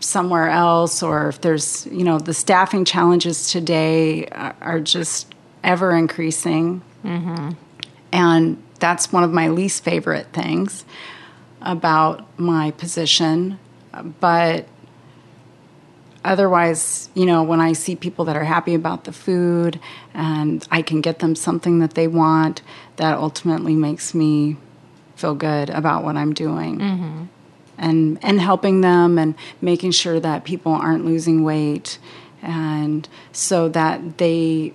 somewhere 0.00 0.48
else, 0.48 1.02
or 1.02 1.28
if 1.28 1.40
there's 1.40 1.86
you 1.86 2.04
know 2.04 2.18
the 2.18 2.34
staffing 2.34 2.84
challenges 2.84 3.50
today 3.50 4.26
are, 4.28 4.80
just 4.80 5.34
ever 5.62 5.94
increasing, 5.96 6.82
mm-hmm. 7.04 7.52
and 8.12 8.62
that's 8.80 9.12
one 9.12 9.24
of 9.24 9.32
my 9.32 9.48
least 9.48 9.84
favorite 9.84 10.26
things 10.32 10.84
about 11.62 12.26
my 12.38 12.70
position. 12.72 13.58
But 14.20 14.66
otherwise, 16.24 17.08
you 17.14 17.26
know, 17.26 17.42
when 17.42 17.60
I 17.60 17.72
see 17.72 17.96
people 17.96 18.24
that 18.26 18.36
are 18.36 18.44
happy 18.44 18.74
about 18.74 19.04
the 19.04 19.12
food 19.12 19.78
and 20.12 20.66
I 20.70 20.82
can 20.82 21.00
get 21.00 21.20
them 21.20 21.34
something 21.34 21.78
that 21.78 21.94
they 21.94 22.08
want, 22.08 22.62
that 22.96 23.16
ultimately 23.16 23.74
makes 23.74 24.14
me 24.14 24.56
feel 25.16 25.34
good 25.34 25.70
about 25.70 26.04
what 26.04 26.16
I'm 26.16 26.32
doing. 26.32 26.78
Mm-hmm. 26.78 27.24
And, 27.76 28.18
and 28.22 28.40
helping 28.40 28.82
them 28.82 29.18
and 29.18 29.34
making 29.60 29.90
sure 29.90 30.20
that 30.20 30.44
people 30.44 30.72
aren't 30.72 31.04
losing 31.04 31.42
weight. 31.42 31.98
And 32.40 33.08
so 33.32 33.68
that 33.70 34.18
they 34.18 34.74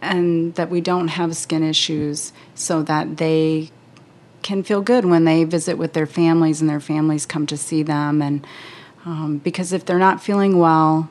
and 0.00 0.54
that 0.56 0.68
we 0.68 0.80
don't 0.80 1.08
have 1.08 1.36
skin 1.36 1.62
issues 1.62 2.32
so 2.56 2.82
that 2.82 3.18
they 3.18 3.70
can 4.42 4.64
feel 4.64 4.80
good 4.80 5.04
when 5.04 5.24
they 5.24 5.44
visit 5.44 5.78
with 5.78 5.92
their 5.92 6.06
families 6.06 6.60
and 6.60 6.68
their 6.68 6.80
families 6.80 7.24
come 7.24 7.46
to 7.46 7.56
see 7.56 7.84
them. 7.84 8.20
And 8.20 8.44
um, 9.04 9.38
because 9.38 9.72
if 9.72 9.84
they're 9.84 9.98
not 9.98 10.22
feeling 10.22 10.58
well 10.58 11.08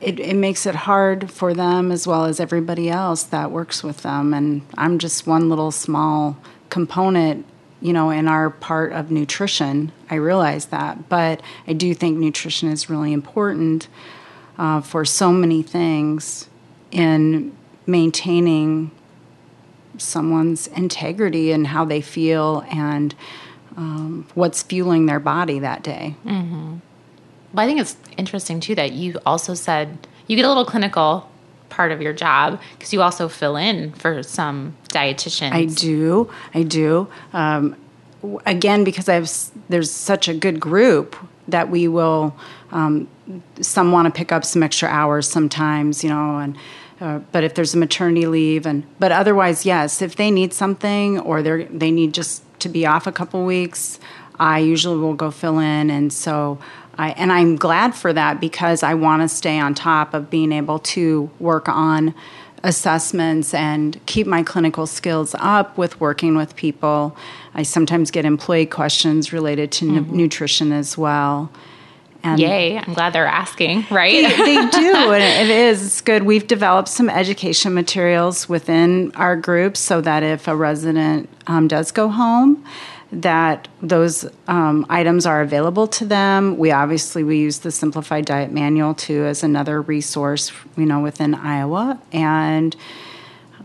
it, 0.00 0.20
it 0.20 0.36
makes 0.36 0.66
it 0.66 0.74
hard 0.74 1.30
for 1.30 1.54
them 1.54 1.90
as 1.90 2.06
well 2.06 2.24
as 2.24 2.40
everybody 2.40 2.88
else 2.88 3.22
that 3.24 3.50
works 3.50 3.82
with 3.82 4.02
them. 4.02 4.32
And 4.34 4.62
i'm 4.76 4.98
just 4.98 5.26
one 5.26 5.48
little 5.48 5.70
small 5.70 6.36
component 6.70 7.44
you 7.80 7.92
know, 7.92 8.10
in 8.10 8.28
our 8.28 8.50
part 8.50 8.92
of 8.92 9.10
nutrition. 9.10 9.92
I 10.10 10.16
realize 10.16 10.66
that, 10.66 11.08
but 11.08 11.40
I 11.66 11.72
do 11.72 11.94
think 11.94 12.18
nutrition 12.18 12.70
is 12.70 12.90
really 12.90 13.12
important 13.12 13.88
uh, 14.58 14.80
for 14.80 15.04
so 15.04 15.32
many 15.32 15.62
things 15.62 16.48
in 16.90 17.56
maintaining 17.86 18.90
someone's 19.96 20.66
integrity 20.68 21.52
and 21.52 21.66
how 21.66 21.84
they 21.84 22.00
feel 22.00 22.64
and 22.70 23.14
um, 23.76 24.26
what's 24.34 24.62
fueling 24.62 25.06
their 25.06 25.20
body 25.20 25.58
that 25.60 25.82
day. 25.82 26.16
Mm-hmm. 26.24 26.76
Well, 27.52 27.64
I 27.64 27.66
think 27.66 27.80
it's 27.80 27.96
interesting 28.16 28.60
too 28.60 28.74
that 28.74 28.92
you 28.92 29.18
also 29.24 29.54
said 29.54 30.06
you 30.26 30.36
get 30.36 30.44
a 30.44 30.48
little 30.48 30.64
clinical 30.64 31.30
part 31.68 31.92
of 31.92 32.00
your 32.00 32.12
job 32.12 32.60
because 32.72 32.92
you 32.92 33.02
also 33.02 33.28
fill 33.28 33.56
in 33.56 33.92
for 33.92 34.22
some 34.22 34.76
dietitians. 34.88 35.52
I 35.52 35.64
do. 35.66 36.30
I 36.54 36.62
do. 36.62 37.08
Um, 37.32 37.76
again, 38.46 38.84
because 38.84 39.08
I've 39.08 39.30
there's 39.68 39.90
such 39.90 40.28
a 40.28 40.34
good 40.34 40.60
group 40.60 41.16
that 41.48 41.70
we 41.70 41.88
will. 41.88 42.36
Um, 42.70 43.08
some 43.60 43.92
want 43.92 44.06
to 44.06 44.16
pick 44.16 44.32
up 44.32 44.44
some 44.44 44.62
extra 44.62 44.88
hours 44.88 45.28
sometimes, 45.28 46.02
you 46.02 46.10
know, 46.10 46.38
and 46.38 46.56
uh, 47.00 47.18
but 47.32 47.44
if 47.44 47.54
there's 47.54 47.74
a 47.74 47.78
maternity 47.78 48.26
leave 48.26 48.66
and 48.66 48.84
but 48.98 49.12
otherwise, 49.12 49.64
yes, 49.64 50.02
if 50.02 50.16
they 50.16 50.30
need 50.30 50.52
something 50.52 51.18
or 51.20 51.42
they 51.42 51.64
they 51.64 51.90
need 51.90 52.14
just 52.14 52.42
to 52.60 52.68
be 52.68 52.86
off 52.86 53.06
a 53.06 53.12
couple 53.12 53.44
weeks, 53.44 54.00
I 54.38 54.58
usually 54.58 54.98
will 54.98 55.14
go 55.14 55.30
fill 55.30 55.58
in, 55.58 55.90
and 55.90 56.12
so 56.12 56.58
I, 56.98 57.10
and 57.10 57.32
I'm 57.32 57.56
glad 57.56 57.94
for 57.94 58.12
that 58.12 58.40
because 58.40 58.82
I 58.82 58.94
want 58.94 59.22
to 59.22 59.28
stay 59.28 59.58
on 59.58 59.74
top 59.74 60.14
of 60.14 60.28
being 60.28 60.50
able 60.52 60.80
to 60.80 61.30
work 61.38 61.68
on 61.68 62.12
assessments 62.64 63.54
and 63.54 64.04
keep 64.06 64.26
my 64.26 64.42
clinical 64.42 64.86
skills 64.86 65.34
up 65.38 65.78
with 65.78 66.00
working 66.00 66.36
with 66.36 66.56
people. 66.56 67.16
I 67.54 67.62
sometimes 67.62 68.10
get 68.10 68.24
employee 68.24 68.66
questions 68.66 69.32
related 69.32 69.70
to 69.72 69.86
mm-hmm. 69.86 70.10
n- 70.10 70.16
nutrition 70.16 70.72
as 70.72 70.98
well. 70.98 71.50
And 72.24 72.40
Yay, 72.40 72.76
I'm 72.76 72.94
glad 72.94 73.12
they're 73.12 73.26
asking, 73.26 73.86
right? 73.92 74.36
they, 74.36 74.36
they 74.36 74.70
do, 74.70 75.12
and 75.12 75.22
it 75.22 75.54
is. 75.54 75.86
It's 75.86 76.00
good. 76.00 76.24
We've 76.24 76.46
developed 76.46 76.88
some 76.88 77.08
education 77.08 77.74
materials 77.74 78.48
within 78.48 79.12
our 79.14 79.36
group 79.36 79.76
so 79.76 80.00
that 80.00 80.24
if 80.24 80.48
a 80.48 80.56
resident 80.56 81.28
um, 81.46 81.68
does 81.68 81.92
go 81.92 82.08
home, 82.08 82.64
that 83.10 83.68
those 83.80 84.26
um, 84.48 84.84
items 84.88 85.24
are 85.24 85.40
available 85.40 85.86
to 85.86 86.04
them. 86.04 86.58
We 86.58 86.70
obviously 86.70 87.24
we 87.24 87.38
use 87.38 87.60
the 87.60 87.70
Simplified 87.70 88.26
Diet 88.26 88.52
Manual 88.52 88.94
too 88.94 89.24
as 89.24 89.42
another 89.42 89.80
resource, 89.80 90.52
you 90.76 90.84
know, 90.84 91.00
within 91.00 91.34
Iowa. 91.34 92.00
And 92.12 92.76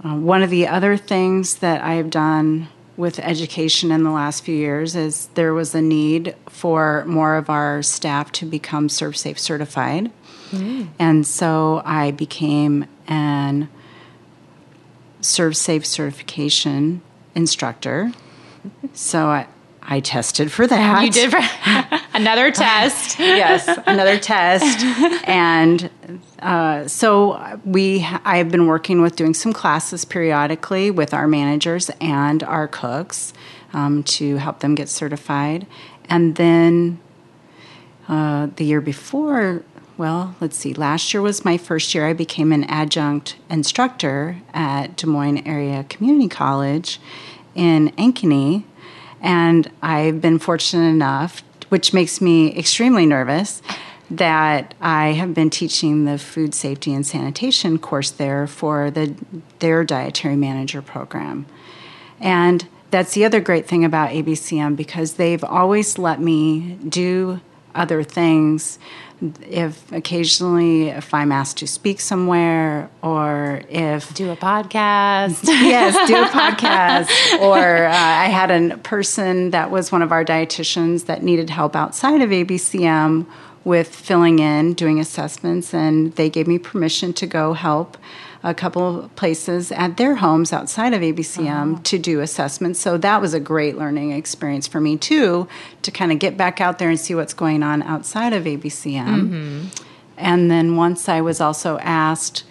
uh, 0.04 0.16
one 0.16 0.44
of 0.44 0.50
the 0.50 0.68
other 0.68 0.96
things 0.96 1.56
that 1.56 1.82
I 1.82 1.96
have 1.96 2.10
done 2.10 2.70
with 2.96 3.20
education 3.20 3.92
in 3.92 4.04
the 4.04 4.12
last 4.12 4.44
few 4.44 4.56
years 4.56 4.96
is 4.96 5.28
there 5.34 5.54
was 5.54 5.74
a 5.76 5.82
need 5.82 6.36
for 6.48 7.04
more 7.06 7.36
of 7.36 7.50
our 7.50 7.82
staff 7.82 8.32
to 8.34 8.46
become 8.46 8.88
ServSafe 8.88 9.40
certified. 9.40 10.12
Mm. 10.52 10.90
And 11.00 11.28
so 11.28 11.82
I 11.84 12.12
became 12.12 12.86
an 13.08 13.68
ServSafe 15.22 15.86
certification 15.86 17.02
instructor 17.36 18.14
so 18.94 19.28
I, 19.28 19.48
I 19.82 20.00
tested 20.00 20.52
for 20.52 20.66
that. 20.68 21.04
You 21.04 21.12
did 21.12 21.32
for 21.32 21.40
another 22.14 22.52
test. 22.66 23.20
yes, 23.20 23.68
another 23.86 24.18
test. 24.18 24.86
And 25.28 25.90
uh, 26.40 26.88
so 26.88 27.60
we, 27.66 28.06
I've 28.26 28.50
been 28.50 28.68
working 28.68 29.02
with 29.02 29.16
doing 29.16 29.34
some 29.34 29.54
classes 29.54 30.06
periodically 30.06 30.92
with 30.92 31.14
our 31.14 31.28
managers 31.28 31.90
and 32.02 32.44
our 32.44 32.68
cooks 32.68 33.34
um, 33.72 34.04
to 34.04 34.38
help 34.38 34.60
them 34.60 34.76
get 34.76 34.90
certified. 34.90 35.66
And 36.10 36.36
then 36.36 37.00
uh, 38.08 38.48
the 38.58 38.66
year 38.66 38.82
before, 38.82 39.64
well, 39.98 40.36
let's 40.42 40.58
see, 40.58 40.74
last 40.74 41.14
year 41.14 41.22
was 41.22 41.46
my 41.46 41.58
first 41.58 41.96
year. 41.96 42.08
I 42.08 42.14
became 42.14 42.52
an 42.52 42.66
adjunct 42.66 43.38
instructor 43.50 44.38
at 44.54 44.98
Des 44.98 45.08
Moines 45.08 45.48
Area 45.48 45.86
Community 45.86 46.28
College 46.28 47.00
in 47.56 47.90
Ankeny. 47.92 48.64
And 49.22 49.72
I've 49.82 50.22
been 50.22 50.40
fortunate 50.40 50.88
enough, 50.88 51.44
which 51.70 51.94
makes 51.94 52.22
me 52.22 52.58
extremely 52.58 53.06
nervous, 53.06 53.62
that 54.12 54.74
I 54.82 55.10
have 55.14 55.34
been 55.34 55.50
teaching 55.50 56.06
the 56.06 56.18
food 56.18 56.54
safety 56.54 56.94
and 56.94 57.06
sanitation 57.06 57.80
course 57.80 58.12
there 58.12 58.48
for 58.48 58.92
the 58.92 59.16
their 59.60 59.84
dietary 59.84 60.36
manager 60.36 60.82
program. 60.82 61.46
And 62.20 62.68
that's 62.92 63.14
the 63.14 63.26
other 63.26 63.40
great 63.40 63.68
thing 63.68 63.84
about 63.84 64.12
ABCM 64.12 64.76
because 64.76 65.14
they've 65.14 65.44
always 65.44 65.98
let 65.98 66.20
me 66.22 66.78
do 66.88 67.42
other 67.74 68.04
things 68.04 68.78
if 69.42 69.92
occasionally 69.92 70.90
if 70.90 71.14
I'm 71.14 71.32
asked 71.32 71.58
to 71.58 71.68
speak 71.68 72.00
somewhere 72.00 72.90
or 73.02 73.62
if 73.70 74.14
do 74.14 74.32
a 74.32 74.36
podcast, 74.36 75.44
yes, 75.48 76.08
do 76.08 76.16
a 76.16 76.26
podcast. 76.26 77.40
or 77.40 77.86
uh, 77.86 77.92
I 77.92 78.26
had 78.26 78.52
a 78.52 78.78
person 78.78 79.52
that 79.52 79.72
was 79.72 79.92
one 79.92 80.02
of 80.02 80.12
our 80.12 80.26
dietitians 80.26 81.06
that 81.06 81.24
needed 81.24 81.50
help 81.50 81.76
outside 81.76 82.22
of 82.22 82.30
ABCM 82.30 83.26
with 83.64 83.96
filling 83.96 84.40
in, 84.40 84.74
doing 84.74 85.00
assessments, 85.00 85.74
and 85.74 86.14
they 86.16 86.30
gave 86.30 86.48
me 86.48 86.60
permission 86.60 87.14
to 87.14 87.26
go 87.26 87.54
help 87.54 87.98
a 88.44 88.54
couple 88.54 89.06
of 89.06 89.16
places 89.16 89.72
at 89.72 89.96
their 89.96 90.16
homes 90.16 90.52
outside 90.52 90.94
of 90.94 91.02
ABCM 91.02 91.74
uh-huh. 91.74 91.82
to 91.84 91.98
do 91.98 92.20
assessments. 92.20 92.80
So 92.80 92.98
that 92.98 93.22
was 93.22 93.34
a 93.34 93.40
great 93.40 93.78
learning 93.78 94.12
experience 94.12 94.68
for 94.68 94.82
me 94.82 94.98
too, 94.98 95.48
to 95.82 95.92
kind 95.92 96.12
of 96.12 96.20
get 96.20 96.36
back 96.36 96.60
out 96.60 96.78
there 96.78 96.90
and 96.90 97.00
see 97.00 97.16
what's 97.16 97.34
going 97.34 97.64
on 97.64 97.82
outside 97.84 98.34
of 98.34 98.44
ABCM. 98.44 99.06
Mm-hmm. 99.06 99.68
And 100.18 100.52
then 100.52 100.76
once 100.76 101.08
I 101.08 101.22
was 101.22 101.40
also 101.40 101.78
asked 101.80 102.44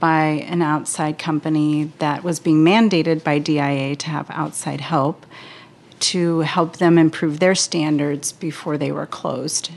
by 0.00 0.24
an 0.24 0.62
outside 0.62 1.18
company 1.18 1.92
that 1.98 2.24
was 2.24 2.40
being 2.40 2.64
mandated 2.64 3.22
by 3.22 3.38
DIA 3.38 3.94
to 3.96 4.08
have 4.08 4.28
outside 4.30 4.80
help 4.80 5.26
to 6.00 6.40
help 6.40 6.78
them 6.78 6.96
improve 6.98 7.38
their 7.38 7.54
standards 7.54 8.32
before 8.32 8.78
they 8.78 8.90
were 8.90 9.06
closed 9.06 9.70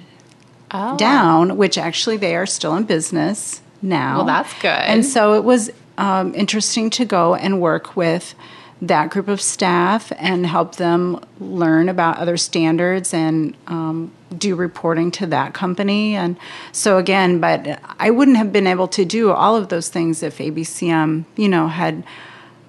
oh. 0.72 0.96
down, 0.98 1.58
which 1.58 1.78
actually 1.78 2.16
they 2.16 2.34
are 2.34 2.46
still 2.46 2.76
in 2.76 2.84
business 2.84 3.62
now. 3.84 4.18
Well, 4.18 4.26
that's 4.26 4.54
good. 4.62 4.70
And 4.70 5.06
so 5.06 5.34
it 5.34 5.44
was 5.44 5.70
um, 5.98 6.34
interesting 6.34 6.90
to 6.92 7.06
go 7.06 7.36
and 7.36 7.62
work 7.62 7.96
with 7.96 8.34
that 8.82 9.10
group 9.10 9.30
of 9.30 9.40
staff 9.42 10.12
and 10.18 10.46
help 10.46 10.76
them 10.76 11.20
learn 11.40 11.88
about 11.88 12.18
other 12.18 12.36
standards 12.36 13.14
and 13.14 13.56
um, 13.68 14.12
do 14.38 14.56
reporting 14.56 15.10
to 15.10 15.26
that 15.28 15.54
company. 15.54 16.16
And 16.16 16.38
so 16.74 16.98
again, 16.98 17.40
but 17.40 17.80
I 18.00 18.10
wouldn't 18.10 18.36
have 18.38 18.52
been 18.52 18.68
able 18.68 18.90
to 18.90 19.06
do 19.06 19.32
all 19.32 19.56
of 19.56 19.70
those 19.70 19.88
things 19.88 20.22
if 20.22 20.38
ABCM, 20.40 21.24
you 21.38 21.48
know, 21.48 21.68
had 21.68 22.04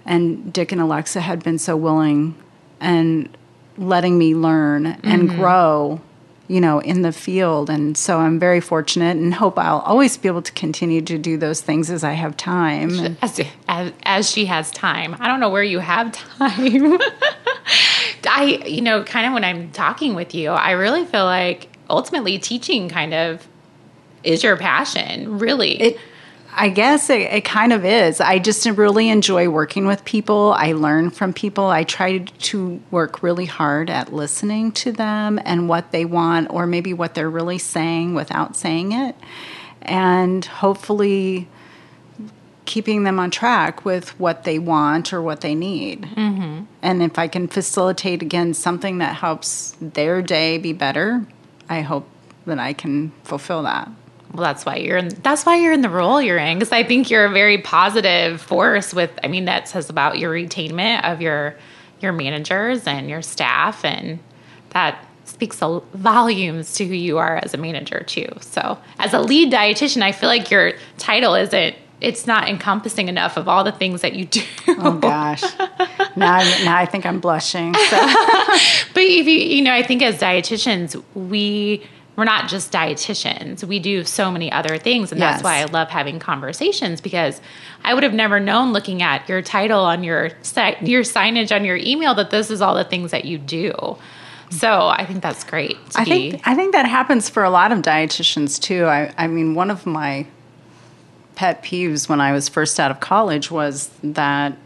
and 0.06 0.52
Dick 0.52 0.70
and 0.70 0.80
Alexa 0.80 1.20
had 1.20 1.42
been 1.42 1.58
so 1.58 1.76
willing 1.76 2.34
and 2.78 3.36
letting 3.76 4.18
me 4.18 4.34
learn 4.34 4.86
and 4.86 5.28
mm-hmm. 5.28 5.36
grow 5.36 6.00
you 6.46 6.60
know, 6.60 6.78
in 6.80 7.02
the 7.02 7.12
field. 7.12 7.70
And 7.70 7.96
so 7.96 8.18
I'm 8.18 8.38
very 8.38 8.60
fortunate 8.60 9.16
and 9.16 9.32
hope 9.32 9.58
I'll 9.58 9.80
always 9.80 10.16
be 10.16 10.28
able 10.28 10.42
to 10.42 10.52
continue 10.52 11.00
to 11.02 11.16
do 11.16 11.36
those 11.36 11.60
things 11.60 11.90
as 11.90 12.04
I 12.04 12.12
have 12.12 12.36
time. 12.36 13.16
As, 13.22 13.40
as, 13.68 13.92
as 14.02 14.30
she 14.30 14.46
has 14.46 14.70
time. 14.70 15.16
I 15.18 15.26
don't 15.26 15.40
know 15.40 15.50
where 15.50 15.62
you 15.62 15.78
have 15.78 16.12
time. 16.12 16.98
I, 18.26 18.62
you 18.66 18.82
know, 18.82 19.04
kind 19.04 19.26
of 19.26 19.32
when 19.32 19.44
I'm 19.44 19.70
talking 19.72 20.14
with 20.14 20.34
you, 20.34 20.50
I 20.50 20.72
really 20.72 21.04
feel 21.04 21.24
like 21.24 21.68
ultimately 21.88 22.38
teaching 22.38 22.88
kind 22.88 23.14
of 23.14 23.46
is 24.22 24.42
your 24.42 24.56
passion, 24.56 25.38
really. 25.38 25.80
It, 25.80 25.98
I 26.56 26.68
guess 26.68 27.10
it, 27.10 27.22
it, 27.22 27.44
kind 27.44 27.72
of 27.72 27.84
is. 27.84 28.20
I 28.20 28.38
just 28.38 28.64
really 28.66 29.08
enjoy 29.08 29.48
working 29.48 29.86
with 29.86 30.04
people. 30.04 30.54
I 30.56 30.72
learn 30.72 31.10
from 31.10 31.32
people. 31.32 31.66
I 31.66 31.84
try 31.84 32.18
to 32.18 32.80
work 32.90 33.22
really 33.22 33.46
hard 33.46 33.90
at 33.90 34.12
listening 34.12 34.72
to 34.72 34.92
them 34.92 35.40
and 35.44 35.68
what 35.68 35.90
they 35.90 36.04
want, 36.04 36.50
or 36.50 36.66
maybe 36.66 36.92
what 36.92 37.14
they're 37.14 37.30
really 37.30 37.58
saying 37.58 38.14
without 38.14 38.56
saying 38.56 38.92
it. 38.92 39.16
And 39.82 40.44
hopefully, 40.44 41.48
keeping 42.64 43.04
them 43.04 43.18
on 43.18 43.30
track 43.30 43.84
with 43.84 44.18
what 44.18 44.44
they 44.44 44.58
want 44.58 45.12
or 45.12 45.20
what 45.20 45.40
they 45.40 45.54
need. 45.54 46.02
Mm-hmm. 46.02 46.64
And 46.82 47.02
if 47.02 47.18
I 47.18 47.28
can 47.28 47.48
facilitate, 47.48 48.22
again, 48.22 48.54
something 48.54 48.98
that 48.98 49.16
helps 49.16 49.76
their 49.80 50.22
day 50.22 50.58
be 50.58 50.72
better, 50.72 51.26
I 51.68 51.82
hope 51.82 52.08
that 52.46 52.58
I 52.58 52.72
can 52.72 53.12
fulfill 53.22 53.62
that. 53.64 53.90
Well, 54.34 54.42
that's 54.42 54.66
why 54.66 54.76
you're 54.76 54.96
in. 54.96 55.08
That's 55.22 55.46
why 55.46 55.56
you're 55.56 55.72
in 55.72 55.82
the 55.82 55.88
role 55.88 56.20
you're 56.20 56.38
in 56.38 56.58
because 56.58 56.72
I 56.72 56.82
think 56.82 57.08
you're 57.08 57.24
a 57.24 57.30
very 57.30 57.58
positive 57.58 58.40
force. 58.40 58.92
With, 58.92 59.16
I 59.22 59.28
mean, 59.28 59.44
that 59.44 59.68
says 59.68 59.88
about 59.88 60.18
your 60.18 60.34
retainment 60.34 61.04
of 61.04 61.22
your 61.22 61.56
your 62.00 62.12
managers 62.12 62.84
and 62.86 63.08
your 63.08 63.22
staff, 63.22 63.84
and 63.84 64.18
that 64.70 65.06
speaks 65.24 65.60
volumes 65.94 66.74
to 66.74 66.84
who 66.84 66.94
you 66.94 67.18
are 67.18 67.36
as 67.44 67.54
a 67.54 67.56
manager 67.56 68.02
too. 68.02 68.28
So, 68.40 68.76
as 68.98 69.14
a 69.14 69.20
lead 69.20 69.52
dietitian, 69.52 70.02
I 70.02 70.10
feel 70.10 70.28
like 70.28 70.50
your 70.50 70.72
title 70.98 71.36
isn't 71.36 71.76
it's 72.00 72.26
not 72.26 72.48
encompassing 72.48 73.08
enough 73.08 73.36
of 73.36 73.48
all 73.48 73.64
the 73.64 73.72
things 73.72 74.02
that 74.02 74.14
you 74.14 74.26
do. 74.26 74.42
Oh 74.68 74.98
gosh. 74.98 75.42
now, 76.16 76.34
I, 76.34 76.64
now 76.64 76.76
I 76.76 76.86
think 76.86 77.06
I'm 77.06 77.20
blushing. 77.20 77.72
So. 77.72 77.96
but 78.92 79.02
if 79.02 79.26
you, 79.26 79.38
you 79.38 79.62
know, 79.62 79.72
I 79.72 79.82
think 79.82 80.02
as 80.02 80.18
dietitians, 80.18 81.02
we 81.14 81.86
we're 82.16 82.24
not 82.24 82.48
just 82.48 82.72
dietitians. 82.72 83.64
We 83.64 83.78
do 83.78 84.04
so 84.04 84.30
many 84.30 84.50
other 84.52 84.78
things. 84.78 85.10
And 85.10 85.20
yes. 85.20 85.34
that's 85.34 85.44
why 85.44 85.58
I 85.58 85.64
love 85.64 85.88
having 85.88 86.18
conversations 86.18 87.00
because 87.00 87.40
I 87.82 87.94
would 87.94 88.02
have 88.02 88.14
never 88.14 88.38
known 88.38 88.72
looking 88.72 89.02
at 89.02 89.28
your 89.28 89.42
title 89.42 89.80
on 89.80 90.04
your 90.04 90.24
your 90.82 91.02
signage 91.02 91.54
on 91.54 91.64
your 91.64 91.76
email 91.76 92.14
that 92.14 92.30
this 92.30 92.50
is 92.50 92.60
all 92.60 92.74
the 92.74 92.84
things 92.84 93.10
that 93.10 93.24
you 93.24 93.38
do. 93.38 93.96
So 94.50 94.86
I 94.86 95.04
think 95.04 95.22
that's 95.22 95.42
great. 95.42 95.76
I 95.96 96.04
be. 96.04 96.30
think 96.30 96.42
I 96.46 96.54
think 96.54 96.72
that 96.72 96.86
happens 96.86 97.28
for 97.28 97.42
a 97.42 97.50
lot 97.50 97.72
of 97.72 97.80
dietitians 97.80 98.60
too. 98.60 98.84
I, 98.84 99.12
I 99.18 99.26
mean, 99.26 99.54
one 99.54 99.70
of 99.70 99.84
my 99.84 100.26
pet 101.34 101.64
peeves 101.64 102.08
when 102.08 102.20
I 102.20 102.32
was 102.32 102.48
first 102.48 102.78
out 102.78 102.92
of 102.92 103.00
college 103.00 103.50
was 103.50 103.90
that 104.04 104.56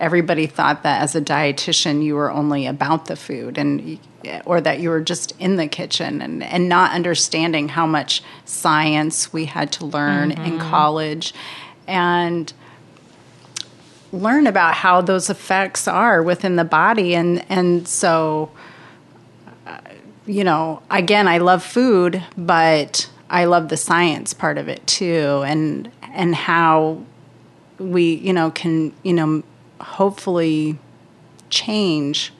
everybody 0.00 0.46
thought 0.46 0.82
that 0.82 1.02
as 1.02 1.14
a 1.14 1.20
dietitian 1.20 2.02
you 2.02 2.16
were 2.16 2.30
only 2.30 2.66
about 2.66 3.06
the 3.06 3.14
food 3.14 3.58
and 3.58 3.98
or 4.44 4.60
that 4.60 4.80
you 4.80 4.90
were 4.90 5.00
just 5.00 5.32
in 5.38 5.56
the 5.56 5.66
kitchen 5.66 6.20
and, 6.20 6.42
and 6.42 6.68
not 6.68 6.92
understanding 6.92 7.68
how 7.68 7.86
much 7.86 8.22
science 8.44 9.32
we 9.32 9.46
had 9.46 9.72
to 9.72 9.86
learn 9.86 10.30
mm-hmm. 10.30 10.44
in 10.44 10.58
college 10.58 11.32
and 11.86 12.52
learn 14.12 14.46
about 14.46 14.74
how 14.74 15.00
those 15.00 15.30
effects 15.30 15.86
are 15.86 16.22
within 16.22 16.56
the 16.56 16.64
body 16.64 17.14
and 17.14 17.44
and 17.48 17.86
so 17.86 18.50
uh, 19.66 19.78
you 20.26 20.42
know 20.42 20.82
again 20.90 21.28
I 21.28 21.38
love 21.38 21.62
food 21.62 22.22
but 22.36 23.08
I 23.28 23.44
love 23.44 23.68
the 23.68 23.76
science 23.76 24.34
part 24.34 24.58
of 24.58 24.68
it 24.68 24.84
too 24.86 25.42
and 25.46 25.90
and 26.02 26.34
how 26.34 27.02
we 27.78 28.14
you 28.14 28.32
know 28.32 28.50
can 28.50 28.92
you 29.04 29.12
know 29.12 29.42
hopefully 29.80 30.78
change 31.48 32.32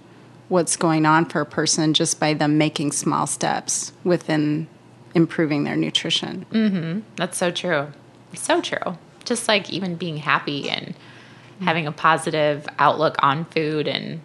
what's 0.50 0.76
going 0.76 1.06
on 1.06 1.24
for 1.24 1.40
a 1.40 1.46
person 1.46 1.94
just 1.94 2.20
by 2.20 2.34
them 2.34 2.58
making 2.58 2.92
small 2.92 3.26
steps 3.26 3.92
within 4.04 4.68
improving 5.14 5.64
their 5.64 5.76
nutrition. 5.76 6.44
Mm-hmm. 6.50 7.00
That's 7.16 7.38
so 7.38 7.50
true. 7.50 7.88
So 8.34 8.60
true. 8.60 8.98
Just 9.24 9.48
like 9.48 9.70
even 9.70 9.94
being 9.94 10.18
happy 10.18 10.68
and 10.68 10.94
having 11.60 11.86
a 11.86 11.92
positive 11.92 12.66
outlook 12.78 13.16
on 13.22 13.44
food, 13.46 13.88
and 13.88 14.20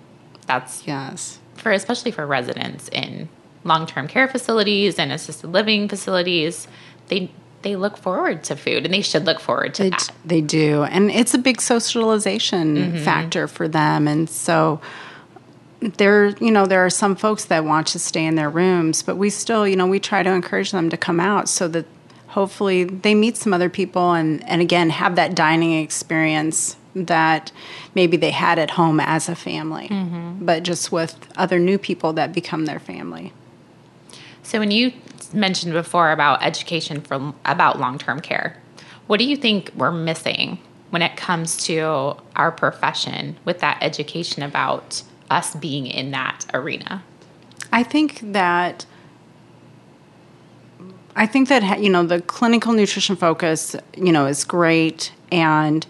that's 0.46 0.86
yes 0.86 1.40
for 1.56 1.72
especially 1.72 2.12
for 2.12 2.28
residents 2.28 2.90
in 2.90 3.28
long-term 3.64 4.08
care 4.08 4.28
facilities 4.28 5.00
and 5.00 5.12
assisted 5.12 5.48
living 5.48 5.90
facilities. 5.90 6.68
They 7.08 7.32
they 7.64 7.76
look 7.76 7.98
forward 7.98 8.44
to 8.44 8.56
food 8.56 8.86
and 8.86 8.94
they 8.94 9.02
should 9.02 9.26
look 9.26 9.40
forward 9.40 9.74
to 9.74 9.84
they, 9.84 9.90
that. 9.90 10.12
They 10.24 10.42
do. 10.42 10.84
And 10.84 11.10
it's 11.10 11.34
a 11.34 11.40
big 11.40 11.60
socialization 11.60 12.78
mm-hmm. 12.78 12.98
factor 13.04 13.48
for 13.48 13.68
them. 13.68 14.08
And 14.08 14.30
so 14.30 14.80
there 15.98 16.30
you 16.40 16.52
know 16.52 16.66
there 16.66 16.86
are 16.86 16.90
some 16.90 17.16
folks 17.16 17.46
that 17.46 17.64
want 17.64 17.88
to 17.88 18.00
stay 18.00 18.26
in 18.26 18.36
their 18.36 18.50
rooms 18.50 19.04
but 19.04 19.16
we 19.16 19.30
still 19.30 19.68
you 19.68 19.76
know 19.76 19.88
we 19.88 20.00
try 20.00 20.24
to 20.24 20.32
encourage 20.32 20.72
them 20.72 20.90
to 20.90 20.98
come 20.98 21.20
out 21.20 21.48
so 21.48 21.68
that 21.68 21.86
hopefully 22.30 22.84
they 22.84 23.14
meet 23.14 23.38
some 23.38 23.54
other 23.54 23.70
people 23.70 24.14
and 24.14 24.48
and 24.50 24.62
again 24.62 24.90
have 24.90 25.16
that 25.16 25.36
dining 25.36 25.82
experience 25.82 26.76
that 26.96 27.52
maybe 27.94 28.18
they 28.18 28.32
had 28.32 28.58
at 28.58 28.72
home 28.72 29.00
as 29.00 29.30
a 29.30 29.36
family 29.36 29.88
mm-hmm. 29.88 30.44
but 30.44 30.64
just 30.64 30.92
with 30.92 31.28
other 31.36 31.60
new 31.60 31.78
people 31.78 32.14
that 32.14 32.34
become 32.34 32.66
their 32.66 32.80
family 32.80 33.32
so 34.44 34.60
when 34.60 34.72
you 34.72 34.92
mentioned 35.34 35.74
before 35.74 36.12
about 36.12 36.42
education 36.42 37.02
for 37.02 37.34
about 37.46 37.80
long-term 37.80 38.20
care 38.22 38.62
what 39.08 39.18
do 39.18 39.26
you 39.26 39.38
think 39.38 39.72
we're 39.76 39.92
missing 39.92 40.58
when 40.90 41.02
it 41.02 41.18
comes 41.18 41.58
to 41.58 42.16
our 42.36 42.52
profession 42.52 43.36
with 43.44 43.60
that 43.60 43.78
education 43.82 44.42
about 44.42 45.04
us 45.30 45.56
being 45.56 45.88
in 45.88 46.12
that 46.12 46.46
arena? 46.54 47.04
I 47.72 47.84
think 47.84 48.20
that 48.32 48.86
I 51.16 51.26
think 51.26 51.48
that 51.50 51.82
you 51.82 51.90
know 51.90 52.06
the 52.06 52.22
clinical 52.22 52.74
nutrition 52.74 53.16
focus, 53.16 53.76
you 53.98 54.12
know, 54.12 54.26
is 54.26 54.44
great 54.44 55.14
and 55.32 55.86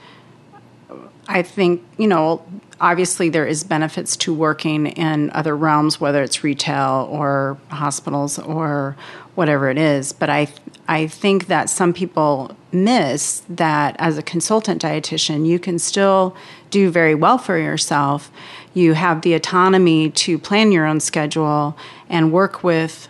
I 1.28 1.42
think, 1.42 1.84
you 1.98 2.08
know, 2.08 2.46
obviously 2.80 3.30
there 3.30 3.48
is 3.48 3.64
benefits 3.64 4.16
to 4.18 4.34
working 4.34 4.88
in 4.88 5.32
other 5.32 5.56
realms 5.56 6.00
whether 6.00 6.22
it's 6.22 6.44
retail 6.44 7.08
or 7.12 7.58
hospitals 7.70 8.38
or 8.38 8.96
whatever 9.34 9.70
it 9.70 9.78
is, 9.78 10.12
but 10.12 10.30
I 10.30 10.48
I 10.88 11.08
think 11.08 11.48
that 11.48 11.70
some 11.70 11.94
people 11.94 12.56
miss 12.72 13.42
that 13.50 13.96
as 13.98 14.20
a 14.20 14.22
consultant 14.22 14.82
dietitian, 14.84 15.48
you 15.48 15.58
can 15.58 15.80
still 15.80 16.36
do 16.70 16.92
very 16.92 17.16
well 17.16 17.40
for 17.40 17.58
yourself 17.58 18.32
you 18.76 18.94
have 18.94 19.22
the 19.22 19.34
autonomy 19.34 20.12
to 20.12 20.38
plan 20.38 20.72
your 20.72 20.86
own 20.86 21.00
schedule 21.00 21.76
and 22.10 22.32
work 22.32 22.64
with 22.64 23.08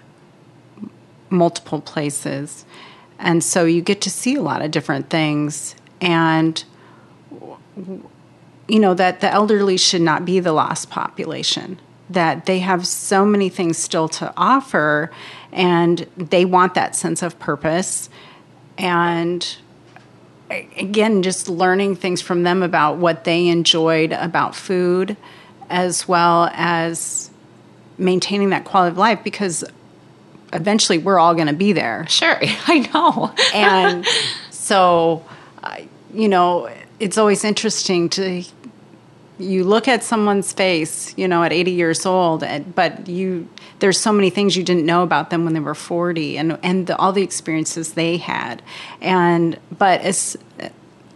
multiple 1.30 1.82
places. 1.82 2.66
And 3.20 3.44
so 3.44 3.66
you 3.66 3.82
get 3.82 4.00
to 4.02 4.10
see 4.10 4.36
a 4.36 4.42
lot 4.42 4.62
of 4.62 4.72
different 4.72 5.10
things. 5.10 5.76
And, 6.00 6.64
you 7.76 8.80
know, 8.80 8.94
that 8.94 9.22
the 9.22 9.30
elderly 9.32 9.76
should 9.76 10.02
not 10.02 10.24
be 10.24 10.40
the 10.40 10.54
lost 10.54 10.92
population, 10.92 11.80
that 12.12 12.46
they 12.46 12.60
have 12.60 12.86
so 12.86 13.26
many 13.26 13.50
things 13.50 13.78
still 13.78 14.08
to 14.10 14.32
offer, 14.38 15.12
and 15.52 16.08
they 16.16 16.46
want 16.46 16.76
that 16.76 16.96
sense 16.96 17.24
of 17.24 17.40
purpose. 17.40 18.10
And 18.78 19.58
again, 20.50 21.24
just 21.24 21.50
learning 21.50 21.96
things 21.96 22.22
from 22.22 22.44
them 22.44 22.62
about 22.62 22.98
what 22.98 23.24
they 23.24 23.48
enjoyed 23.48 24.12
about 24.12 24.56
food 24.56 25.18
as 25.70 26.08
well 26.08 26.50
as 26.54 27.30
maintaining 27.98 28.50
that 28.50 28.66
quality 28.66 28.92
of 28.92 28.98
life 28.98 29.24
because 29.24 29.64
eventually 30.54 30.98
we're 30.98 31.20
all 31.20 31.34
going 31.34 31.48
to 31.48 31.54
be 31.54 31.74
there. 31.74 32.06
Sure, 32.08 32.38
I 32.42 32.90
know. 32.94 33.34
and 33.54 34.06
so, 34.50 35.26
uh, 35.64 35.78
you 36.14 36.28
know, 36.28 36.70
it's 37.00 37.18
always 37.18 37.44
interesting 37.44 38.10
to 38.10 38.44
you 39.38 39.66
look 39.66 39.88
at 39.88 40.04
someone's 40.04 40.54
face, 40.54 41.14
you 41.18 41.28
know, 41.28 41.44
at 41.44 41.52
80 41.52 41.72
years 41.72 42.06
old, 42.06 42.46
but 42.74 43.08
you 43.08 43.50
there's 43.80 44.00
so 44.00 44.14
many 44.14 44.30
things 44.30 44.56
you 44.56 44.64
didn't 44.64 44.86
know 44.86 45.04
about 45.04 45.30
them 45.30 45.44
when 45.44 45.54
they 45.54 45.60
were 45.60 45.76
40 45.76 46.38
and 46.38 46.58
and 46.64 46.88
the, 46.88 46.98
all 46.98 47.12
the 47.12 47.24
experiences 47.24 47.94
they 47.94 48.18
had. 48.18 48.62
And 49.02 49.60
but 49.78 50.04
it's 50.06 50.38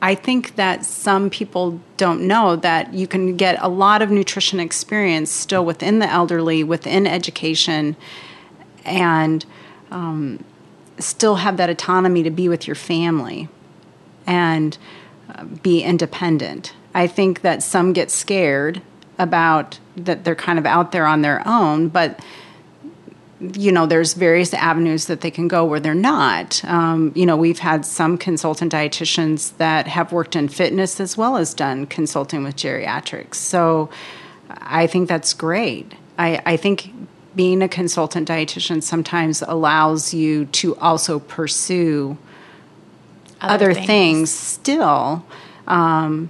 I 0.01 0.15
think 0.15 0.55
that 0.55 0.85
some 0.85 1.29
people 1.29 1.79
don't 1.97 2.21
know 2.21 2.55
that 2.55 2.93
you 2.93 3.05
can 3.05 3.35
get 3.35 3.57
a 3.59 3.67
lot 3.67 4.01
of 4.01 4.09
nutrition 4.09 4.59
experience 4.59 5.29
still 5.29 5.65
within 5.65 5.99
the 5.99 6.09
elderly, 6.09 6.63
within 6.63 7.05
education, 7.05 7.97
and 8.85 9.45
um, 9.91 10.43
still 10.97 11.35
have 11.35 11.57
that 11.57 11.69
autonomy 11.69 12.23
to 12.23 12.31
be 12.31 12.47
with 12.47 12.65
your 12.65 12.75
family 12.75 13.49
and 14.25 14.77
uh, 15.33 15.43
be 15.43 15.81
independent. 15.81 16.73
I 16.93 17.07
think 17.07 17.41
that 17.41 17.61
some 17.61 17.93
get 17.93 18.09
scared 18.09 18.81
about 19.17 19.79
that 19.97 20.23
they're 20.23 20.35
kind 20.35 20.57
of 20.57 20.65
out 20.65 20.91
there 20.91 21.05
on 21.05 21.21
their 21.21 21.45
own, 21.45 21.89
but 21.89 22.19
you 23.39 23.71
know, 23.71 23.85
there's 23.85 24.13
various 24.13 24.53
avenues 24.53 25.05
that 25.05 25.21
they 25.21 25.31
can 25.31 25.47
go 25.47 25.63
where 25.63 25.79
they're 25.79 25.95
not. 25.95 26.63
Um, 26.65 27.13
you 27.15 27.25
know, 27.25 27.37
we've 27.37 27.59
had 27.59 27.85
some 27.85 28.17
consultant 28.17 28.73
dietitians 28.73 29.55
that 29.57 29.87
have 29.87 30.11
worked 30.11 30.35
in 30.35 30.49
fitness 30.49 30.99
as 30.99 31.15
well 31.15 31.37
as 31.37 31.53
done 31.53 31.85
consulting 31.85 32.43
with 32.43 32.57
geriatrics. 32.57 33.35
So 33.35 33.89
I 34.49 34.87
think 34.87 35.07
that's 35.07 35.33
great. 35.33 35.93
I, 36.17 36.41
I 36.45 36.57
think 36.57 36.91
being 37.35 37.61
a 37.61 37.69
consultant 37.69 38.27
dietitian 38.27 38.83
sometimes 38.83 39.41
allows 39.41 40.13
you 40.13 40.45
to 40.45 40.75
also 40.77 41.19
pursue 41.19 42.17
other, 43.39 43.69
other 43.69 43.73
things. 43.73 43.87
things. 43.87 44.31
still. 44.31 45.25
Um, 45.67 46.29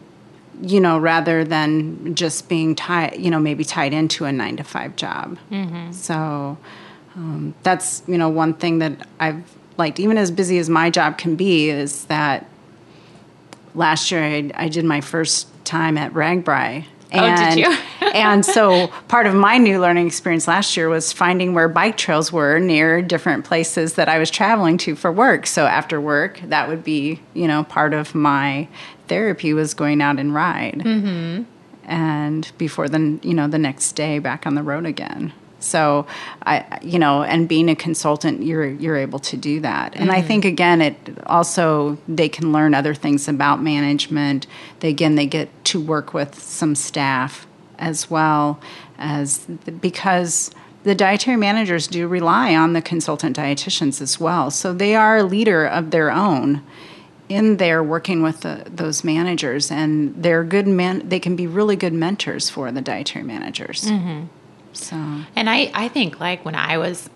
you 0.62 0.80
know, 0.80 1.00
rather 1.00 1.46
than 1.46 2.14
just 2.16 2.50
being 2.50 2.76
tied, 2.76 3.18
you 3.18 3.32
know, 3.32 3.40
maybe 3.40 3.64
tied 3.64 3.94
into 3.94 4.26
a 4.26 4.32
nine 4.32 4.58
to 4.58 4.64
five 4.64 4.96
job. 4.96 5.38
Mm-hmm. 5.50 5.94
So, 5.94 6.58
um, 7.16 7.54
that's 7.64 8.04
you 8.08 8.18
know 8.18 8.30
one 8.30 8.54
thing 8.54 8.80
that 8.80 9.08
I've 9.20 9.44
liked, 9.78 10.00
even 10.00 10.18
as 10.18 10.30
busy 10.30 10.60
as 10.60 10.70
my 10.70 10.90
job 10.90 11.18
can 11.18 11.36
be, 11.36 11.70
is 11.70 12.06
that 12.06 12.46
last 13.74 14.12
year 14.12 14.24
I, 14.24 14.52
I 14.54 14.68
did 14.70 14.86
my 14.86 15.02
first 15.02 15.48
time 15.66 15.98
at 15.98 16.14
RAGBRAI. 16.14 16.86
And, 17.12 17.40
oh, 17.40 17.56
did 17.56 17.60
you? 17.60 18.08
and 18.14 18.46
so 18.46 18.88
part 19.08 19.26
of 19.26 19.34
my 19.34 19.58
new 19.58 19.80
learning 19.80 20.06
experience 20.06 20.48
last 20.48 20.78
year 20.78 20.90
was 20.90 21.12
finding 21.12 21.56
where 21.56 21.68
bike 21.68 21.98
trails 21.98 22.32
were 22.32 22.60
near 22.60 23.02
different 23.02 23.46
places 23.46 23.94
that 23.94 24.08
I 24.08 24.20
was 24.20 24.30
traveling 24.30 24.78
to 24.80 24.96
for 24.96 25.12
work. 25.12 25.48
So 25.48 25.66
after 25.66 26.00
work, 26.00 26.40
that 26.44 26.68
would 26.68 26.84
be, 26.84 27.20
you 27.34 27.48
know, 27.48 27.64
part 27.64 27.94
of 27.94 28.14
my 28.14 28.68
therapy 29.08 29.54
was 29.54 29.74
going 29.74 30.02
out 30.02 30.20
and 30.20 30.36
ride. 30.36 30.84
Mm-hmm. 30.86 31.44
And 31.86 32.52
before 32.60 32.88
then, 32.88 33.20
you 33.24 33.34
know, 33.34 33.48
the 33.48 33.58
next 33.58 33.94
day 33.94 34.20
back 34.20 34.46
on 34.46 34.54
the 34.54 34.62
road 34.62 34.86
again. 34.86 35.34
So, 35.60 36.08
I, 36.46 36.80
you 36.82 37.00
know, 37.00 37.24
and 37.24 37.48
being 37.48 37.70
a 37.70 37.76
consultant, 37.76 38.44
you're 38.44 38.68
you're 38.68 38.98
able 38.98 39.20
to 39.20 39.38
do 39.38 39.60
that. 39.62 39.96
And 39.96 40.12
I 40.12 40.22
think 40.22 40.46
again, 40.46 40.82
it 40.82 40.96
also 41.26 41.98
they 42.08 42.30
can 42.30 42.52
learn 42.52 42.74
other 42.74 42.94
things 42.94 43.28
about 43.28 43.62
management. 43.62 44.48
They 44.80 44.90
again 44.90 45.16
they 45.16 45.26
get 45.26 45.50
to 45.66 45.82
work 45.82 46.14
with 46.14 46.40
some 46.40 46.76
staff 46.76 47.46
as 47.78 48.10
well 48.10 48.60
as 48.98 49.40
because 49.82 50.52
the 50.84 50.96
dietary 50.96 51.38
managers 51.38 51.88
do 51.88 52.08
rely 52.08 52.56
on 52.56 52.74
the 52.74 52.82
consultant 52.82 53.36
dietitians 53.36 54.02
as 54.02 54.20
well. 54.20 54.50
So 54.50 54.74
they 54.74 54.96
are 54.96 55.18
a 55.18 55.24
leader 55.24 55.66
of 55.66 55.92
their 55.92 56.10
own 56.12 56.62
in 57.28 57.58
there 57.58 57.84
working 57.84 58.24
with 58.24 58.42
the, 58.42 58.66
those 58.66 59.04
managers, 59.04 59.70
and 59.70 60.16
they're 60.22 60.44
good 60.44 60.68
men. 60.68 61.08
They 61.08 61.20
can 61.20 61.36
be 61.36 61.46
really 61.46 61.76
good 61.76 61.94
mentors 61.94 62.50
for 62.50 62.72
the 62.72 62.82
dietary 62.82 63.24
managers. 63.24 63.84
Mm-hmm. 63.84 64.26
So, 64.74 64.96
and 64.96 65.50
I, 65.50 65.72
I 65.74 65.88
think 65.88 66.20
like 66.20 66.46
when 66.46 66.56
I 66.56 66.78
was, 66.78 67.10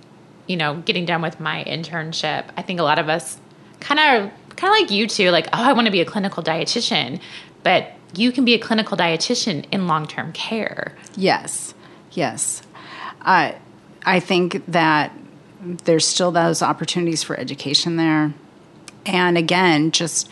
you 0.48 0.58
know, 0.58 0.78
getting 0.86 1.06
done 1.06 1.22
with 1.22 1.40
my 1.40 1.64
internship, 1.66 2.46
I 2.58 2.62
think 2.62 2.80
a 2.80 2.84
lot 2.84 3.00
of 3.00 3.10
us 3.10 3.38
kind 3.80 4.00
of, 4.00 4.32
kind 4.56 4.74
of 4.74 4.82
like 4.82 4.92
you 4.92 5.08
too, 5.08 5.30
like, 5.32 5.48
oh, 5.48 5.64
I 5.64 5.74
want 5.74 5.86
to 5.86 5.92
be 5.92 6.02
a 6.02 6.06
clinical 6.06 6.44
dietitian, 6.44 7.20
but 7.64 7.94
you 8.16 8.32
can 8.32 8.46
be 8.46 8.54
a 8.54 8.60
clinical 8.60 8.98
dietitian 8.98 9.66
in 9.72 9.88
long 9.88 10.08
term 10.08 10.32
care. 10.34 10.96
Yes, 11.16 11.74
yes. 12.12 12.62
I 13.22 13.56
I 14.06 14.20
think 14.20 14.66
that 14.68 15.14
there's 15.62 16.06
still 16.06 16.32
those 16.32 16.62
opportunities 16.62 17.24
for 17.24 17.40
education 17.40 17.96
there. 17.96 18.34
And 19.06 19.38
again, 19.38 19.92
just 19.92 20.30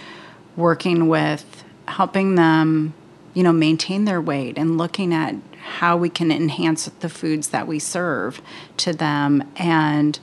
working 0.56 1.08
with 1.08 1.64
helping 1.88 2.36
them, 2.36 2.94
you 3.34 3.44
know, 3.44 3.54
maintain 3.54 4.06
their 4.06 4.22
weight 4.22 4.58
and 4.58 4.78
looking 4.78 5.14
at 5.14 5.36
how 5.62 5.98
we 5.98 6.10
can 6.10 6.32
enhance 6.32 6.86
the 7.00 7.10
foods 7.10 7.50
that 7.50 7.68
we 7.68 7.80
serve 7.80 8.42
to 8.78 8.94
them 8.94 9.44
and 9.56 10.20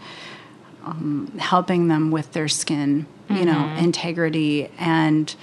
um, 0.85 1.33
helping 1.39 1.89
them 1.89 2.11
with 2.11 2.33
their 2.33 2.49
skin, 2.49 3.07
you 3.29 3.37
mm-hmm. 3.37 3.45
know, 3.45 3.75
integrity 3.77 4.71
and 4.79 5.35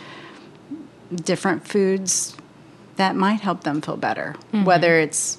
different 1.14 1.68
foods 1.68 2.36
that 2.96 3.16
might 3.16 3.42
help 3.42 3.64
them 3.64 3.82
feel 3.82 3.98
better, 3.98 4.36
mm-hmm. 4.52 4.64
whether 4.64 5.00
it's 5.00 5.38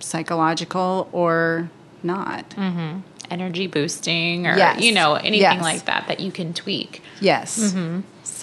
psychological 0.00 1.08
or 1.12 1.70
not. 2.02 2.50
Mm-hmm. 2.50 3.00
Energy 3.30 3.66
boosting 3.66 4.46
or, 4.46 4.56
yes. 4.56 4.82
you 4.82 4.92
know, 4.92 5.14
anything 5.14 5.40
yes. 5.40 5.62
like 5.62 5.84
that 5.86 6.06
that 6.08 6.20
you 6.20 6.30
can 6.30 6.52
tweak. 6.52 7.02
Yes. 7.20 7.74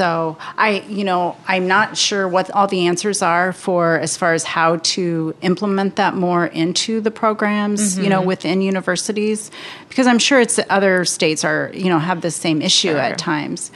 So 0.01 0.35
I, 0.57 0.83
you 0.89 1.03
know, 1.03 1.37
I'm 1.47 1.67
not 1.67 1.95
sure 1.95 2.27
what 2.27 2.49
all 2.49 2.65
the 2.65 2.87
answers 2.87 3.21
are 3.21 3.53
for 3.53 3.99
as 3.99 4.17
far 4.17 4.33
as 4.33 4.43
how 4.43 4.77
to 4.77 5.35
implement 5.43 5.97
that 5.97 6.15
more 6.15 6.47
into 6.47 7.01
the 7.01 7.11
programs, 7.11 7.93
mm-hmm. 7.93 8.05
you 8.05 8.09
know, 8.09 8.21
mm-hmm. 8.21 8.29
within 8.29 8.61
universities, 8.63 9.51
because 9.89 10.07
I'm 10.07 10.17
sure 10.17 10.41
it's 10.41 10.59
other 10.71 11.05
states 11.05 11.43
are, 11.43 11.69
you 11.75 11.89
know, 11.89 11.99
have 11.99 12.21
the 12.21 12.31
same 12.31 12.63
issue 12.63 12.93
sure. 12.93 12.97
at 12.97 13.19
times. 13.19 13.71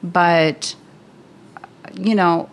But, 0.00 0.76
you 1.94 2.14
know, 2.14 2.48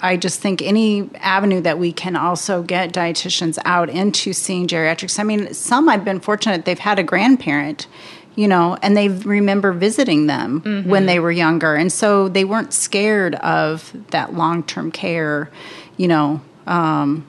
I 0.00 0.16
just 0.16 0.40
think 0.40 0.62
any 0.62 1.10
avenue 1.16 1.60
that 1.60 1.78
we 1.78 1.92
can 1.92 2.16
also 2.16 2.62
get 2.62 2.94
dietitians 2.94 3.58
out 3.66 3.90
into 3.90 4.32
seeing 4.32 4.66
geriatrics. 4.66 5.18
I 5.18 5.22
mean, 5.24 5.52
some 5.52 5.86
I've 5.90 6.06
been 6.06 6.20
fortunate 6.20 6.64
they've 6.64 6.78
had 6.78 6.98
a 6.98 7.02
grandparent, 7.02 7.88
you 8.36 8.48
know, 8.48 8.76
and 8.82 8.96
they 8.96 9.08
remember 9.08 9.72
visiting 9.72 10.26
them 10.26 10.60
mm-hmm. 10.60 10.88
when 10.90 11.06
they 11.06 11.20
were 11.20 11.30
younger. 11.30 11.74
And 11.74 11.92
so 11.92 12.28
they 12.28 12.44
weren't 12.44 12.72
scared 12.72 13.34
of 13.36 13.92
that 14.10 14.34
long 14.34 14.62
term 14.62 14.90
care, 14.90 15.50
you 15.96 16.08
know, 16.08 16.40
um, 16.66 17.26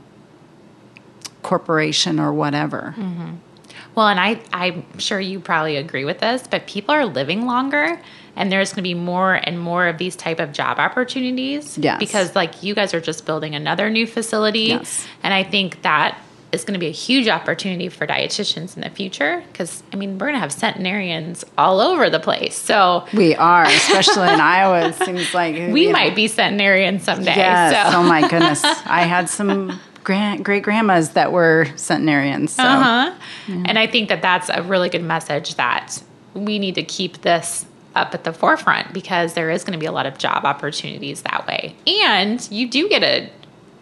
corporation 1.44 2.20
or 2.20 2.34
whatever. 2.34 2.96
Mm-hmm. 2.98 3.36
Well, 3.94 4.08
and 4.08 4.20
I, 4.20 4.42
I'm 4.52 4.98
sure 4.98 5.20
you 5.20 5.40
probably 5.40 5.78
agree 5.78 6.04
with 6.04 6.20
this, 6.20 6.48
but 6.48 6.68
people 6.68 6.94
are 6.94 7.06
living 7.06 7.46
longer 7.46 8.00
and 8.36 8.52
there's 8.52 8.72
going 8.72 8.78
to 8.78 8.82
be 8.82 8.94
more 8.94 9.34
and 9.34 9.60
more 9.60 9.88
of 9.88 9.98
these 9.98 10.16
type 10.16 10.40
of 10.40 10.52
job 10.52 10.80
opportunities 10.80 11.78
yes. 11.78 12.00
because 12.00 12.36
like 12.36 12.64
you 12.64 12.76
guys 12.76 12.94
are 12.94 13.00
just 13.00 13.26
building 13.26 13.56
another 13.56 13.90
new 13.90 14.06
facility 14.06 14.60
yes. 14.60 15.08
and 15.24 15.34
i 15.34 15.44
think 15.44 15.82
that 15.84 16.20
is 16.56 16.64
going 16.64 16.74
to 16.74 16.80
be 16.80 16.88
a 16.88 16.92
huge 16.92 17.28
opportunity 17.28 17.90
for 17.90 18.08
dietitians 18.08 18.76
in 18.76 18.82
the 18.82 18.90
future 18.90 19.44
because 19.52 19.84
i 19.94 19.96
mean 19.96 20.14
we're 20.14 20.28
going 20.28 20.34
to 20.34 20.40
have 20.40 20.52
centenarians 20.52 21.46
all 21.58 21.80
over 21.80 22.10
the 22.10 22.20
place 22.20 22.56
so 22.56 23.06
we 23.14 23.36
are 23.36 23.64
especially 23.66 24.28
in 24.34 24.40
iowa 24.40 24.88
it 24.88 24.96
seems 24.96 25.34
like 25.34 25.56
we 25.72 25.92
might 25.92 26.10
know. 26.10 26.16
be 26.16 26.28
centenarians 26.28 27.04
someday 27.04 27.36
yes. 27.36 27.92
So. 27.92 28.00
oh 28.00 28.04
my 28.04 28.28
goodness 28.28 28.64
i 28.86 29.02
had 29.02 29.30
some 29.30 29.80
great 30.04 30.62
grandmas 30.62 31.12
that 31.12 31.32
were 31.32 31.68
centenarians 31.76 32.54
so. 32.54 32.64
uh-huh. 32.64 33.14
Yeah. 33.48 33.64
and 33.66 33.78
i 33.78 33.86
think 33.86 34.10
that 34.10 34.22
that's 34.22 34.50
a 34.50 34.64
really 34.64 34.90
good 34.90 35.04
message 35.04 35.56
that 35.56 36.02
we 36.34 36.60
need 36.60 36.76
to 36.76 36.84
keep 36.84 37.22
this 37.22 37.66
up 37.96 38.14
at 38.14 38.24
the 38.24 38.34
forefront 38.34 38.94
because 38.94 39.34
there 39.34 39.50
is 39.50 39.64
going 39.64 39.74
to 39.74 39.80
be 39.80 39.86
a 39.86 39.92
lot 39.92 40.06
of 40.06 40.18
job 40.18 40.46
opportunities 40.46 41.22
that 41.24 41.48
way. 41.48 41.76
And 41.88 42.46
you 42.52 42.70
do 42.70 42.88
get 42.90 43.04
a 43.04 43.30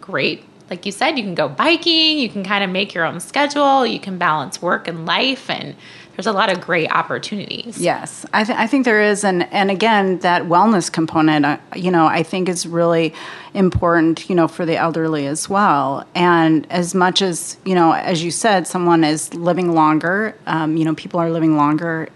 great, 0.00 0.44
like 0.70 0.86
you 0.86 0.92
said, 0.92 1.18
you 1.18 1.24
can 1.24 1.34
go 1.34 1.48
biking, 1.48 2.18
you 2.18 2.28
can 2.28 2.44
kind 2.44 2.64
of 2.64 2.70
make 2.70 2.94
your 2.94 3.04
own 3.04 3.20
schedule, 3.20 3.86
you 3.86 4.00
can 4.00 4.18
balance 4.18 4.62
work 4.62 4.88
and 4.88 5.04
life, 5.06 5.50
and 5.50 5.74
there's 6.16 6.26
a 6.26 6.32
lot 6.32 6.50
of 6.50 6.60
great 6.60 6.90
opportunities. 6.90 7.78
Yes, 7.78 8.24
I, 8.32 8.44
th- 8.44 8.56
I 8.56 8.66
think 8.66 8.84
there 8.84 9.02
is, 9.02 9.24
and 9.24 9.42
and 9.52 9.70
again, 9.70 10.20
that 10.20 10.44
wellness 10.44 10.90
component, 10.90 11.44
uh, 11.44 11.58
you 11.74 11.90
know, 11.90 12.06
I 12.06 12.22
think 12.22 12.48
is 12.48 12.66
really 12.66 13.12
important, 13.52 14.28
you 14.28 14.36
know, 14.36 14.48
for 14.48 14.64
the 14.64 14.76
elderly 14.76 15.26
as 15.26 15.48
well. 15.48 16.06
And 16.14 16.70
as 16.70 16.94
much 16.94 17.20
as 17.20 17.56
you 17.64 17.74
know, 17.74 17.92
as 17.92 18.22
you 18.22 18.30
said, 18.30 18.66
someone 18.66 19.04
is 19.04 19.34
living 19.34 19.74
longer. 19.74 20.36
Um, 20.46 20.76
you 20.76 20.84
know, 20.84 20.94
people 20.94 21.20
are 21.20 21.30
living 21.30 21.56
longer 21.56 22.08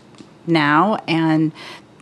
now, 0.47 0.99
and 1.09 1.53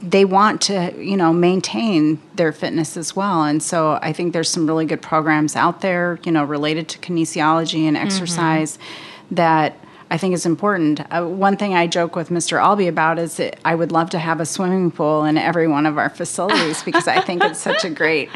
they 0.02 0.24
want 0.24 0.60
to 0.60 0.92
you 0.98 1.16
know 1.16 1.32
maintain 1.32 2.20
their 2.34 2.52
fitness 2.52 2.96
as 2.96 3.16
well 3.16 3.44
and 3.44 3.62
so 3.62 3.98
i 4.02 4.12
think 4.12 4.32
there's 4.32 4.50
some 4.50 4.66
really 4.66 4.84
good 4.84 5.00
programs 5.00 5.56
out 5.56 5.80
there 5.80 6.18
you 6.24 6.32
know 6.32 6.44
related 6.44 6.88
to 6.88 6.98
kinesiology 6.98 7.84
and 7.84 7.96
exercise 7.96 8.76
mm-hmm. 8.76 9.34
that 9.36 9.78
i 10.10 10.18
think 10.18 10.34
is 10.34 10.44
important 10.44 11.00
uh, 11.10 11.24
one 11.24 11.56
thing 11.56 11.74
i 11.74 11.86
joke 11.86 12.14
with 12.14 12.28
mr 12.28 12.60
albee 12.60 12.88
about 12.88 13.18
is 13.18 13.38
that 13.38 13.58
i 13.64 13.74
would 13.74 13.90
love 13.90 14.10
to 14.10 14.18
have 14.18 14.38
a 14.38 14.46
swimming 14.46 14.90
pool 14.90 15.24
in 15.24 15.38
every 15.38 15.66
one 15.66 15.86
of 15.86 15.96
our 15.96 16.10
facilities 16.20 16.82
because 16.82 17.08
i 17.08 17.20
think 17.20 17.42
it's 17.42 17.60
such 17.60 17.84
a 17.84 17.90
great 17.90 18.28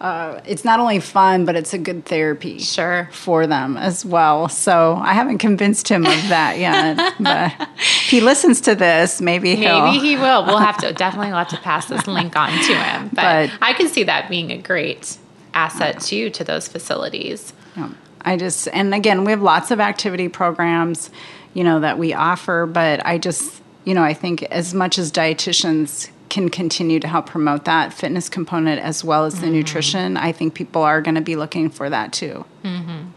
uh, 0.00 0.40
it's 0.46 0.64
not 0.64 0.78
only 0.78 1.00
fun, 1.00 1.46
but 1.46 1.56
it's 1.56 1.72
a 1.72 1.78
good 1.78 2.04
therapy 2.04 2.58
sure 2.58 3.08
for 3.12 3.46
them 3.46 3.78
as 3.78 4.04
well. 4.04 4.48
So 4.48 4.96
I 4.96 5.14
haven't 5.14 5.38
convinced 5.38 5.88
him 5.88 6.04
of 6.04 6.28
that 6.28 6.58
yet. 6.58 7.14
but 7.20 7.68
if 7.78 8.10
he 8.10 8.20
listens 8.20 8.60
to 8.62 8.74
this, 8.74 9.22
maybe 9.22 9.56
he'll. 9.56 9.86
Maybe 9.86 10.06
he 10.06 10.16
will. 10.16 10.44
We'll 10.44 10.58
have 10.58 10.76
to 10.78 10.92
definitely 10.92 11.28
will 11.28 11.38
have 11.38 11.48
to 11.48 11.58
pass 11.58 11.86
this 11.86 12.06
link 12.06 12.36
on 12.36 12.50
to 12.50 12.74
him. 12.74 13.10
But, 13.16 13.48
but 13.48 13.58
I 13.62 13.72
can 13.72 13.88
see 13.88 14.02
that 14.04 14.28
being 14.28 14.50
a 14.50 14.58
great 14.58 15.16
asset 15.54 16.00
too 16.00 16.28
to 16.30 16.44
those 16.44 16.68
facilities. 16.68 17.54
Yeah. 17.74 17.90
I 18.20 18.36
just 18.36 18.68
and 18.68 18.94
again 18.94 19.24
we 19.24 19.30
have 19.30 19.40
lots 19.40 19.70
of 19.70 19.80
activity 19.80 20.28
programs, 20.28 21.08
you 21.54 21.64
know, 21.64 21.80
that 21.80 21.98
we 21.98 22.12
offer, 22.12 22.66
but 22.66 23.04
I 23.06 23.16
just 23.16 23.62
you 23.84 23.94
know 23.94 24.02
I 24.02 24.12
think 24.12 24.42
as 24.42 24.74
much 24.74 24.98
as 24.98 25.10
dietitians 25.10 26.10
can 26.36 26.50
continue 26.50 27.00
to 27.00 27.08
help 27.08 27.24
promote 27.24 27.64
that 27.64 27.94
fitness 27.94 28.28
component 28.28 28.78
as 28.82 29.02
well 29.02 29.24
as 29.24 29.40
the 29.40 29.46
mm-hmm. 29.46 29.54
nutrition, 29.54 30.18
I 30.18 30.32
think 30.32 30.52
people 30.52 30.82
are 30.82 31.00
going 31.00 31.14
to 31.14 31.22
be 31.22 31.34
looking 31.34 31.70
for 31.70 31.88
that 31.88 32.12
too. 32.12 32.44
Mm-hmm. 32.62 33.08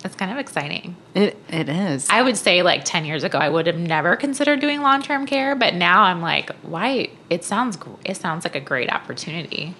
That's 0.00 0.14
kind 0.14 0.30
of 0.30 0.38
exciting. 0.38 0.94
It 1.12 1.36
it 1.48 1.68
is. 1.68 2.08
I 2.08 2.22
would 2.22 2.36
say 2.36 2.62
like 2.62 2.84
10 2.84 3.04
years 3.04 3.24
ago 3.24 3.36
I 3.36 3.48
would 3.48 3.66
have 3.66 3.78
never 3.78 4.14
considered 4.14 4.60
doing 4.60 4.80
long-term 4.80 5.26
care, 5.26 5.56
but 5.56 5.74
now 5.74 6.02
I'm 6.02 6.22
like, 6.22 6.50
why 6.62 7.10
it 7.28 7.42
sounds 7.42 7.76
it 8.04 8.16
sounds 8.16 8.44
like 8.44 8.54
a 8.54 8.60
great 8.60 8.92
opportunity. 8.92 9.74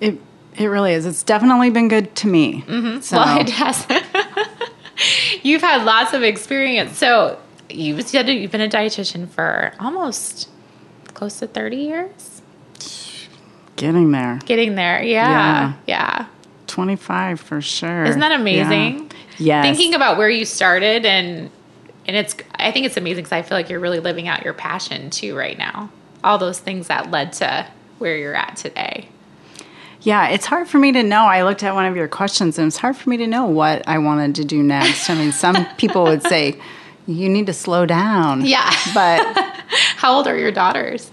It 0.00 0.20
it 0.56 0.66
really 0.66 0.92
is. 0.92 1.06
It's 1.06 1.24
definitely 1.24 1.70
been 1.70 1.88
good 1.88 2.14
to 2.16 2.28
me. 2.28 2.62
Mm-hmm. 2.62 3.00
So. 3.00 3.16
Well, 3.16 3.40
it 3.40 3.50
has. 3.50 3.88
you've 5.42 5.62
had 5.62 5.84
lots 5.84 6.12
of 6.12 6.22
experience. 6.22 6.96
So 6.96 7.40
you've 7.68 8.06
said 8.06 8.28
you've 8.28 8.52
been 8.52 8.60
a 8.60 8.68
dietitian 8.68 9.28
for 9.28 9.72
almost 9.80 10.48
close 11.20 11.38
to 11.38 11.46
30 11.46 11.76
years. 11.76 12.40
Getting 13.76 14.10
there. 14.10 14.40
Getting 14.46 14.74
there. 14.74 15.02
Yeah. 15.02 15.74
Yeah. 15.86 16.22
yeah. 16.22 16.26
25 16.66 17.38
for 17.38 17.60
sure. 17.60 18.04
Isn't 18.04 18.20
that 18.20 18.40
amazing? 18.40 19.12
Yeah. 19.36 19.62
Yes. 19.62 19.64
Thinking 19.66 19.94
about 19.94 20.16
where 20.16 20.30
you 20.30 20.46
started 20.46 21.04
and 21.04 21.50
and 22.06 22.16
it's 22.16 22.34
I 22.54 22.70
think 22.70 22.86
it's 22.86 22.96
amazing 22.96 23.24
cuz 23.24 23.32
I 23.32 23.42
feel 23.42 23.58
like 23.58 23.68
you're 23.68 23.80
really 23.80 24.00
living 24.00 24.28
out 24.28 24.44
your 24.44 24.54
passion 24.54 25.10
too 25.10 25.36
right 25.36 25.58
now. 25.58 25.90
All 26.24 26.38
those 26.38 26.58
things 26.58 26.86
that 26.86 27.10
led 27.10 27.34
to 27.34 27.66
where 27.98 28.16
you're 28.16 28.34
at 28.34 28.56
today. 28.56 29.10
Yeah, 30.00 30.28
it's 30.28 30.46
hard 30.46 30.68
for 30.68 30.78
me 30.78 30.90
to 30.92 31.02
know. 31.02 31.24
I 31.26 31.42
looked 31.42 31.62
at 31.62 31.74
one 31.74 31.84
of 31.84 31.96
your 31.96 32.08
questions 32.08 32.58
and 32.58 32.66
it's 32.66 32.78
hard 32.78 32.96
for 32.96 33.10
me 33.10 33.18
to 33.18 33.26
know 33.26 33.44
what 33.44 33.86
I 33.86 33.98
wanted 33.98 34.36
to 34.36 34.44
do 34.46 34.62
next. 34.62 35.10
I 35.10 35.14
mean, 35.16 35.32
some 35.32 35.66
people 35.76 36.04
would 36.04 36.22
say 36.22 36.58
you 37.06 37.28
need 37.28 37.46
to 37.46 37.52
slow 37.52 37.86
down. 37.86 38.44
Yeah. 38.44 38.70
But 38.94 39.36
how 39.96 40.14
old 40.16 40.26
are 40.26 40.36
your 40.38 40.52
daughters? 40.52 41.10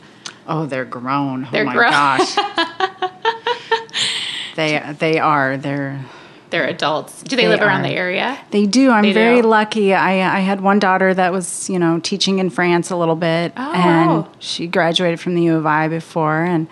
Oh, 0.48 0.66
they're 0.66 0.86
grown. 0.86 1.48
They're 1.52 1.64
oh 1.64 1.66
my 1.66 1.74
grown. 1.74 1.92
gosh. 1.92 2.36
they 4.56 4.82
they 5.00 5.20
are. 5.20 5.58
They're 5.58 6.04
they're 6.50 6.66
adults. 6.68 7.24
Do 7.24 7.36
they, 7.36 7.50
live 7.50 7.60
around 7.60 7.82
are. 7.82 7.90
the 7.90 7.94
area? 7.96 8.40
They 8.52 8.66
do. 8.66 8.90
I'm 8.90 9.04
They 9.04 9.12
very 9.12 9.42
do. 9.42 9.48
lucky. 9.50 9.94
I, 9.94 10.38
I 10.38 10.40
had 10.40 10.62
one 10.62 10.80
daughter 10.80 11.14
that 11.14 11.34
was, 11.34 11.70
you 11.70 11.78
know, 11.78 12.00
teaching 12.00 12.40
in 12.40 12.50
France 12.50 12.90
a 12.90 12.96
little 12.96 13.18
bit, 13.18 13.52
Oh. 13.58 13.74
and 13.74 14.26
she 14.40 14.66
graduated 14.68 15.20
from 15.20 15.36
the 15.36 15.42
U 15.44 15.58
of 15.58 15.66
I 15.66 15.90
before, 15.90 16.46
and 16.46 16.68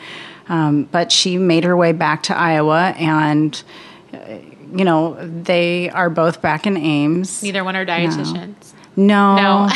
um, 0.48 0.84
but 0.94 1.12
she 1.12 1.38
made 1.38 1.66
her 1.66 1.76
way 1.76 1.92
back 1.92 2.24
to 2.24 2.38
Iowa, 2.38 2.94
and 2.98 3.62
uh, 4.14 4.18
you 4.74 4.86
know, 4.86 5.16
they 5.28 5.90
are 5.90 6.10
both 6.10 6.42
back 6.42 6.66
in 6.66 6.78
Ames. 6.78 7.44
Neither 7.44 7.66
one 7.66 7.76
are 7.76 7.86
dietitians. 7.86 8.74
No, 8.74 8.75
No. 8.96 9.70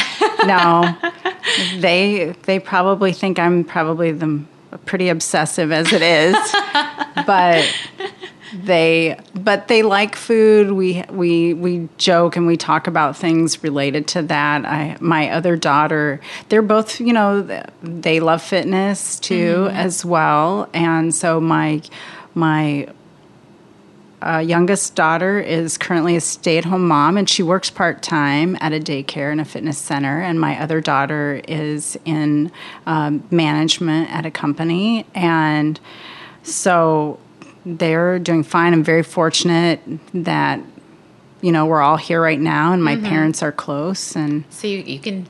no. 0.46 0.98
They 1.80 2.36
they 2.44 2.60
probably 2.60 3.14
think 3.14 3.40
I'm 3.40 3.64
probably 3.64 4.12
the 4.12 4.44
pretty 4.86 5.10
obsessive 5.10 5.72
as 5.72 5.92
it 5.92 6.02
is, 6.02 6.36
but 7.26 7.66
they 8.54 9.20
but 9.34 9.68
they 9.68 9.82
like 9.82 10.16
food. 10.16 10.72
We 10.72 11.04
we 11.10 11.54
we 11.54 11.90
joke 11.98 12.36
and 12.36 12.46
we 12.46 12.58
talk 12.58 12.88
about 12.88 13.18
things 13.18 13.64
related 13.64 14.08
to 14.10 14.22
that. 14.24 14.66
I 14.66 14.98
my 15.00 15.30
other 15.32 15.56
daughter, 15.56 16.20
they're 16.50 16.62
both 16.62 17.00
you 17.00 17.14
know 17.14 17.42
they 17.82 18.20
love 18.20 18.42
fitness 18.42 19.20
too 19.20 19.66
mm-hmm. 19.66 19.76
as 19.76 20.06
well, 20.06 20.70
and 20.74 21.14
so 21.14 21.40
my 21.40 21.82
my 22.36 22.88
uh, 24.22 24.38
youngest 24.40 24.96
daughter 24.96 25.40
is 25.40 25.78
currently 25.78 26.16
a 26.16 26.22
stay-at-home 26.22 26.88
mom 26.88 27.18
and 27.18 27.30
she 27.30 27.42
works 27.42 27.70
part-time 27.70 28.58
at 28.60 28.74
a 28.74 28.80
daycare 28.80 29.32
and 29.32 29.40
a 29.40 29.46
fitness 29.46 29.78
center 29.78 30.22
and 30.22 30.40
my 30.40 30.60
other 30.62 30.82
daughter 30.82 31.42
is 31.48 31.98
in 32.06 32.52
um, 32.86 33.24
management 33.32 34.10
at 34.12 34.26
a 34.26 34.32
company 34.32 35.06
and 35.16 35.80
so 36.44 37.20
they're 37.66 38.20
doing 38.20 38.44
fine 38.44 38.74
i'm 38.74 38.84
very 38.84 39.04
fortunate 39.04 39.80
that 40.14 40.60
you 41.42 41.52
know 41.52 41.66
we're 41.66 41.82
all 41.82 41.98
here 41.98 42.22
right 42.22 42.40
now 42.40 42.74
and 42.74 42.84
my 42.84 42.96
parents 42.98 43.42
are 43.42 43.52
close 43.52 44.16
and 44.16 44.44
So 44.50 44.68
you, 44.68 44.80
you 44.80 45.00
can 45.00 45.28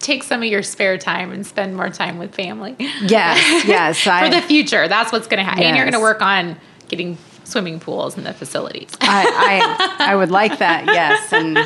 take 0.00 0.22
some 0.22 0.42
of 0.42 0.48
your 0.48 0.62
spare 0.62 0.96
time 0.98 1.32
and 1.32 1.46
spend 1.46 1.74
more 1.76 1.90
time 1.90 2.18
with 2.18 2.34
family. 2.34 2.76
yes 2.78 3.64
yes 3.66 4.00
For 4.02 4.10
I, 4.10 4.28
the 4.28 4.42
future, 4.42 4.86
that's 4.88 5.10
what's 5.12 5.26
going 5.26 5.38
to 5.38 5.44
happen. 5.44 5.64
And 5.64 5.76
you're 5.76 5.84
going 5.86 5.94
to 5.94 6.00
work 6.00 6.22
on 6.22 6.56
getting 6.88 7.16
swimming 7.48 7.80
pools 7.80 8.16
in 8.18 8.24
the 8.24 8.32
facilities. 8.34 8.90
I, 9.00 9.96
I 9.98 10.10
I 10.12 10.16
would 10.16 10.30
like 10.30 10.58
that. 10.58 10.86
Yes, 10.86 11.32
and 11.32 11.58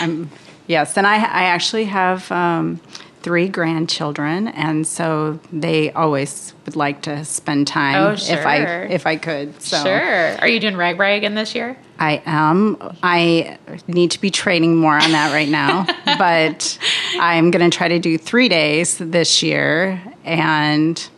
I'm 0.00 0.30
yes, 0.66 0.96
and 0.96 1.06
I 1.06 1.16
I 1.16 1.44
actually 1.44 1.84
have 1.86 2.30
um, 2.30 2.80
three 3.22 3.48
grandchildren, 3.48 4.48
and 4.48 4.86
so 4.86 5.38
they 5.52 5.90
always 5.92 6.54
would 6.66 6.76
like 6.76 7.02
to 7.02 7.24
spend 7.24 7.66
time 7.66 7.94
Oh, 7.96 8.16
sure. 8.16 8.38
if 8.38 8.46
I 8.46 8.56
if 8.84 9.06
I 9.06 9.16
could. 9.16 9.60
So 9.62 9.82
Sure. 9.82 10.36
Are 10.38 10.48
you 10.48 10.60
doing 10.60 10.74
RAGBRAI 10.74 11.16
again 11.16 11.34
this 11.34 11.54
year? 11.54 11.76
I 11.98 12.20
am. 12.26 12.76
I 13.02 13.58
need 13.86 14.10
to 14.12 14.20
be 14.20 14.30
training 14.30 14.76
more 14.76 14.94
on 14.94 15.12
that 15.12 15.32
right 15.32 15.48
now, 15.48 15.86
but 16.18 16.76
I'm 17.20 17.50
going 17.52 17.68
to 17.70 17.76
try 17.76 17.88
to 17.88 17.98
do 18.00 18.18
three 18.18 18.48
days 18.48 18.98
this 18.98 19.42
year 19.42 20.02
and 20.24 21.08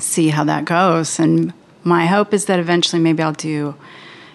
see 0.00 0.28
how 0.28 0.44
that 0.44 0.64
goes. 0.64 1.18
And 1.20 1.52
my 1.84 2.06
hope 2.06 2.34
is 2.34 2.46
that 2.46 2.58
eventually 2.58 3.00
maybe 3.00 3.22
I'll 3.22 3.32
do 3.32 3.74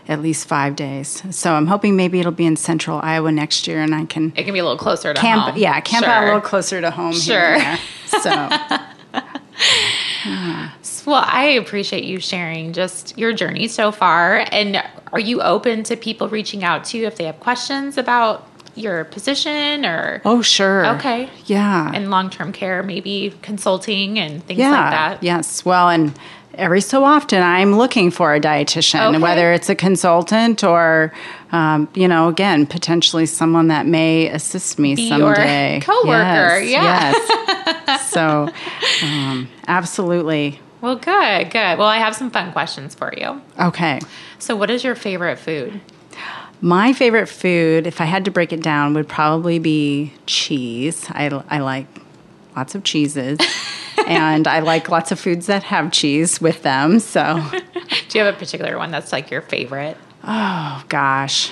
at 0.08 0.22
least 0.22 0.48
five 0.48 0.76
days. 0.76 1.24
So 1.32 1.54
I'm 1.54 1.68
hoping 1.68 1.96
maybe 1.96 2.20
it'll 2.20 2.32
be 2.32 2.46
in 2.46 2.56
central 2.56 3.00
Iowa 3.02 3.32
next 3.32 3.68
year 3.68 3.82
and 3.82 3.94
I 3.94 4.06
can 4.06 4.34
It 4.36 4.44
can 4.44 4.54
be 4.54 4.60
a 4.60 4.64
little 4.64 4.78
closer 4.78 5.14
to 5.14 5.20
camp. 5.20 5.54
home. 5.54 5.58
Yeah, 5.58 5.80
camp 5.82 6.08
out 6.08 6.24
a 6.24 6.26
little 6.26 6.42
closer 6.42 6.82
to 6.82 6.92
home. 6.92 7.14
Sure. 7.14 7.56
Here 7.56 7.56
and 7.56 7.80
there. 8.12 8.22
So 8.22 9.20
hmm. 10.24 10.66
Well, 11.10 11.24
I 11.26 11.46
appreciate 11.60 12.04
you 12.04 12.20
sharing 12.20 12.74
just 12.74 13.18
your 13.18 13.32
journey 13.34 13.68
so 13.68 13.92
far. 13.92 14.46
And 14.52 14.84
are 15.12 15.20
you 15.20 15.42
open 15.42 15.84
to 15.84 15.96
people 15.96 16.30
reaching 16.30 16.64
out 16.64 16.84
to 16.86 16.98
you 16.98 17.06
if 17.06 17.16
they 17.18 17.26
have 17.26 17.40
questions 17.40 17.98
about 17.98 18.48
your 18.76 19.06
position 19.06 19.86
or 19.86 20.22
oh 20.26 20.42
sure. 20.42 20.86
Okay. 20.98 21.30
Yeah. 21.46 21.92
and 21.94 22.12
long 22.12 22.30
term 22.30 22.52
care, 22.52 22.84
maybe 22.84 23.34
consulting 23.42 24.20
and 24.20 24.44
things 24.44 24.60
yeah, 24.60 24.72
like 24.72 24.92
that? 24.92 25.24
Yes. 25.24 25.64
Well, 25.64 25.90
and 25.90 26.14
every 26.58 26.82
so 26.82 27.04
often 27.04 27.42
I'm 27.42 27.78
looking 27.78 28.12
for 28.12 28.34
a 28.34 28.40
dietitian, 28.40 29.10
Okay. 29.10 29.18
whether 29.20 29.52
it's 29.54 29.70
a 29.70 29.76
consultant 29.76 30.64
or, 30.64 31.14
um, 31.52 31.88
you 31.94 32.08
know, 32.08 32.28
again, 32.28 32.66
potentially 32.66 33.26
someone 33.26 33.68
that 33.70 33.86
may 33.86 34.28
assist 34.28 34.80
me 34.80 34.96
Be 34.96 35.04
your 35.04 35.36
someday. 35.36 35.80
coworker, 35.82 36.60
Yes, 36.60 36.70
yeah. 36.70 37.14
Yes. 37.88 38.10
so, 38.12 38.50
um, 39.04 39.48
absolutely. 39.68 40.60
Well, 40.82 40.96
good, 40.96 41.50
good. 41.52 41.78
Well, 41.80 41.88
I 41.88 41.98
have 41.98 42.16
some 42.16 42.30
fun 42.30 42.52
questions 42.52 42.94
for 42.96 43.14
you. 43.18 43.42
Okay. 43.60 44.00
So, 44.40 44.56
what 44.56 44.70
is 44.70 44.84
your 44.84 44.96
favorite 44.96 45.40
food? 45.40 45.82
My 46.62 46.94
favorite 46.94 47.28
food, 47.28 47.86
if 47.88 48.00
I 48.00 48.06
had 48.06 48.26
to 48.26 48.32
break 48.32 48.54
it 48.54 48.62
down, 48.62 48.94
would 48.94 49.08
probably 49.08 49.60
be 49.60 50.14
cheese. 50.26 51.06
I, 51.10 51.26
I 51.50 51.60
like 51.60 51.88
lots 52.56 52.76
of 52.76 52.84
cheeses. 52.84 53.38
and 54.08 54.48
I 54.48 54.60
like 54.60 54.90
lots 54.90 55.12
of 55.12 55.20
foods 55.20 55.48
that 55.48 55.64
have 55.64 55.92
cheese 55.92 56.40
with 56.42 56.62
them. 56.64 57.00
So, 57.00 57.42
Do 58.10 58.18
you 58.20 58.24
have 58.26 58.36
a 58.36 58.38
particular 58.38 58.78
one 58.78 58.92
that's 58.92 59.12
like 59.12 59.32
your 59.32 59.42
favorite? 59.42 59.98
oh 60.24 60.84
gosh. 60.90 61.52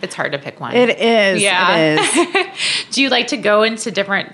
It's 0.00 0.14
hard 0.14 0.30
to 0.32 0.38
pick 0.38 0.60
one. 0.60 0.74
It 0.74 0.90
is. 0.98 1.42
Yeah. 1.42 1.76
It 1.76 2.36
is. 2.36 2.86
Do 2.92 3.02
you 3.02 3.08
like 3.08 3.26
to 3.28 3.36
go 3.36 3.62
into 3.64 3.90
different, 3.90 4.32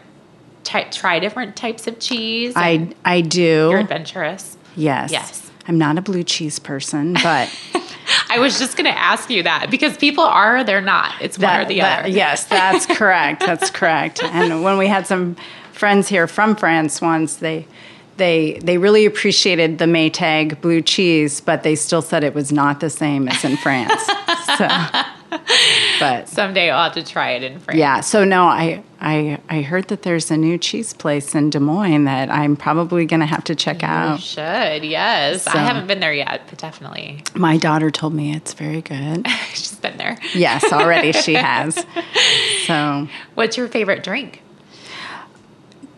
ty- 0.62 0.84
try 0.90 1.18
different 1.20 1.56
types 1.56 1.86
of 1.86 1.98
cheese? 1.98 2.52
I 2.54 2.94
I 3.04 3.22
do. 3.22 3.68
You're 3.70 3.78
adventurous. 3.78 4.56
yes. 4.76 5.10
Yes. 5.10 5.43
I'm 5.66 5.78
not 5.78 5.98
a 5.98 6.02
blue 6.02 6.22
cheese 6.24 6.58
person, 6.58 7.14
but 7.14 7.48
I 8.28 8.38
was 8.38 8.58
just 8.58 8.76
going 8.76 8.84
to 8.90 8.98
ask 8.98 9.30
you 9.30 9.42
that 9.44 9.70
because 9.70 9.96
people 9.96 10.24
are, 10.24 10.58
or 10.58 10.64
they're 10.64 10.80
not. 10.80 11.14
It's 11.20 11.38
one 11.38 11.60
or 11.60 11.64
the 11.64 11.80
that- 11.80 12.00
other. 12.00 12.08
yes, 12.08 12.44
that's 12.44 12.86
correct. 12.98 13.40
That's 13.40 13.70
correct. 13.70 14.22
And 14.22 14.62
when 14.62 14.76
we 14.78 14.86
had 14.86 15.06
some 15.06 15.36
friends 15.72 16.08
here 16.08 16.26
from 16.26 16.54
France 16.56 17.00
once, 17.00 17.36
they 17.36 17.66
they 18.16 18.60
they 18.62 18.78
really 18.78 19.06
appreciated 19.06 19.78
the 19.78 19.86
Maytag 19.86 20.60
blue 20.60 20.82
cheese, 20.82 21.40
but 21.40 21.62
they 21.62 21.74
still 21.74 22.02
said 22.02 22.22
it 22.22 22.34
was 22.34 22.52
not 22.52 22.80
the 22.80 22.90
same 22.90 23.26
as 23.28 23.44
in 23.44 23.56
France. 23.56 23.92
so, 24.58 24.68
but 26.00 26.28
Someday 26.28 26.70
I'll 26.70 26.84
have 26.84 26.94
to 26.94 27.02
try 27.04 27.30
it 27.32 27.42
in 27.42 27.58
France. 27.60 27.78
yeah, 27.78 28.00
so 28.00 28.24
no, 28.24 28.44
I 28.44 28.82
I 29.00 29.38
I 29.48 29.62
heard 29.62 29.88
that 29.88 30.02
there's 30.02 30.30
a 30.30 30.36
new 30.36 30.58
cheese 30.58 30.92
place 30.92 31.34
in 31.34 31.50
Des 31.50 31.58
Moines 31.60 32.04
that 32.04 32.30
I'm 32.30 32.56
probably 32.56 33.06
going 33.06 33.20
to 33.20 33.26
have 33.26 33.44
to 33.44 33.54
check 33.54 33.82
out. 33.82 34.06
You 34.06 34.14
out. 34.14 34.20
should, 34.20 34.84
yes. 34.84 35.42
So- 35.44 35.50
I 35.52 35.58
haven't 35.58 35.86
been 35.86 36.00
there 36.00 36.12
yet, 36.12 36.42
but 36.48 36.58
definitely. 36.58 37.22
My 37.34 37.56
daughter 37.56 37.90
told 37.90 38.14
me 38.14 38.34
it's 38.34 38.52
very 38.54 38.80
good. 38.82 39.26
She's 39.54 39.74
been 39.76 39.96
there. 39.96 40.18
Yes, 40.34 40.72
already 40.72 41.12
she 41.12 41.34
has. 41.34 41.84
So, 42.66 43.08
What's 43.34 43.56
your 43.56 43.68
favorite 43.68 44.02
drink? 44.04 44.40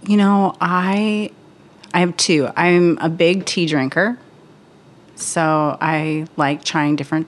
you 0.07 0.17
know, 0.17 0.55
I 0.61 1.31
I 1.93 2.01
have 2.01 2.17
two. 2.17 2.49
I'm 2.57 2.99
a 2.99 3.09
big 3.09 3.45
tea 3.47 3.67
drinker. 3.67 4.19
So, 5.15 5.79
I 5.81 6.27
like 6.37 6.63
trying 6.65 6.95
different 6.97 7.27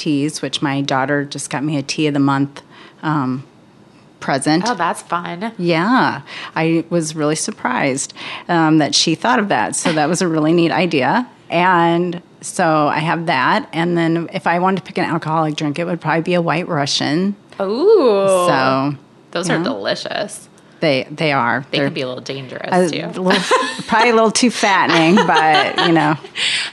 teas, 0.00 0.42
which 0.42 0.62
my 0.62 0.80
daughter 0.80 1.24
just 1.24 1.50
got 1.50 1.62
me 1.62 1.76
a 1.76 1.82
tea 1.82 2.06
of 2.06 2.14
the 2.14 2.20
month 2.20 2.62
um, 3.02 3.44
present. 4.20 4.64
Oh, 4.66 4.74
that's 4.74 5.02
fun. 5.02 5.52
Yeah, 5.58 6.22
I 6.54 6.84
was 6.90 7.14
really 7.14 7.36
surprised 7.36 8.14
um, 8.48 8.78
that 8.78 8.94
she 8.94 9.14
thought 9.14 9.38
of 9.38 9.48
that. 9.48 9.76
So 9.76 9.92
that 9.92 10.08
was 10.08 10.22
a 10.22 10.28
really 10.28 10.52
neat 10.52 10.72
idea. 10.72 11.28
And 11.48 12.22
so 12.40 12.88
I 12.88 12.98
have 12.98 13.26
that. 13.26 13.68
And 13.72 13.96
then 13.96 14.28
if 14.32 14.46
I 14.46 14.58
wanted 14.58 14.78
to 14.78 14.82
pick 14.82 14.98
an 14.98 15.04
alcoholic 15.04 15.56
drink, 15.56 15.78
it 15.78 15.84
would 15.84 16.00
probably 16.00 16.22
be 16.22 16.34
a 16.34 16.42
White 16.42 16.68
Russian. 16.68 17.36
Ooh. 17.60 18.26
So 18.48 18.94
Those 19.32 19.48
yeah. 19.48 19.60
are 19.60 19.64
delicious. 19.64 20.48
They 20.80 21.06
they 21.10 21.32
are. 21.32 21.64
They 21.70 21.78
They're 21.78 21.86
can 21.88 21.94
be 21.94 22.00
a 22.02 22.08
little 22.08 22.22
dangerous 22.22 22.68
a 22.72 22.88
too. 23.12 23.20
little, 23.20 23.42
probably 23.86 24.10
a 24.10 24.14
little 24.14 24.30
too 24.30 24.50
fattening, 24.50 25.14
but 25.26 25.86
you 25.86 25.92
know 25.92 26.16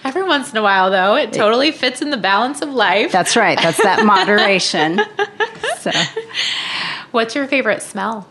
Every 0.04 0.24
once 0.24 0.52
in 0.52 0.58
a 0.58 0.62
while, 0.64 0.90
though, 0.92 1.16
it 1.16 1.34
totally 1.34 1.72
fits 1.72 2.02
in 2.02 2.10
the 2.10 2.18
balance 2.18 2.62
of 2.62 2.70
life. 2.70 3.12
that's 3.12 3.36
right. 3.36 3.58
That's 3.62 3.82
that 3.84 4.06
moderation. 4.06 5.02
So 5.80 5.92
What's 7.12 7.36
your 7.36 7.48
favorite 7.48 7.82
smell? 7.82 8.28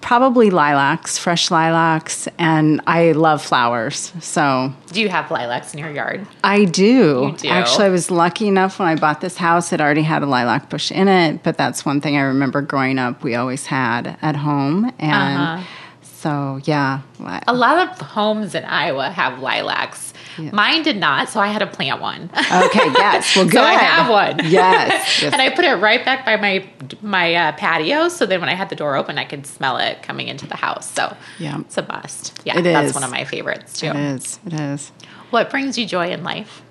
Probably 0.00 0.50
lilacs, 0.50 1.18
fresh 1.18 1.50
lilacs, 1.50 2.28
and 2.38 2.80
I 2.86 3.12
love 3.12 3.42
flowers. 3.42 4.12
So 4.20 4.72
Do 4.92 5.00
you 5.00 5.08
have 5.08 5.30
lilacs 5.30 5.72
in 5.74 5.78
your 5.80 5.90
yard? 5.90 6.26
I 6.44 6.64
do. 6.64 7.30
You 7.32 7.34
do? 7.36 7.48
Actually, 7.48 7.86
I 7.86 7.88
was 7.90 8.10
lucky 8.10 8.48
enough 8.48 8.78
when 8.78 8.88
I 8.88 8.96
bought 8.96 9.20
this 9.20 9.36
house, 9.36 9.72
it 9.72 9.80
already 9.80 10.02
had 10.02 10.22
a 10.22 10.26
lilac 10.26 10.68
bush 10.70 10.90
in 10.92 11.08
it. 11.08 11.42
But 11.42 11.56
that's 11.56 11.84
one 11.84 12.00
thing 12.00 12.16
I 12.16 12.22
remember 12.22 12.60
growing 12.62 12.98
up, 12.98 13.22
we 13.22 13.34
always 13.34 13.66
had 13.66 14.16
at 14.22 14.36
home. 14.36 14.92
And 14.98 15.38
Uh-huh. 15.42 15.62
so, 16.02 16.60
yeah. 16.64 17.00
A 17.46 17.52
lot 17.54 17.88
of 17.88 18.00
homes 18.00 18.54
in 18.54 18.64
Iowa 18.64 19.10
have 19.10 19.38
lilacs. 19.40 20.12
Mine 20.38 20.82
did 20.82 20.96
not, 20.96 21.28
so 21.28 21.40
I 21.40 21.48
had 21.48 21.58
to 21.60 21.66
plant 21.66 22.00
one. 22.00 22.30
Okay, 22.34 22.86
yes. 22.94 23.36
Well, 23.36 23.44
good. 23.44 23.52
So 23.62 23.62
I 23.62 23.72
have 23.74 24.10
one. 24.10 24.50
Yes. 24.50 25.22
yes. 25.22 25.32
and 25.32 25.40
I 25.40 25.50
put 25.50 25.64
it 25.64 25.74
right 25.74 26.04
back 26.04 26.24
by 26.24 26.36
my 26.36 26.66
my 27.02 27.34
uh, 27.34 27.52
patio, 27.52 28.08
so 28.08 28.26
then 28.26 28.40
when 28.40 28.48
I 28.48 28.54
had 28.54 28.68
the 28.68 28.76
door 28.76 28.96
open, 28.96 29.18
I 29.18 29.24
could 29.24 29.46
smell 29.46 29.76
it 29.78 30.02
coming 30.02 30.28
into 30.28 30.46
the 30.46 30.56
house. 30.56 30.90
So 30.90 31.16
Yeah. 31.38 31.60
it's 31.60 31.76
a 31.78 31.86
must. 31.86 32.40
Yeah, 32.44 32.58
It 32.58 32.62
that's 32.62 32.88
is. 32.88 32.94
one 32.94 33.04
of 33.04 33.10
my 33.10 33.24
favorites 33.24 33.78
too. 33.80 33.86
it 33.88 33.96
is. 33.96 34.38
It 34.46 34.54
is. 34.54 34.90
What 35.30 35.50
brings 35.50 35.76
you 35.78 35.86
joy 35.86 36.10
in 36.10 36.22
life? 36.24 36.62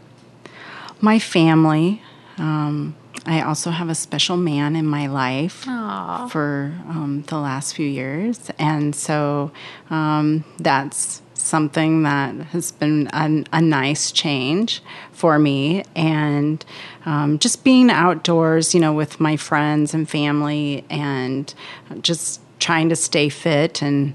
my 1.04 1.18
family. 1.20 2.02
Um, 2.38 2.96
I 3.26 3.42
also 3.42 3.70
have 3.72 3.90
a 3.90 3.96
special 3.96 4.38
man 4.38 4.76
in 4.76 4.86
my 4.86 5.08
life 5.08 5.66
Aw. 5.68 6.28
for 6.28 6.74
um, 6.88 7.24
the 7.28 7.38
last 7.38 7.76
few 7.76 7.86
years. 7.88 8.50
And 8.60 8.96
so 8.96 9.52
um, 9.90 10.44
that's 10.60 11.22
something 11.42 12.04
that 12.04 12.36
has 12.48 12.72
been 12.72 13.10
a, 13.14 13.44
a 13.54 13.62
nice 13.62 14.12
change 14.12 14.82
for 15.12 15.38
me. 15.40 15.84
And 15.96 16.64
um, 17.06 17.40
just 17.40 17.64
being 17.64 17.90
outdoors, 17.90 18.74
you 18.74 18.80
know, 18.80 18.94
with 18.94 19.20
my 19.20 19.38
friends 19.38 19.94
and 19.94 20.10
family 20.10 20.86
and 20.90 21.54
just 22.02 22.40
trying 22.60 22.90
to 22.90 22.96
stay 22.96 23.30
fit 23.30 23.82
and, 23.82 24.14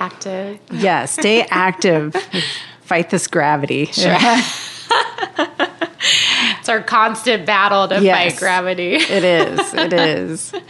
Active. 0.00 0.58
yeah, 0.70 1.04
stay 1.06 1.42
active, 1.50 2.14
fight 2.82 3.10
this 3.10 3.26
gravity. 3.26 3.90
It's 6.60 6.68
our 6.68 6.82
constant 6.82 7.46
battle 7.46 7.88
to 7.88 8.00
Yes. 8.02 8.32
fight 8.32 8.38
gravity. 8.38 8.94
It 8.96 9.24
is. 9.24 9.74
It 9.74 9.92
is. 9.92 10.52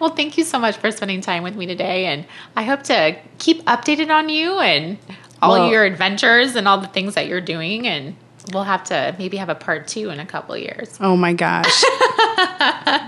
Well, 0.00 0.10
thank 0.10 0.38
you 0.38 0.44
so 0.44 0.60
much 0.60 0.76
for 0.76 0.92
spending 0.92 1.20
time 1.22 1.42
with 1.42 1.56
me 1.56 1.66
today. 1.66 2.06
And 2.06 2.24
I 2.54 2.62
hope 2.62 2.84
to 2.84 3.16
keep 3.38 3.64
updated 3.64 4.10
on 4.10 4.28
you 4.28 4.60
and 4.60 4.96
all 5.42 5.52
Well- 5.52 5.70
your 5.70 5.84
adventures 5.84 6.56
and 6.56 6.66
all 6.68 6.78
the 6.78 6.86
things 6.88 7.14
that 7.14 7.26
you're 7.26 7.40
doing. 7.40 7.86
And 7.86 8.16
we'll 8.52 8.64
have 8.64 8.84
to 8.84 9.14
maybe 9.18 9.36
have 9.36 9.48
a 9.48 9.54
part 9.54 9.86
two 9.88 10.10
in 10.10 10.20
a 10.20 10.26
couple 10.26 10.54
of 10.54 10.60
years. 10.60 10.96
Oh 11.00 11.16
my 11.16 11.32
gosh. 11.32 11.84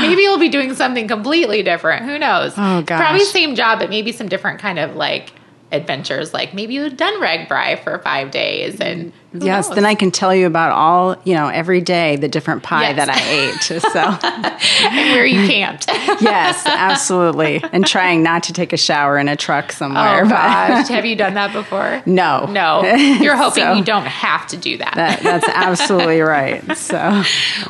maybe 0.00 0.22
you'll 0.22 0.38
be 0.38 0.48
doing 0.48 0.74
something 0.74 1.08
completely 1.08 1.62
different. 1.62 2.04
Who 2.04 2.18
knows? 2.18 2.54
Oh, 2.56 2.82
gosh. 2.82 3.00
Probably 3.00 3.24
same 3.24 3.54
job, 3.54 3.78
but 3.78 3.90
maybe 3.90 4.12
some 4.12 4.28
different 4.28 4.60
kind 4.60 4.78
of 4.78 4.96
like 4.96 5.32
adventures. 5.72 6.32
Like 6.32 6.54
maybe 6.54 6.74
you've 6.74 6.96
done 6.96 7.20
RAGBRAI 7.20 7.82
for 7.82 7.98
five 7.98 8.30
days 8.30 8.80
and 8.80 9.12
Yes, 9.36 9.66
knows? 9.68 9.74
then 9.74 9.84
I 9.84 9.96
can 9.96 10.12
tell 10.12 10.32
you 10.32 10.46
about 10.46 10.70
all, 10.70 11.16
you 11.24 11.34
know, 11.34 11.48
every 11.48 11.80
day 11.80 12.14
the 12.14 12.28
different 12.28 12.62
pie 12.62 12.90
Yes. 12.90 12.96
that 12.96 13.10
I 13.10 13.20
ate. 13.28 13.82
So, 13.82 13.98
and 14.96 15.10
where 15.10 15.26
you 15.26 15.48
camped. 15.48 15.88
yes, 16.22 16.62
absolutely. 16.64 17.60
And 17.72 17.84
trying 17.84 18.22
not 18.22 18.44
to 18.44 18.52
take 18.52 18.72
a 18.72 18.76
shower 18.76 19.18
in 19.18 19.28
a 19.28 19.34
truck 19.34 19.72
somewhere. 19.72 20.20
Oh 20.20 20.28
but- 20.28 20.30
gosh, 20.30 20.88
have 20.88 21.04
you 21.04 21.16
done 21.24 21.34
that 21.34 21.52
before? 21.52 22.00
No. 22.06 22.46
No, 22.46 22.84
you're 22.84 23.34
hoping 23.34 23.64
So- 23.64 23.72
you 23.72 23.82
don't 23.82 24.06
have 24.06 24.46
to 24.48 24.56
do 24.56 24.78
that. 24.78 24.92
That, 24.94 25.20
that's 25.24 25.48
absolutely 25.48 26.20
right. 26.20 26.76
So, 26.76 27.24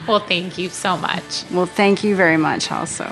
Well, 0.06 0.20
thank 0.20 0.58
you 0.58 0.68
so 0.68 0.98
much. 0.98 1.44
well, 1.50 1.64
thank 1.66 2.04
you 2.04 2.14
very 2.14 2.36
much 2.36 2.70
also. 2.70 3.10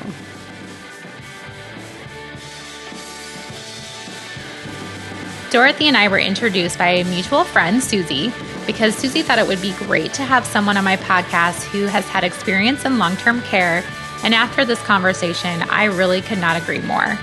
Dorothy 5.53 5.87
and 5.87 5.99
I 5.99 6.09
were 6.09 6.19
introduced 6.19 6.79
by 6.79 6.89
a 6.89 7.05
mutual 7.05 7.45
friend, 7.45 7.85
Susie, 7.85 8.33
because 8.67 8.97
Susie 8.97 9.21
thought 9.21 9.39
it 9.39 9.47
would 9.47 9.61
be 9.61 9.75
great 9.75 10.15
to 10.15 10.23
have 10.23 10.47
someone 10.47 10.79
on 10.79 10.85
my 10.85 10.97
podcast 10.97 11.65
who 11.65 11.85
has 11.85 12.09
had 12.09 12.25
experience 12.25 12.87
in 12.87 12.99
long 12.99 13.19
term 13.19 13.43
care. 13.43 13.85
And 14.25 14.35
after 14.35 14.65
this 14.65 14.81
conversation, 14.81 15.61
I 15.69 15.85
really 15.85 16.23
could 16.23 16.39
not 16.39 16.57
agree 16.57 16.81
more. 16.81 17.19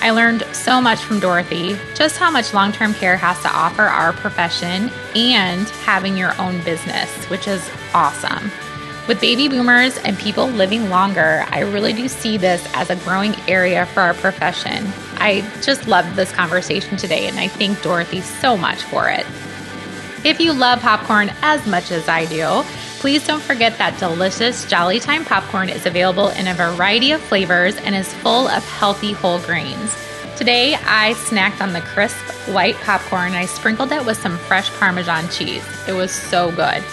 I 0.00 0.12
learned 0.12 0.46
so 0.52 0.80
much 0.80 1.00
from 1.00 1.20
Dorothy, 1.20 1.76
just 1.94 2.16
how 2.16 2.30
much 2.30 2.54
long 2.54 2.72
term 2.72 2.94
care 2.94 3.18
has 3.18 3.38
to 3.42 3.54
offer 3.54 3.82
our 3.82 4.14
profession 4.14 4.90
and 5.14 5.68
having 5.84 6.16
your 6.16 6.32
own 6.40 6.64
business, 6.64 7.10
which 7.26 7.46
is 7.46 7.70
awesome. 7.92 8.50
With 9.06 9.20
baby 9.20 9.46
boomers 9.48 9.98
and 9.98 10.18
people 10.18 10.46
living 10.46 10.88
longer, 10.88 11.44
I 11.50 11.60
really 11.60 11.92
do 11.92 12.08
see 12.08 12.38
this 12.38 12.66
as 12.72 12.88
a 12.88 12.96
growing 12.96 13.34
area 13.46 13.84
for 13.84 14.00
our 14.00 14.14
profession. 14.14 14.90
I 15.24 15.40
just 15.62 15.88
loved 15.88 16.16
this 16.16 16.30
conversation 16.30 16.98
today, 16.98 17.28
and 17.28 17.40
I 17.40 17.48
thank 17.48 17.80
Dorothy 17.80 18.20
so 18.20 18.58
much 18.58 18.82
for 18.82 19.08
it. 19.08 19.24
If 20.22 20.38
you 20.38 20.52
love 20.52 20.82
popcorn 20.82 21.32
as 21.40 21.66
much 21.66 21.90
as 21.90 22.10
I 22.10 22.26
do, 22.26 22.62
please 22.98 23.26
don't 23.26 23.40
forget 23.40 23.78
that 23.78 23.98
delicious 23.98 24.66
Jolly 24.66 25.00
Time 25.00 25.24
popcorn 25.24 25.70
is 25.70 25.86
available 25.86 26.28
in 26.28 26.46
a 26.46 26.52
variety 26.52 27.12
of 27.12 27.22
flavors 27.22 27.74
and 27.78 27.94
is 27.94 28.12
full 28.12 28.48
of 28.48 28.62
healthy 28.68 29.12
whole 29.12 29.38
grains. 29.38 29.96
Today, 30.36 30.74
I 30.74 31.14
snacked 31.14 31.62
on 31.62 31.72
the 31.72 31.80
crisp 31.80 32.18
white 32.46 32.76
popcorn 32.82 33.28
and 33.28 33.36
I 33.36 33.46
sprinkled 33.46 33.92
it 33.92 34.04
with 34.04 34.18
some 34.18 34.36
fresh 34.36 34.70
Parmesan 34.72 35.30
cheese. 35.30 35.64
It 35.88 35.94
was 35.94 36.10
so 36.10 36.50
good. 36.50 36.84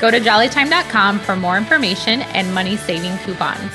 Go 0.00 0.10
to 0.10 0.18
jollytime.com 0.18 1.20
for 1.20 1.36
more 1.36 1.56
information 1.56 2.22
and 2.22 2.52
money 2.52 2.76
saving 2.76 3.16
coupons. 3.18 3.70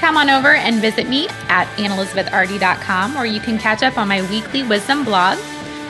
Come 0.00 0.16
on 0.16 0.30
over 0.30 0.54
and 0.54 0.80
visit 0.80 1.10
me 1.10 1.28
at 1.50 1.66
annelizabethrd.com 1.76 3.14
where 3.14 3.26
you 3.26 3.38
can 3.38 3.58
catch 3.58 3.82
up 3.82 3.98
on 3.98 4.08
my 4.08 4.22
weekly 4.30 4.62
wisdom 4.62 5.04
blog. 5.04 5.38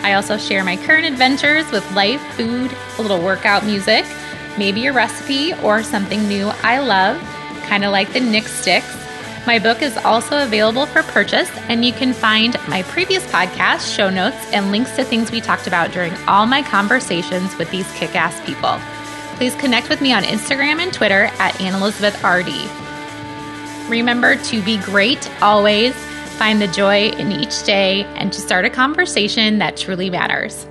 I 0.02 0.14
also 0.14 0.36
share 0.36 0.64
my 0.64 0.76
current 0.78 1.06
adventures 1.06 1.70
with 1.70 1.88
life, 1.94 2.20
food, 2.34 2.74
a 2.98 3.02
little 3.02 3.22
workout 3.22 3.64
music, 3.64 4.04
maybe 4.58 4.86
a 4.86 4.92
recipe 4.92 5.54
or 5.62 5.84
something 5.84 6.26
new 6.26 6.48
I 6.64 6.80
love, 6.80 7.22
kind 7.68 7.84
of 7.84 7.92
like 7.92 8.12
the 8.12 8.18
Nick 8.18 8.48
Sticks. 8.48 8.96
My 9.46 9.60
book 9.60 9.80
is 9.80 9.96
also 9.98 10.42
available 10.42 10.86
for 10.86 11.04
purchase, 11.04 11.50
and 11.68 11.84
you 11.84 11.92
can 11.92 12.12
find 12.12 12.56
my 12.66 12.82
previous 12.82 13.24
podcast, 13.30 13.94
show 13.94 14.10
notes, 14.10 14.36
and 14.52 14.72
links 14.72 14.96
to 14.96 15.04
things 15.04 15.30
we 15.30 15.40
talked 15.40 15.68
about 15.68 15.92
during 15.92 16.12
all 16.26 16.46
my 16.46 16.62
conversations 16.62 17.56
with 17.58 17.70
these 17.70 17.90
kick 17.92 18.16
ass 18.16 18.44
people. 18.44 18.76
Please 19.36 19.54
connect 19.54 19.88
with 19.88 20.00
me 20.00 20.12
on 20.12 20.24
Instagram 20.24 20.80
and 20.80 20.92
Twitter 20.92 21.30
at 21.38 21.54
AnnElizabethRD. 21.54 22.89
Remember 23.90 24.36
to 24.36 24.62
be 24.62 24.78
great 24.78 25.28
always, 25.42 25.92
find 26.38 26.62
the 26.62 26.68
joy 26.68 27.08
in 27.08 27.32
each 27.32 27.64
day, 27.64 28.04
and 28.14 28.32
to 28.32 28.40
start 28.40 28.64
a 28.64 28.70
conversation 28.70 29.58
that 29.58 29.76
truly 29.76 30.08
matters. 30.08 30.64